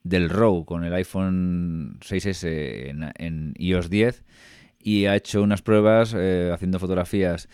del 0.03 0.29
RAW 0.29 0.63
con 0.63 0.85
el 0.85 0.93
iPhone 0.93 1.99
6S 1.99 2.47
en, 2.89 3.11
en 3.17 3.53
iOS 3.57 3.89
10 3.89 4.23
y 4.79 5.07
ha 5.07 5.17
hecho 5.17 5.43
unas 5.43 5.61
pruebas 5.61 6.15
eh, 6.17 6.51
haciendo 6.53 6.79
fotografías, 6.79 7.49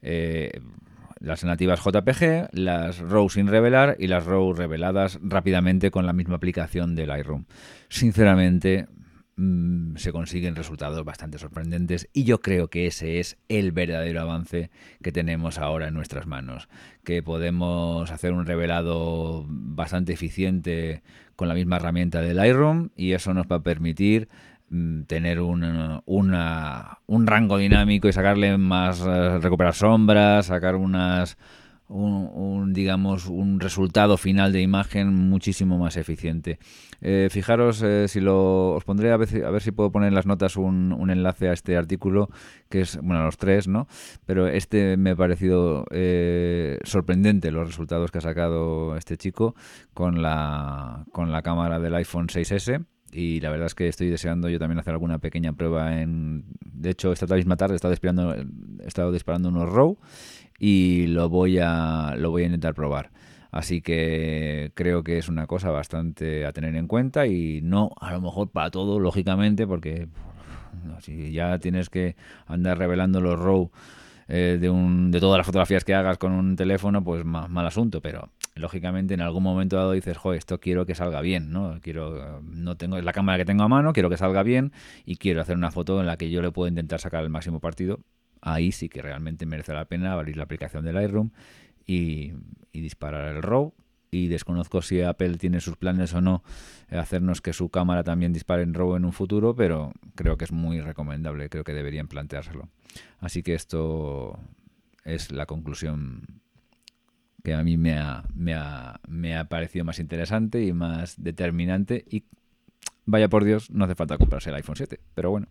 eh, 0.00 0.60
las 1.22 1.44
nativas 1.44 1.80
JPG, 1.80 2.48
las 2.52 2.98
RAW 2.98 3.28
sin 3.28 3.46
revelar 3.46 3.96
y 3.98 4.08
las 4.08 4.26
RAW 4.26 4.52
reveladas 4.52 5.20
rápidamente 5.22 5.90
con 5.90 6.04
la 6.04 6.12
misma 6.12 6.36
aplicación 6.36 6.96
del 6.96 7.08
Lightroom. 7.08 7.44
Sinceramente, 7.88 8.88
mm, 9.36 9.96
se 9.96 10.10
consiguen 10.10 10.56
resultados 10.56 11.04
bastante 11.04 11.38
sorprendentes 11.38 12.08
y 12.12 12.24
yo 12.24 12.40
creo 12.40 12.68
que 12.68 12.86
ese 12.88 13.20
es 13.20 13.38
el 13.48 13.70
verdadero 13.70 14.20
avance 14.20 14.70
que 15.00 15.12
tenemos 15.12 15.58
ahora 15.58 15.88
en 15.88 15.94
nuestras 15.94 16.26
manos, 16.26 16.68
que 17.04 17.22
podemos 17.22 18.10
hacer 18.10 18.32
un 18.32 18.44
revelado 18.44 19.46
bastante 19.48 20.12
eficiente 20.12 21.04
con 21.36 21.46
la 21.46 21.54
misma 21.54 21.76
herramienta 21.76 22.20
del 22.20 22.36
Lightroom 22.36 22.90
y 22.96 23.12
eso 23.12 23.32
nos 23.32 23.46
va 23.46 23.56
a 23.56 23.62
permitir 23.62 24.28
tener 25.06 25.40
un, 25.40 26.02
un 26.06 27.26
rango 27.26 27.58
dinámico 27.58 28.08
y 28.08 28.12
sacarle 28.12 28.56
más, 28.56 29.04
eh, 29.06 29.38
recuperar 29.38 29.74
sombras, 29.74 30.46
sacar 30.46 30.76
unas, 30.76 31.36
un, 31.88 32.72
digamos 32.72 33.26
un 33.26 33.60
resultado 33.60 34.16
final 34.16 34.52
de 34.52 34.62
imagen 34.62 35.14
muchísimo 35.14 35.78
más 35.78 35.96
eficiente. 35.98 36.58
Eh, 37.02 37.28
fijaros 37.30 37.82
eh, 37.82 38.06
si 38.08 38.20
lo 38.20 38.70
os 38.70 38.84
pondré 38.84 39.12
a 39.12 39.16
ver, 39.16 39.44
a 39.44 39.50
ver 39.50 39.60
si 39.60 39.72
puedo 39.72 39.92
poner 39.92 40.08
en 40.08 40.14
las 40.14 40.24
notas 40.24 40.56
un, 40.56 40.92
un, 40.92 41.10
enlace 41.10 41.48
a 41.48 41.52
este 41.52 41.76
artículo 41.76 42.30
que 42.70 42.82
es 42.82 42.96
bueno 43.02 43.24
los 43.24 43.36
tres, 43.36 43.68
¿no? 43.68 43.88
Pero 44.24 44.46
este 44.46 44.96
me 44.96 45.10
ha 45.10 45.16
parecido 45.16 45.84
sorprendente 46.84 47.50
los 47.50 47.66
resultados 47.66 48.10
que 48.10 48.18
ha 48.18 48.22
sacado 48.22 48.96
este 48.96 49.18
chico 49.18 49.54
con 49.92 50.22
la 50.22 51.04
con 51.12 51.30
la 51.30 51.42
cámara 51.42 51.78
del 51.78 51.94
iPhone 51.96 52.28
6s 52.28 52.86
y 53.12 53.40
la 53.40 53.50
verdad 53.50 53.66
es 53.66 53.74
que 53.74 53.88
estoy 53.88 54.08
deseando 54.08 54.48
yo 54.48 54.58
también 54.58 54.78
hacer 54.78 54.94
alguna 54.94 55.18
pequeña 55.18 55.52
prueba 55.52 56.00
en 56.00 56.44
de 56.64 56.90
hecho 56.90 57.12
esta 57.12 57.26
misma 57.34 57.56
tarde 57.56 57.74
he 57.74 57.76
estado 57.76 57.92
disparando 57.92 58.34
he 58.34 58.86
estado 58.86 59.12
disparando 59.12 59.48
unos 59.50 59.68
RAW 59.68 59.98
y 60.58 61.06
lo 61.08 61.28
voy 61.28 61.58
a 61.58 62.14
lo 62.16 62.30
voy 62.30 62.42
a 62.44 62.46
intentar 62.46 62.74
probar. 62.74 63.10
Así 63.50 63.82
que 63.82 64.72
creo 64.74 65.04
que 65.04 65.18
es 65.18 65.28
una 65.28 65.46
cosa 65.46 65.70
bastante 65.70 66.46
a 66.46 66.52
tener 66.52 66.74
en 66.74 66.86
cuenta 66.86 67.26
y 67.26 67.60
no 67.62 67.90
a 68.00 68.12
lo 68.12 68.22
mejor 68.22 68.50
para 68.50 68.70
todo 68.70 68.98
lógicamente 68.98 69.66
porque 69.66 70.08
si 71.00 71.32
ya 71.32 71.58
tienes 71.58 71.90
que 71.90 72.16
andar 72.46 72.78
revelando 72.78 73.20
los 73.20 73.38
RAW 73.38 73.70
eh, 74.28 74.58
de, 74.60 74.70
un, 74.70 75.10
de 75.10 75.20
todas 75.20 75.38
las 75.38 75.46
fotografías 75.46 75.84
que 75.84 75.94
hagas 75.94 76.18
con 76.18 76.32
un 76.32 76.56
teléfono, 76.56 77.02
pues 77.02 77.24
mal 77.24 77.66
asunto, 77.66 78.00
pero 78.00 78.30
lógicamente 78.54 79.14
en 79.14 79.20
algún 79.20 79.42
momento 79.42 79.76
dado 79.76 79.92
dices, 79.92 80.16
joder, 80.16 80.38
esto 80.38 80.60
quiero 80.60 80.86
que 80.86 80.94
salga 80.94 81.20
bien, 81.20 81.50
¿no? 81.50 81.78
Quiero, 81.82 82.40
no 82.42 82.76
tengo 82.76 83.00
la 83.00 83.12
cámara 83.12 83.38
que 83.38 83.44
tengo 83.44 83.62
a 83.62 83.68
mano, 83.68 83.92
quiero 83.92 84.10
que 84.10 84.16
salga 84.16 84.42
bien 84.42 84.72
y 85.04 85.16
quiero 85.16 85.40
hacer 85.40 85.56
una 85.56 85.70
foto 85.70 86.00
en 86.00 86.06
la 86.06 86.16
que 86.16 86.30
yo 86.30 86.42
le 86.42 86.50
puedo 86.50 86.68
intentar 86.68 87.00
sacar 87.00 87.22
el 87.24 87.30
máximo 87.30 87.60
partido. 87.60 88.00
Ahí 88.40 88.72
sí 88.72 88.88
que 88.88 89.02
realmente 89.02 89.46
merece 89.46 89.72
la 89.72 89.84
pena 89.84 90.12
abrir 90.12 90.36
la 90.36 90.44
aplicación 90.44 90.84
de 90.84 90.92
Lightroom 90.92 91.30
y, 91.86 92.32
y 92.72 92.80
disparar 92.80 93.36
el 93.36 93.42
RAW 93.42 93.72
y 94.12 94.28
desconozco 94.28 94.82
si 94.82 95.00
Apple 95.00 95.38
tiene 95.38 95.60
sus 95.60 95.76
planes 95.76 96.12
o 96.12 96.20
no 96.20 96.44
hacernos 96.90 97.40
que 97.40 97.54
su 97.54 97.70
cámara 97.70 98.04
también 98.04 98.34
dispare 98.34 98.62
en 98.62 98.74
RAW 98.74 98.96
en 98.96 99.06
un 99.06 99.12
futuro, 99.12 99.56
pero 99.56 99.92
creo 100.14 100.36
que 100.36 100.44
es 100.44 100.52
muy 100.52 100.80
recomendable, 100.82 101.48
creo 101.48 101.64
que 101.64 101.72
deberían 101.72 102.08
planteárselo. 102.08 102.68
Así 103.20 103.42
que 103.42 103.54
esto 103.54 104.38
es 105.04 105.32
la 105.32 105.46
conclusión 105.46 106.42
que 107.42 107.54
a 107.54 107.62
mí 107.64 107.78
me 107.78 107.98
ha, 107.98 108.24
me 108.34 108.54
ha, 108.54 109.00
me 109.08 109.36
ha 109.36 109.46
parecido 109.48 109.86
más 109.86 109.98
interesante 109.98 110.62
y 110.62 110.74
más 110.74 111.20
determinante 111.20 112.04
y 112.08 112.24
vaya 113.06 113.28
por 113.28 113.44
Dios, 113.44 113.70
no 113.70 113.86
hace 113.86 113.94
falta 113.94 114.18
comprarse 114.18 114.50
el 114.50 114.56
iPhone 114.56 114.76
7, 114.76 115.00
pero 115.14 115.30
bueno. 115.30 115.48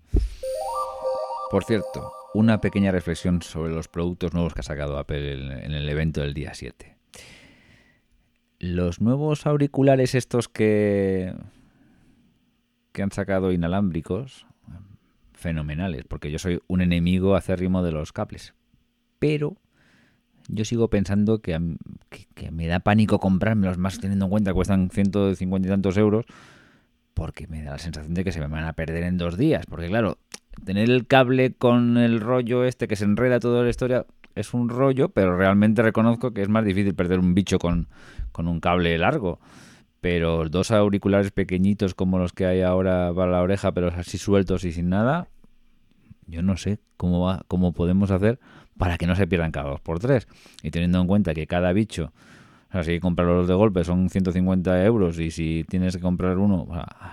Por 1.49 1.63
cierto, 1.63 2.13
una 2.35 2.61
pequeña 2.61 2.91
reflexión 2.91 3.41
sobre 3.41 3.73
los 3.73 3.87
productos 3.87 4.35
nuevos 4.35 4.53
que 4.53 4.59
ha 4.59 4.63
sacado 4.63 4.99
Apple 4.99 5.65
en 5.65 5.71
el 5.71 5.89
evento 5.89 6.21
del 6.21 6.35
día 6.35 6.53
7. 6.53 7.01
Los 8.61 9.01
nuevos 9.01 9.47
auriculares 9.47 10.13
estos 10.13 10.47
que, 10.47 11.33
que 12.91 13.01
han 13.01 13.11
sacado 13.11 13.51
inalámbricos, 13.51 14.45
fenomenales, 15.33 16.03
porque 16.07 16.29
yo 16.29 16.37
soy 16.37 16.61
un 16.67 16.81
enemigo 16.81 17.35
acérrimo 17.35 17.81
de 17.81 17.91
los 17.91 18.13
cables. 18.13 18.53
Pero 19.17 19.57
yo 20.47 20.63
sigo 20.63 20.89
pensando 20.89 21.39
que, 21.39 21.59
me 22.51 22.67
da 22.67 22.79
pánico 22.81 23.19
comprármelos, 23.19 23.79
más 23.79 23.99
teniendo 23.99 24.25
en 24.25 24.31
cuenta 24.31 24.51
que 24.51 24.55
cuestan 24.55 24.91
150 24.91 25.67
y 25.67 25.71
tantos 25.71 25.97
euros, 25.97 26.25
porque 27.15 27.47
me 27.47 27.63
da 27.63 27.71
la 27.71 27.77
sensación 27.79 28.13
de 28.13 28.23
que 28.23 28.31
se 28.31 28.39
me 28.39 28.47
van 28.47 28.65
a 28.65 28.73
perder 28.73 29.03
en 29.03 29.17
dos 29.17 29.37
días. 29.37 29.65
Porque 29.65 29.87
claro, 29.87 30.19
tener 30.63 30.87
el 30.87 31.07
cable 31.07 31.53
con 31.53 31.97
el 31.97 32.19
rollo 32.19 32.63
este 32.63 32.87
que 32.87 32.95
se 32.95 33.05
enreda 33.05 33.39
toda 33.39 33.63
la 33.63 33.69
historia 33.71 34.05
es 34.35 34.53
un 34.53 34.69
rollo, 34.69 35.09
pero 35.09 35.37
realmente 35.37 35.81
reconozco 35.81 36.33
que 36.33 36.41
es 36.41 36.49
más 36.49 36.65
difícil 36.65 36.95
perder 36.95 37.19
un 37.19 37.33
bicho 37.33 37.59
con, 37.59 37.87
con 38.31 38.47
un 38.47 38.59
cable 38.59 38.97
largo. 38.97 39.39
Pero 39.99 40.49
dos 40.49 40.71
auriculares 40.71 41.31
pequeñitos 41.31 41.93
como 41.93 42.17
los 42.17 42.33
que 42.33 42.45
hay 42.45 42.61
ahora 42.61 43.13
para 43.13 43.31
la 43.31 43.41
oreja, 43.41 43.71
pero 43.71 43.89
así 43.89 44.17
sueltos 44.17 44.63
y 44.63 44.71
sin 44.71 44.89
nada, 44.89 45.27
yo 46.25 46.41
no 46.41 46.57
sé 46.57 46.79
cómo 46.97 47.21
va, 47.21 47.43
cómo 47.47 47.73
podemos 47.73 48.09
hacer 48.09 48.39
para 48.77 48.97
que 48.97 49.05
no 49.05 49.15
se 49.15 49.27
pierdan 49.27 49.51
cada 49.51 49.69
dos 49.69 49.81
por 49.81 49.99
tres. 49.99 50.27
Y 50.63 50.71
teniendo 50.71 50.99
en 50.99 51.07
cuenta 51.07 51.33
que 51.33 51.45
cada 51.45 51.71
bicho, 51.73 52.11
o 52.69 52.71
sea, 52.71 52.83
si 52.83 52.99
comprarlos 52.99 53.47
de 53.47 53.53
golpe 53.53 53.83
son 53.83 54.09
150 54.09 54.85
euros 54.85 55.19
y 55.19 55.29
si 55.29 55.65
tienes 55.67 55.97
que 55.97 56.01
comprar 56.01 56.37
uno, 56.37 56.67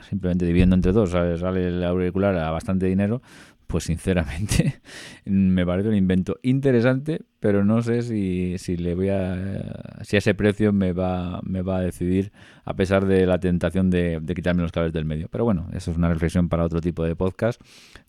simplemente 0.08 0.46
dividiendo 0.46 0.76
entre 0.76 0.92
dos, 0.92 1.10
sale 1.10 1.66
el 1.66 1.84
auricular 1.84 2.36
a 2.36 2.50
bastante 2.52 2.86
dinero, 2.86 3.20
pues 3.68 3.84
sinceramente 3.84 4.80
me 5.24 5.64
parece 5.64 5.90
un 5.90 5.94
invento 5.94 6.38
interesante, 6.42 7.20
pero 7.38 7.64
no 7.64 7.82
sé 7.82 8.02
si, 8.02 8.58
si 8.58 8.76
le 8.76 8.94
voy 8.94 9.10
a 9.10 10.00
si 10.02 10.16
ese 10.16 10.34
precio 10.34 10.72
me 10.72 10.92
va 10.92 11.40
me 11.44 11.62
va 11.62 11.76
a 11.76 11.80
decidir 11.82 12.32
a 12.64 12.74
pesar 12.74 13.06
de 13.06 13.26
la 13.26 13.38
tentación 13.38 13.90
de, 13.90 14.20
quitarme 14.34 14.62
los 14.62 14.72
cables 14.72 14.92
del 14.92 15.04
medio. 15.04 15.28
Pero 15.30 15.44
bueno, 15.44 15.68
eso 15.74 15.90
es 15.92 15.96
una 15.96 16.08
reflexión 16.08 16.48
para 16.48 16.64
otro 16.64 16.80
tipo 16.80 17.04
de 17.04 17.14
podcast, 17.14 17.60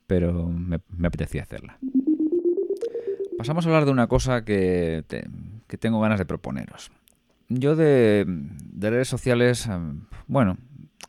pero 0.08 0.48
me, 0.48 0.80
me 0.98 1.08
apetecía 1.08 1.44
hacerla. 1.44 1.78
Pasamos 3.38 3.66
a 3.66 3.70
hablar 3.70 3.86
de 3.86 3.92
una 3.92 4.08
cosa 4.08 4.44
que, 4.44 5.04
que 5.68 5.78
tengo 5.78 6.00
ganas 6.00 6.20
de 6.20 6.26
proponeros. 6.26 6.92
Yo 7.50 7.76
de, 7.76 8.26
de 8.28 8.90
redes 8.90 9.08
sociales, 9.08 9.66
em, 9.68 10.02
bueno, 10.28 10.58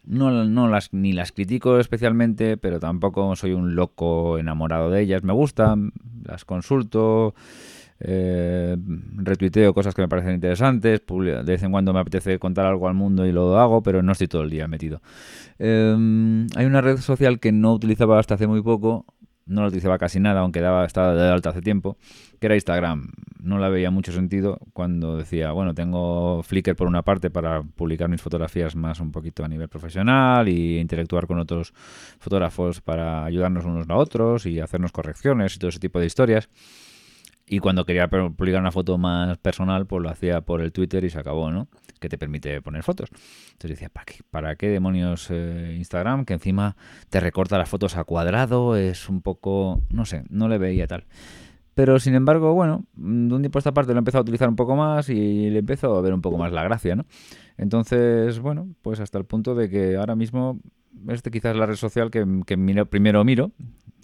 no, 0.05 0.45
no, 0.45 0.69
las, 0.69 0.93
ni 0.93 1.13
las 1.13 1.33
critico 1.33 1.79
especialmente, 1.79 2.57
pero 2.57 2.81
tampoco 2.81 3.35
soy 3.37 3.53
un 3.53 3.75
loco 3.75 4.39
enamorado 4.39 4.91
de 4.91 5.03
ellas. 5.03 5.23
Me 5.23 5.33
gustan, 5.33 5.93
las 6.25 6.45
consulto, 6.45 7.35
eh, 8.01 8.77
retuiteo 9.17 9.75
cosas 9.75 9.95
que 9.95 10.03
me 10.03 10.09
parecen 10.09 10.35
interesantes, 10.35 11.03
de 11.07 11.43
vez 11.43 11.63
en 11.63 11.71
cuando 11.71 11.93
me 11.93 12.01
apetece 12.01 12.39
contar 12.39 12.67
algo 12.67 12.89
al 12.89 12.95
mundo 12.95 13.27
y 13.27 13.33
lo 13.33 13.59
hago, 13.59 13.83
pero 13.83 14.03
no 14.03 14.13
estoy 14.13 14.27
todo 14.27 14.43
el 14.43 14.51
día 14.51 14.67
metido. 14.69 15.03
Em, 15.59 16.47
hay 16.57 16.65
una 16.65 16.81
red 16.81 16.97
social 16.99 17.39
que 17.39 17.53
no 17.53 17.75
utilizaba 17.75 18.19
hasta 18.19 18.35
hace 18.35 18.47
muy 18.47 18.63
poco, 18.63 19.05
no 19.47 19.63
lo 19.63 19.69
utilizaba 19.69 19.99
casi 19.99 20.19
nada, 20.19 20.41
aunque 20.41 20.61
daba, 20.61 20.87
estaba 20.87 21.15
de 21.15 21.31
alta 21.31 21.51
hace 21.51 21.61
tiempo, 21.61 21.99
que 22.41 22.47
era 22.47 22.57
Instagram. 22.57 23.13
No 23.43 23.59
la 23.59 23.69
veía 23.69 23.91
mucho 23.91 24.13
sentido 24.13 24.59
cuando 24.73 25.17
decía, 25.17 25.53
bueno, 25.53 25.75
tengo 25.75 26.43
Flickr 26.43 26.75
por 26.75 26.87
una 26.87 27.03
parte 27.03 27.31
para 27.31 27.63
publicar 27.63 28.09
mis 28.09 28.21
fotografías 28.21 28.75
más 28.75 29.01
un 29.01 29.13
poquito 29.13 29.45
a 29.45 29.49
nivel 29.49 29.69
profesional 29.69 30.49
y 30.49 30.79
interactuar 30.79 31.27
con 31.27 31.39
otros 31.39 31.73
fotógrafos 32.19 32.81
para 32.81 33.25
ayudarnos 33.25 33.65
unos 33.65 33.89
a 33.89 33.97
otros 33.97 34.47
y 34.47 34.61
hacernos 34.61 34.93
correcciones 34.93 35.55
y 35.55 35.59
todo 35.59 35.69
ese 35.69 35.79
tipo 35.79 36.01
de 36.01 36.07
historias. 36.07 36.49
Y 37.47 37.59
cuando 37.59 37.85
quería 37.85 38.09
publicar 38.09 38.61
una 38.61 38.71
foto 38.71 38.97
más 38.97 39.37
personal, 39.39 39.85
pues 39.87 40.03
lo 40.03 40.09
hacía 40.09 40.41
por 40.41 40.61
el 40.61 40.71
Twitter 40.71 41.05
y 41.05 41.11
se 41.11 41.19
acabó, 41.19 41.51
¿no? 41.51 41.67
Que 41.99 42.09
te 42.09 42.17
permite 42.17 42.63
poner 42.63 42.85
fotos. 42.85 43.11
Entonces 43.11 43.71
decía, 43.71 43.89
¿para 43.89 44.05
qué, 44.05 44.21
para 44.31 44.55
qué 44.55 44.69
demonios 44.69 45.27
eh, 45.31 45.75
Instagram? 45.77 46.25
Que 46.25 46.35
encima 46.35 46.77
te 47.09 47.19
recorta 47.19 47.59
las 47.59 47.69
fotos 47.69 47.97
a 47.97 48.05
cuadrado, 48.05 48.77
es 48.77 49.09
un 49.09 49.21
poco, 49.21 49.83
no 49.91 50.05
sé, 50.05 50.23
no 50.29 50.47
le 50.49 50.59
veía 50.59 50.87
tal. 50.87 51.07
Pero 51.75 51.99
sin 51.99 52.15
embargo, 52.15 52.53
bueno, 52.55 52.85
de 52.95 53.35
un 53.35 53.43
tiempo 53.43 53.59
a 53.59 53.61
esta 53.61 53.73
parte 53.73 53.93
lo 53.93 53.99
he 53.99 54.01
empezado 54.01 54.21
a 54.21 54.23
utilizar 54.23 54.49
un 54.49 54.57
poco 54.57 54.77
más 54.77 55.09
y 55.09 55.51
le 55.51 55.61
empezó 55.61 55.97
a 55.97 56.01
ver 56.01 56.13
un 56.13 56.21
poco 56.21 56.37
más 56.37 56.53
la 56.53 56.65
gracia, 56.65 56.97
¿no? 56.97 57.07
Entonces, 57.57 58.41
bueno, 58.41 58.69
pues 58.83 59.01
hasta 59.01 59.19
el 59.19 59.25
punto 59.25 59.55
de 59.55 59.71
que 59.71 59.97
ahora 59.97 60.17
mismo 60.17 60.59
este 61.09 61.31
quizás 61.31 61.53
es 61.53 61.59
la 61.59 61.67
red 61.67 61.77
social 61.77 62.11
que, 62.11 62.27
que 62.47 62.57
primero 62.87 63.25
miro 63.25 63.53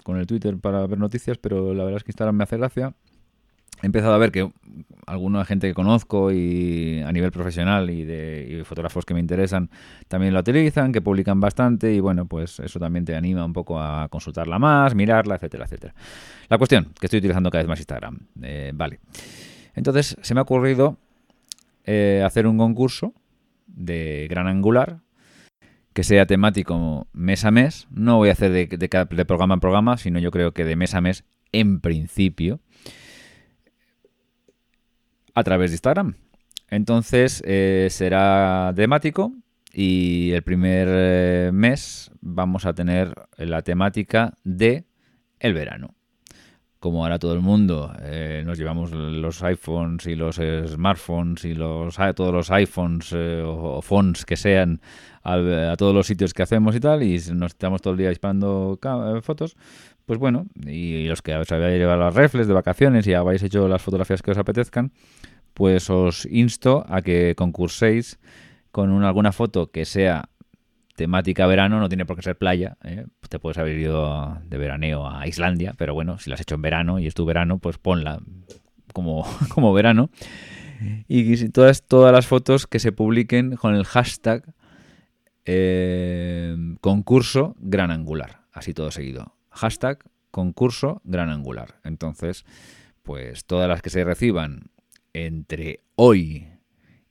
con 0.05 0.19
el 0.19 0.27
Twitter 0.27 0.57
para 0.59 0.87
ver 0.87 0.99
noticias, 0.99 1.39
pero 1.39 1.75
la 1.75 1.85
verdad 1.85 1.99
es 1.99 2.05
que 2.05 2.13
Instagram 2.13 2.37
me 2.37 2.45
hace 2.45 2.57
gracia 2.57 2.95
he 3.83 3.87
empezado 3.87 4.15
a 4.15 4.19
ver 4.19 4.33
que 4.33 4.51
alguna 5.07 5.45
gente 5.45 5.69
que 5.69 5.75
conozco 5.75 6.33
y 6.33 7.01
a 7.05 7.13
nivel 7.13 7.31
profesional 7.31 7.91
y 7.91 8.05
de 8.05 8.63
fotógrafos 8.65 9.05
que 9.05 9.15
me 9.15 9.21
interesan 9.21 9.71
también 10.09 10.35
la 10.35 10.41
utilizan, 10.41 10.93
que 10.93 11.01
publican 11.01 11.41
bastante 11.41 11.93
y 11.93 12.01
bueno, 12.01 12.27
pues 12.27 12.59
eso 12.61 12.81
también 12.81 13.05
te 13.05 13.15
anima 13.15 13.45
un 13.45 13.53
poco 13.53 13.81
a 13.81 14.09
consultarla 14.09 14.59
más, 14.59 14.95
mirarla, 14.95 15.37
etcétera, 15.37 15.65
etcétera. 15.65 15.95
La 16.49 16.59
cuestión, 16.59 16.93
que 16.99 17.07
estoy 17.07 17.19
utilizando 17.19 17.51
cada 17.51 17.63
vez 17.63 17.69
más 17.69 17.79
Instagram. 17.79 18.19
Eh, 18.43 18.73
vale. 18.75 19.01
Entonces 19.75 20.17
se 20.21 20.35
me 20.35 20.41
ha 20.41 20.43
ocurrido 20.43 20.99
eh, 21.85 22.23
hacer 22.25 22.47
un 22.47 22.59
concurso 22.59 23.15
de 23.67 24.27
gran 24.29 24.49
angular 24.49 25.01
que 25.93 26.03
sea 26.03 26.27
temático 26.27 27.07
mes 27.13 27.45
a 27.45 27.51
mes. 27.51 27.87
No 27.91 28.17
voy 28.17 28.31
a 28.31 28.33
hacer 28.33 28.53
de, 28.53 28.67
de 28.67 29.25
programa 29.25 29.55
en 29.55 29.61
programa, 29.61 29.97
sino 29.97 30.19
yo 30.19 30.31
creo 30.31 30.53
que 30.53 30.65
de 30.65 30.77
mes 30.77 30.95
a 30.95 31.01
mes 31.01 31.25
en 31.53 31.81
principio 31.81 32.61
a 35.37 35.45
través 35.45 35.71
de 35.71 35.75
Instagram. 35.75 36.15
Entonces 36.69 37.43
eh, 37.47 37.89
será 37.91 38.73
temático 38.75 39.33
y 39.73 40.33
el 40.33 40.43
primer 40.43 40.89
eh, 40.91 41.51
mes 41.53 42.11
vamos 42.21 42.65
a 42.65 42.73
tener 42.73 43.15
la 43.37 43.63
temática 43.63 44.33
de 44.43 44.87
el 45.39 45.53
verano. 45.53 45.95
Como 46.81 47.05
ahora 47.05 47.19
todo 47.19 47.35
el 47.35 47.41
mundo 47.41 47.93
eh, 48.01 48.43
nos 48.47 48.59
llevamos 48.59 48.93
los 48.93 49.43
iPhones 49.43 50.07
y 50.07 50.15
los 50.15 50.37
smartphones 50.37 51.45
y 51.45 51.55
los 51.55 51.97
todos 52.15 52.33
los 52.33 52.51
iPhones 52.51 53.13
o, 53.13 53.81
phones 53.83 54.25
que 54.25 54.37
sean 54.37 54.81
a, 55.23 55.75
todos 55.77 55.95
los 55.95 56.07
sitios 56.07 56.33
que 56.33 56.43
hacemos 56.43 56.75
y 56.77 56.81
tal 56.81 57.03
y 57.03 57.19
nos 57.35 57.53
estamos 57.53 57.83
todo 57.83 57.93
el 57.93 57.99
día 57.99 58.09
disparando 58.09 58.79
fotos, 59.23 59.57
pues 60.07 60.19
bueno, 60.21 60.47
y 60.65 61.09
los 61.09 61.21
que 61.21 61.35
os 61.35 61.51
habéis 61.51 61.79
llevado 61.79 61.99
las 61.99 62.15
reflex 62.15 62.47
de 62.47 62.55
vacaciones 62.55 63.07
y 63.07 63.15
habéis 63.15 63.43
hecho 63.43 63.69
las 63.69 63.83
fotografías 63.83 64.23
que 64.23 64.31
os 64.31 64.39
apetezcan, 64.39 64.93
pues 65.53 65.91
os 65.91 66.27
insto 66.27 66.87
a 66.89 67.03
que 67.03 67.35
concurséis 67.37 68.19
con 68.71 69.03
alguna 69.03 69.33
foto 69.33 69.71
que 69.71 69.85
sea 69.85 70.29
temática 70.97 71.47
verano, 71.47 71.81
no 71.81 71.89
tiene 71.89 72.07
por 72.07 72.17
qué 72.17 72.23
ser 72.23 72.37
playa. 72.37 72.77
¿eh? 72.85 73.07
Te 73.29 73.39
puedes 73.39 73.59
haber 73.59 73.79
ido 73.79 74.39
de 74.45 74.59
veraneo 74.59 75.09
a 75.09 75.27
Islandia, 75.27 75.75
pero 75.77 75.95
bueno, 75.95 76.19
si 76.19 76.31
la 76.31 76.35
has 76.35 76.41
hecho 76.41 76.55
en 76.55 76.63
verano 76.63 76.99
y 76.99 77.07
es 77.07 77.15
tu 77.15 77.25
verano, 77.25 77.59
pues 77.59 77.79
ponla 77.79 78.21
como, 78.93 79.27
como 79.55 79.73
verano. 79.73 80.11
Y 81.09 81.49
todas, 81.49 81.87
todas 81.87 82.13
las 82.13 82.27
fotos 82.27 82.67
que 82.67 82.79
se 82.79 82.93
publiquen 82.93 83.57
con 83.57 83.75
el 83.75 83.85
hashtag 83.85 84.45
eh, 85.47 86.55
concurso 86.81 87.57
gran 87.59 87.91
angular. 87.91 88.43
Así 88.53 88.75
todo 88.75 88.91
seguido. 88.91 89.36
Hashtag 89.57 90.05
concurso 90.31 91.01
gran 91.05 91.31
angular. 91.31 91.77
Entonces, 91.83 92.45
pues 93.03 93.45
todas 93.47 93.69
las 93.69 93.83
que 93.83 93.91
se 93.91 94.05
reciban 94.05 94.71
entre 95.13 95.81
hoy 95.95 96.49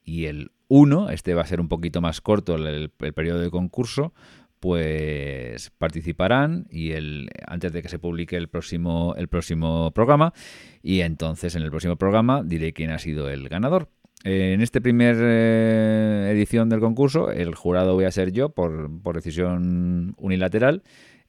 y 0.04 0.26
el 0.26 0.52
1, 0.68 1.10
este 1.10 1.34
va 1.34 1.42
a 1.42 1.48
ser 1.48 1.60
un 1.60 1.68
poquito 1.68 2.02
más 2.02 2.22
corto 2.22 2.56
el, 2.56 2.90
periodo 2.90 3.40
de 3.40 3.50
concurso, 3.50 4.14
pues 4.60 5.72
participarán 5.78 6.68
y 6.70 6.92
el 6.92 7.30
antes 7.48 7.74
de 7.74 7.82
que 7.82 7.90
se 7.90 8.00
publique 8.00 8.36
el 8.36 8.48
próximo 8.48 9.14
el 9.18 9.28
próximo 9.28 9.92
programa 9.92 10.34
y 10.82 11.02
entonces 11.02 11.56
en 11.56 11.62
el 11.62 11.70
próximo 11.70 11.98
programa 11.98 12.42
diré 12.44 12.74
quién 12.74 12.92
ha 12.92 13.00
sido 13.00 13.30
el 13.30 13.50
ganador. 13.50 13.90
En 14.24 14.62
esta 14.62 14.82
primera 14.82 15.20
eh, 15.22 16.32
edición 16.32 16.68
del 16.70 16.80
concurso, 16.80 17.32
el 17.32 17.54
jurado 17.54 17.94
voy 17.94 18.06
a 18.06 18.12
ser 18.12 18.32
yo 18.32 18.50
por, 18.50 18.90
por 19.02 19.16
decisión 19.16 20.16
unilateral 20.18 20.82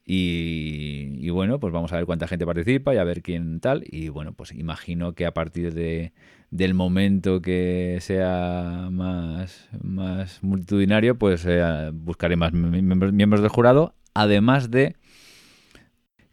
y, 0.09 1.29
bueno, 1.31 1.59
pues 1.59 1.73
vamos 1.73 1.93
a 1.93 1.97
ver 1.97 2.07
cuánta 2.07 2.29
gente 2.29 2.47
participa 2.47 2.95
y 2.95 2.99
a 2.99 3.05
ver 3.05 3.23
quién 3.23 3.59
tal. 3.59 3.83
Y 3.85 4.09
bueno, 4.09 4.35
pues 4.35 4.53
imagino 4.53 5.15
que 5.15 5.27
a 5.27 5.35
partir 5.35 5.75
de, 5.75 6.13
del 6.51 6.75
momento 6.75 7.43
que 7.43 7.99
sea 8.01 8.89
más, 8.93 9.69
más 9.83 10.45
multitudinario, 10.45 11.19
pues 11.19 11.45
eh, 11.49 11.91
buscaré 11.93 12.37
más 12.37 12.53
miembros, 12.53 13.41
del 13.41 13.51
jurado, 13.51 13.95
además 14.15 14.71
de 14.71 14.95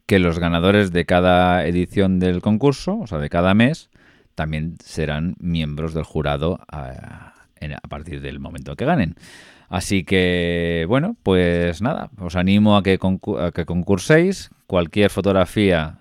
que 0.05 0.19
los 0.19 0.37
ganadores 0.37 0.91
de 0.91 1.05
cada 1.05 1.65
edición 1.65 2.19
del 2.19 2.41
concurso, 2.41 2.99
o 2.99 3.07
sea, 3.07 3.17
de 3.17 3.29
cada 3.29 3.55
mes, 3.55 3.89
también 4.35 4.75
serán 4.83 5.35
miembros 5.39 5.95
del 5.95 6.03
jurado 6.03 6.59
a, 6.67 7.33
a 7.59 7.87
partir 7.87 8.21
del 8.21 8.39
momento 8.39 8.75
que 8.75 8.85
ganen. 8.85 9.15
Así 9.69 10.03
que, 10.03 10.85
bueno, 10.87 11.15
pues 11.23 11.81
nada, 11.81 12.09
os 12.19 12.35
animo 12.35 12.77
a 12.77 12.83
que, 12.83 12.99
que 13.53 13.65
concurséis. 13.65 14.51
Cualquier 14.67 15.09
fotografía 15.09 15.99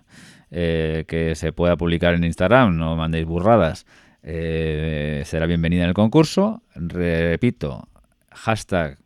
eh, 0.50 1.04
que 1.08 1.34
se 1.34 1.52
pueda 1.52 1.76
publicar 1.76 2.14
en 2.14 2.24
Instagram, 2.24 2.76
no 2.76 2.94
mandéis 2.96 3.24
burradas, 3.24 3.86
eh, 4.22 5.22
será 5.24 5.46
bienvenida 5.46 5.84
en 5.84 5.88
el 5.88 5.94
concurso. 5.94 6.62
Repito, 6.74 7.88
hashtag 8.30 8.98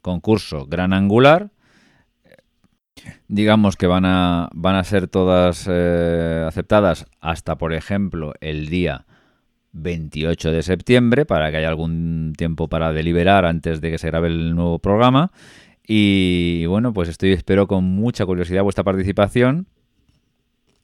concurso 0.00 0.66
gran 0.66 0.92
angular. 0.92 1.50
Digamos 3.26 3.76
que 3.76 3.86
van 3.86 4.04
a, 4.04 4.48
van 4.52 4.76
a 4.76 4.84
ser 4.84 5.08
todas 5.08 5.68
eh, 5.68 6.44
aceptadas 6.46 7.06
hasta, 7.20 7.58
por 7.58 7.72
ejemplo, 7.72 8.32
el 8.40 8.68
día 8.68 9.06
28 9.74 10.52
de 10.52 10.62
septiembre 10.62 11.26
para 11.26 11.50
que 11.50 11.58
haya 11.58 11.68
algún 11.68 12.32
tiempo 12.36 12.68
para 12.68 12.92
deliberar 12.92 13.44
antes 13.44 13.80
de 13.80 13.90
que 13.90 13.98
se 13.98 14.06
grabe 14.06 14.28
el 14.28 14.54
nuevo 14.54 14.78
programa. 14.78 15.32
Y 15.86 16.64
bueno, 16.66 16.94
pues 16.94 17.08
estoy 17.08 17.32
espero 17.32 17.66
con 17.66 17.84
mucha 17.84 18.24
curiosidad 18.24 18.62
vuestra 18.62 18.84
participación. 18.84 19.66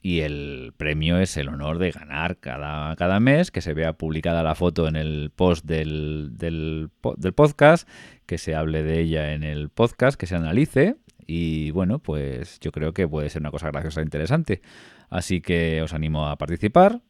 Y 0.03 0.21
el 0.21 0.73
premio 0.77 1.19
es 1.19 1.37
el 1.37 1.47
honor 1.47 1.77
de 1.77 1.91
ganar 1.91 2.37
cada, 2.37 2.95
cada 2.95 3.19
mes, 3.19 3.51
que 3.51 3.61
se 3.61 3.73
vea 3.73 3.93
publicada 3.93 4.41
la 4.41 4.55
foto 4.55 4.87
en 4.87 4.95
el 4.95 5.31
post 5.35 5.63
del, 5.65 6.31
del, 6.37 6.89
del 7.17 7.33
podcast, 7.33 7.87
que 8.25 8.39
se 8.39 8.55
hable 8.55 8.81
de 8.81 8.99
ella 8.99 9.33
en 9.33 9.43
el 9.43 9.69
podcast, 9.69 10.19
que 10.19 10.25
se 10.25 10.35
analice. 10.35 10.97
Y 11.27 11.69
bueno, 11.71 11.99
pues 11.99 12.59
yo 12.59 12.71
creo 12.71 12.93
que 12.93 13.07
puede 13.07 13.29
ser 13.29 13.43
una 13.43 13.51
cosa 13.51 13.67
graciosa 13.67 14.01
e 14.01 14.03
interesante. 14.03 14.61
Así 15.09 15.39
que 15.39 15.83
os 15.83 15.93
animo 15.93 16.27
a 16.27 16.35
participar 16.37 17.01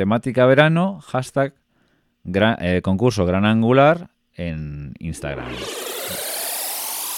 temática 0.00 0.46
verano, 0.46 0.98
hashtag 1.02 1.52
eh, 2.24 2.80
concurso 2.82 3.26
gran 3.26 3.44
angular 3.44 4.08
en 4.32 4.94
Instagram. 4.98 5.52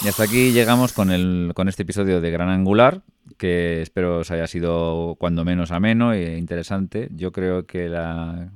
Y 0.03 0.07
hasta 0.09 0.23
aquí 0.23 0.51
llegamos 0.51 0.91
con, 0.91 1.09
el, 1.09 1.53
con 1.55 1.69
este 1.69 1.83
episodio 1.83 2.19
de 2.19 2.29
Gran 2.29 2.49
Angular, 2.49 3.03
que 3.37 3.81
espero 3.81 4.19
os 4.19 4.31
haya 4.31 4.47
sido 4.47 5.15
cuando 5.17 5.45
menos 5.45 5.71
ameno 5.71 6.11
e 6.11 6.37
interesante. 6.37 7.07
Yo 7.15 7.31
creo 7.31 7.65
que 7.65 7.87
la, 7.87 8.51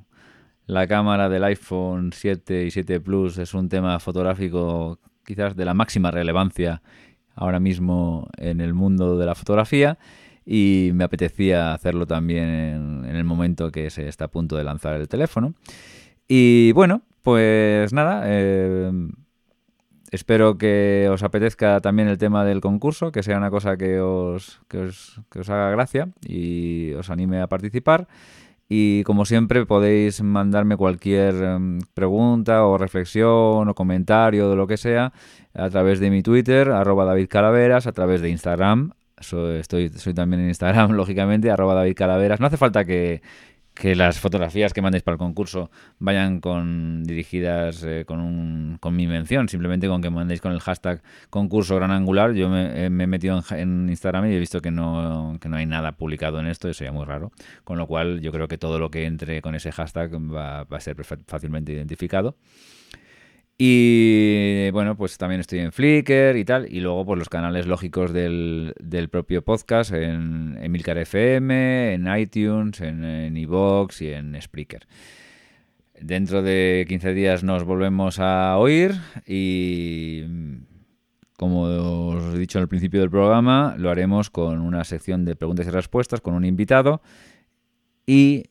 la 0.66 0.88
cámara 0.88 1.30
del 1.30 1.46
iPhone 1.46 2.12
7 2.14 2.66
y 2.66 2.72
7 2.72 3.00
Plus 3.00 3.38
es 3.38 3.54
un 3.54 3.70
tema 3.70 3.98
fotográfico 4.02 5.00
quizás 5.26 5.56
de 5.56 5.64
la 5.64 5.74
máxima 5.74 6.12
relevancia 6.12 6.82
ahora 7.34 7.62
mismo 7.62 8.28
en 8.36 8.60
el 8.60 8.74
mundo 8.74 9.18
de 9.18 9.26
la 9.26 9.36
fotografía 9.36 9.98
y 10.50 10.92
me 10.94 11.04
apetecía 11.04 11.74
hacerlo 11.74 12.08
también 12.08 13.04
en, 13.06 13.16
el 13.16 13.26
momento 13.26 13.70
que 13.70 13.90
se 13.90 14.08
está 14.08 14.26
a 14.26 14.28
punto 14.30 14.56
de 14.56 14.64
lanzar 14.64 14.96
el 14.96 15.10
teléfono. 15.10 15.54
Y 16.26 16.72
bueno, 16.72 17.02
pues 17.22 17.92
nada, 17.92 18.24
eh, 18.26 18.90
espero 20.10 20.58
que 20.58 21.10
os 21.12 21.22
apetezca 21.22 21.82
también 21.82 22.08
el 22.08 22.18
tema 22.18 22.46
del 22.46 22.62
concurso, 22.62 23.12
que 23.12 23.24
sea 23.24 23.38
una 23.38 23.50
cosa 23.50 23.76
que 23.76 24.00
os, 24.00 24.62
que 24.70 24.78
os, 24.80 25.50
haga 25.50 25.70
gracia 25.72 26.10
y 26.26 26.94
os 26.94 27.10
anime 27.10 27.42
a 27.42 27.48
participar. 27.48 28.08
Y 28.70 29.04
como 29.04 29.26
siempre 29.26 29.66
podéis 29.66 30.22
mandarme 30.22 30.78
cualquier 30.78 31.36
em, 31.36 31.80
pregunta 31.94 32.66
o 32.66 32.78
reflexión 32.78 33.68
o 33.68 33.76
comentario 33.76 34.50
de 34.50 34.56
lo 34.56 34.68
que 34.68 34.78
sea 34.78 35.12
a 35.54 35.70
través 35.70 36.00
de 36.00 36.10
mi 36.10 36.22
Twitter, 36.22 36.70
arroba 36.72 37.04
a 37.12 37.92
través 37.92 38.22
de 38.22 38.30
Instagram, 38.30 38.92
soy, 39.20 39.60
estoy, 39.60 39.90
soy 39.90 40.14
también 40.14 40.42
en 40.42 40.48
Instagram, 40.50 40.92
lógicamente, 40.94 41.52
arroba 41.52 41.74
David 41.74 41.96
Calaveras. 41.96 42.40
No 42.40 42.48
hace 42.48 42.58
falta 42.58 42.86
que, 42.86 43.22
las 43.84 44.20
fotografías 44.20 44.74
que 44.74 44.82
mandéis 44.82 45.04
para 45.04 45.14
el 45.14 45.20
concurso 45.20 45.70
vayan 46.00 46.40
con 46.40 47.04
dirigidas 47.04 47.84
eh, 47.84 48.06
con, 48.08 48.20
un, 48.20 48.78
con 48.80 48.96
mi 48.96 49.06
mención, 49.06 49.48
simplemente 49.50 49.88
con 49.88 50.02
que 50.02 50.10
mandéis 50.10 50.42
con 50.42 50.52
el 50.52 50.60
hashtag 50.60 51.04
concurso 51.30 51.76
gran 51.76 51.92
angular. 51.92 52.34
Yo 52.34 52.50
me, 52.50 52.86
he 52.86 52.90
metido 52.90 53.40
en, 53.52 53.88
Instagram 53.88 54.32
y 54.32 54.34
he 54.34 54.40
visto 54.40 54.62
que 54.62 54.72
no, 54.72 55.38
que 55.40 55.48
no 55.48 55.58
hay 55.58 55.68
nada 55.68 55.92
publicado 55.92 56.40
en 56.40 56.48
esto, 56.48 56.68
eso 56.70 56.80
sería 56.80 56.92
muy 56.92 57.06
raro. 57.06 57.32
Con 57.64 57.78
lo 57.78 57.86
cual 57.86 58.20
yo 58.22 58.32
creo 58.32 58.48
que 58.48 58.58
todo 58.58 58.80
lo 58.80 58.90
que 58.90 59.06
entre 59.06 59.44
con 59.44 59.54
ese 59.54 59.72
hashtag 59.72 60.12
va, 60.16 60.64
va 60.64 60.78
a 60.78 60.82
ser 60.82 60.96
fácilmente 61.04 61.72
identificado. 61.72 62.36
Y 63.58 64.70
bueno, 64.70 64.96
pues 64.96 65.18
también 65.18 65.42
estoy 65.42 65.60
en 65.60 65.72
Flickr 65.72 66.38
y 66.38 66.46
tal. 66.46 66.72
Y 66.72 66.80
luego, 66.80 67.06
pues 67.06 67.18
los 67.18 67.30
canales 67.30 67.66
lógicos 67.66 68.14
del, 68.14 68.76
del 68.80 69.10
propio 69.10 69.44
podcast 69.44 69.92
en 69.94 70.58
Emilcar 70.62 70.98
FM, 71.00 71.94
en 71.94 72.08
iTunes, 72.18 72.82
en 72.82 73.36
Evox 73.36 74.02
y 74.02 74.10
en 74.10 74.40
Spreaker. 74.40 74.88
Dentro 76.00 76.44
de 76.44 76.86
15 76.88 77.14
días 77.14 77.44
nos 77.44 77.64
volvemos 77.64 78.20
a 78.20 78.56
oír 78.58 78.94
y 79.26 80.24
como 81.38 81.62
os 81.62 82.36
he 82.36 82.38
dicho 82.38 82.60
al 82.60 82.68
principio 82.68 83.00
del 83.00 83.10
programa, 83.10 83.76
lo 83.78 83.90
haremos 83.90 84.30
con 84.30 84.62
una 84.62 84.84
sección 84.84 85.26
de 85.26 85.36
preguntas 85.36 85.68
y 85.68 85.70
respuestas 85.72 86.22
con 86.22 86.36
un 86.36 86.46
invitado 86.46 87.02
y 88.06 88.46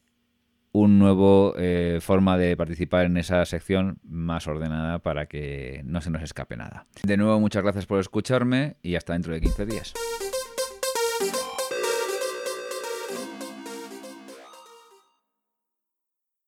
un 0.76 0.98
nuevo 0.98 1.54
eh, 1.56 2.00
forma 2.02 2.36
de 2.36 2.54
participar 2.54 3.06
en 3.06 3.16
esa 3.16 3.42
sección 3.46 3.98
más 4.04 4.46
ordenada 4.46 4.98
para 4.98 5.24
que 5.24 5.80
no 5.86 6.02
se 6.02 6.10
nos 6.10 6.22
escape 6.22 6.54
nada. 6.56 6.86
De 7.02 7.16
nuevo, 7.16 7.40
muchas 7.40 7.62
gracias 7.62 7.86
por 7.86 7.98
escucharme 7.98 8.76
y 8.82 8.96
hasta 8.96 9.14
dentro 9.14 9.32
de 9.32 9.40
15 9.40 9.64
días. 9.64 9.94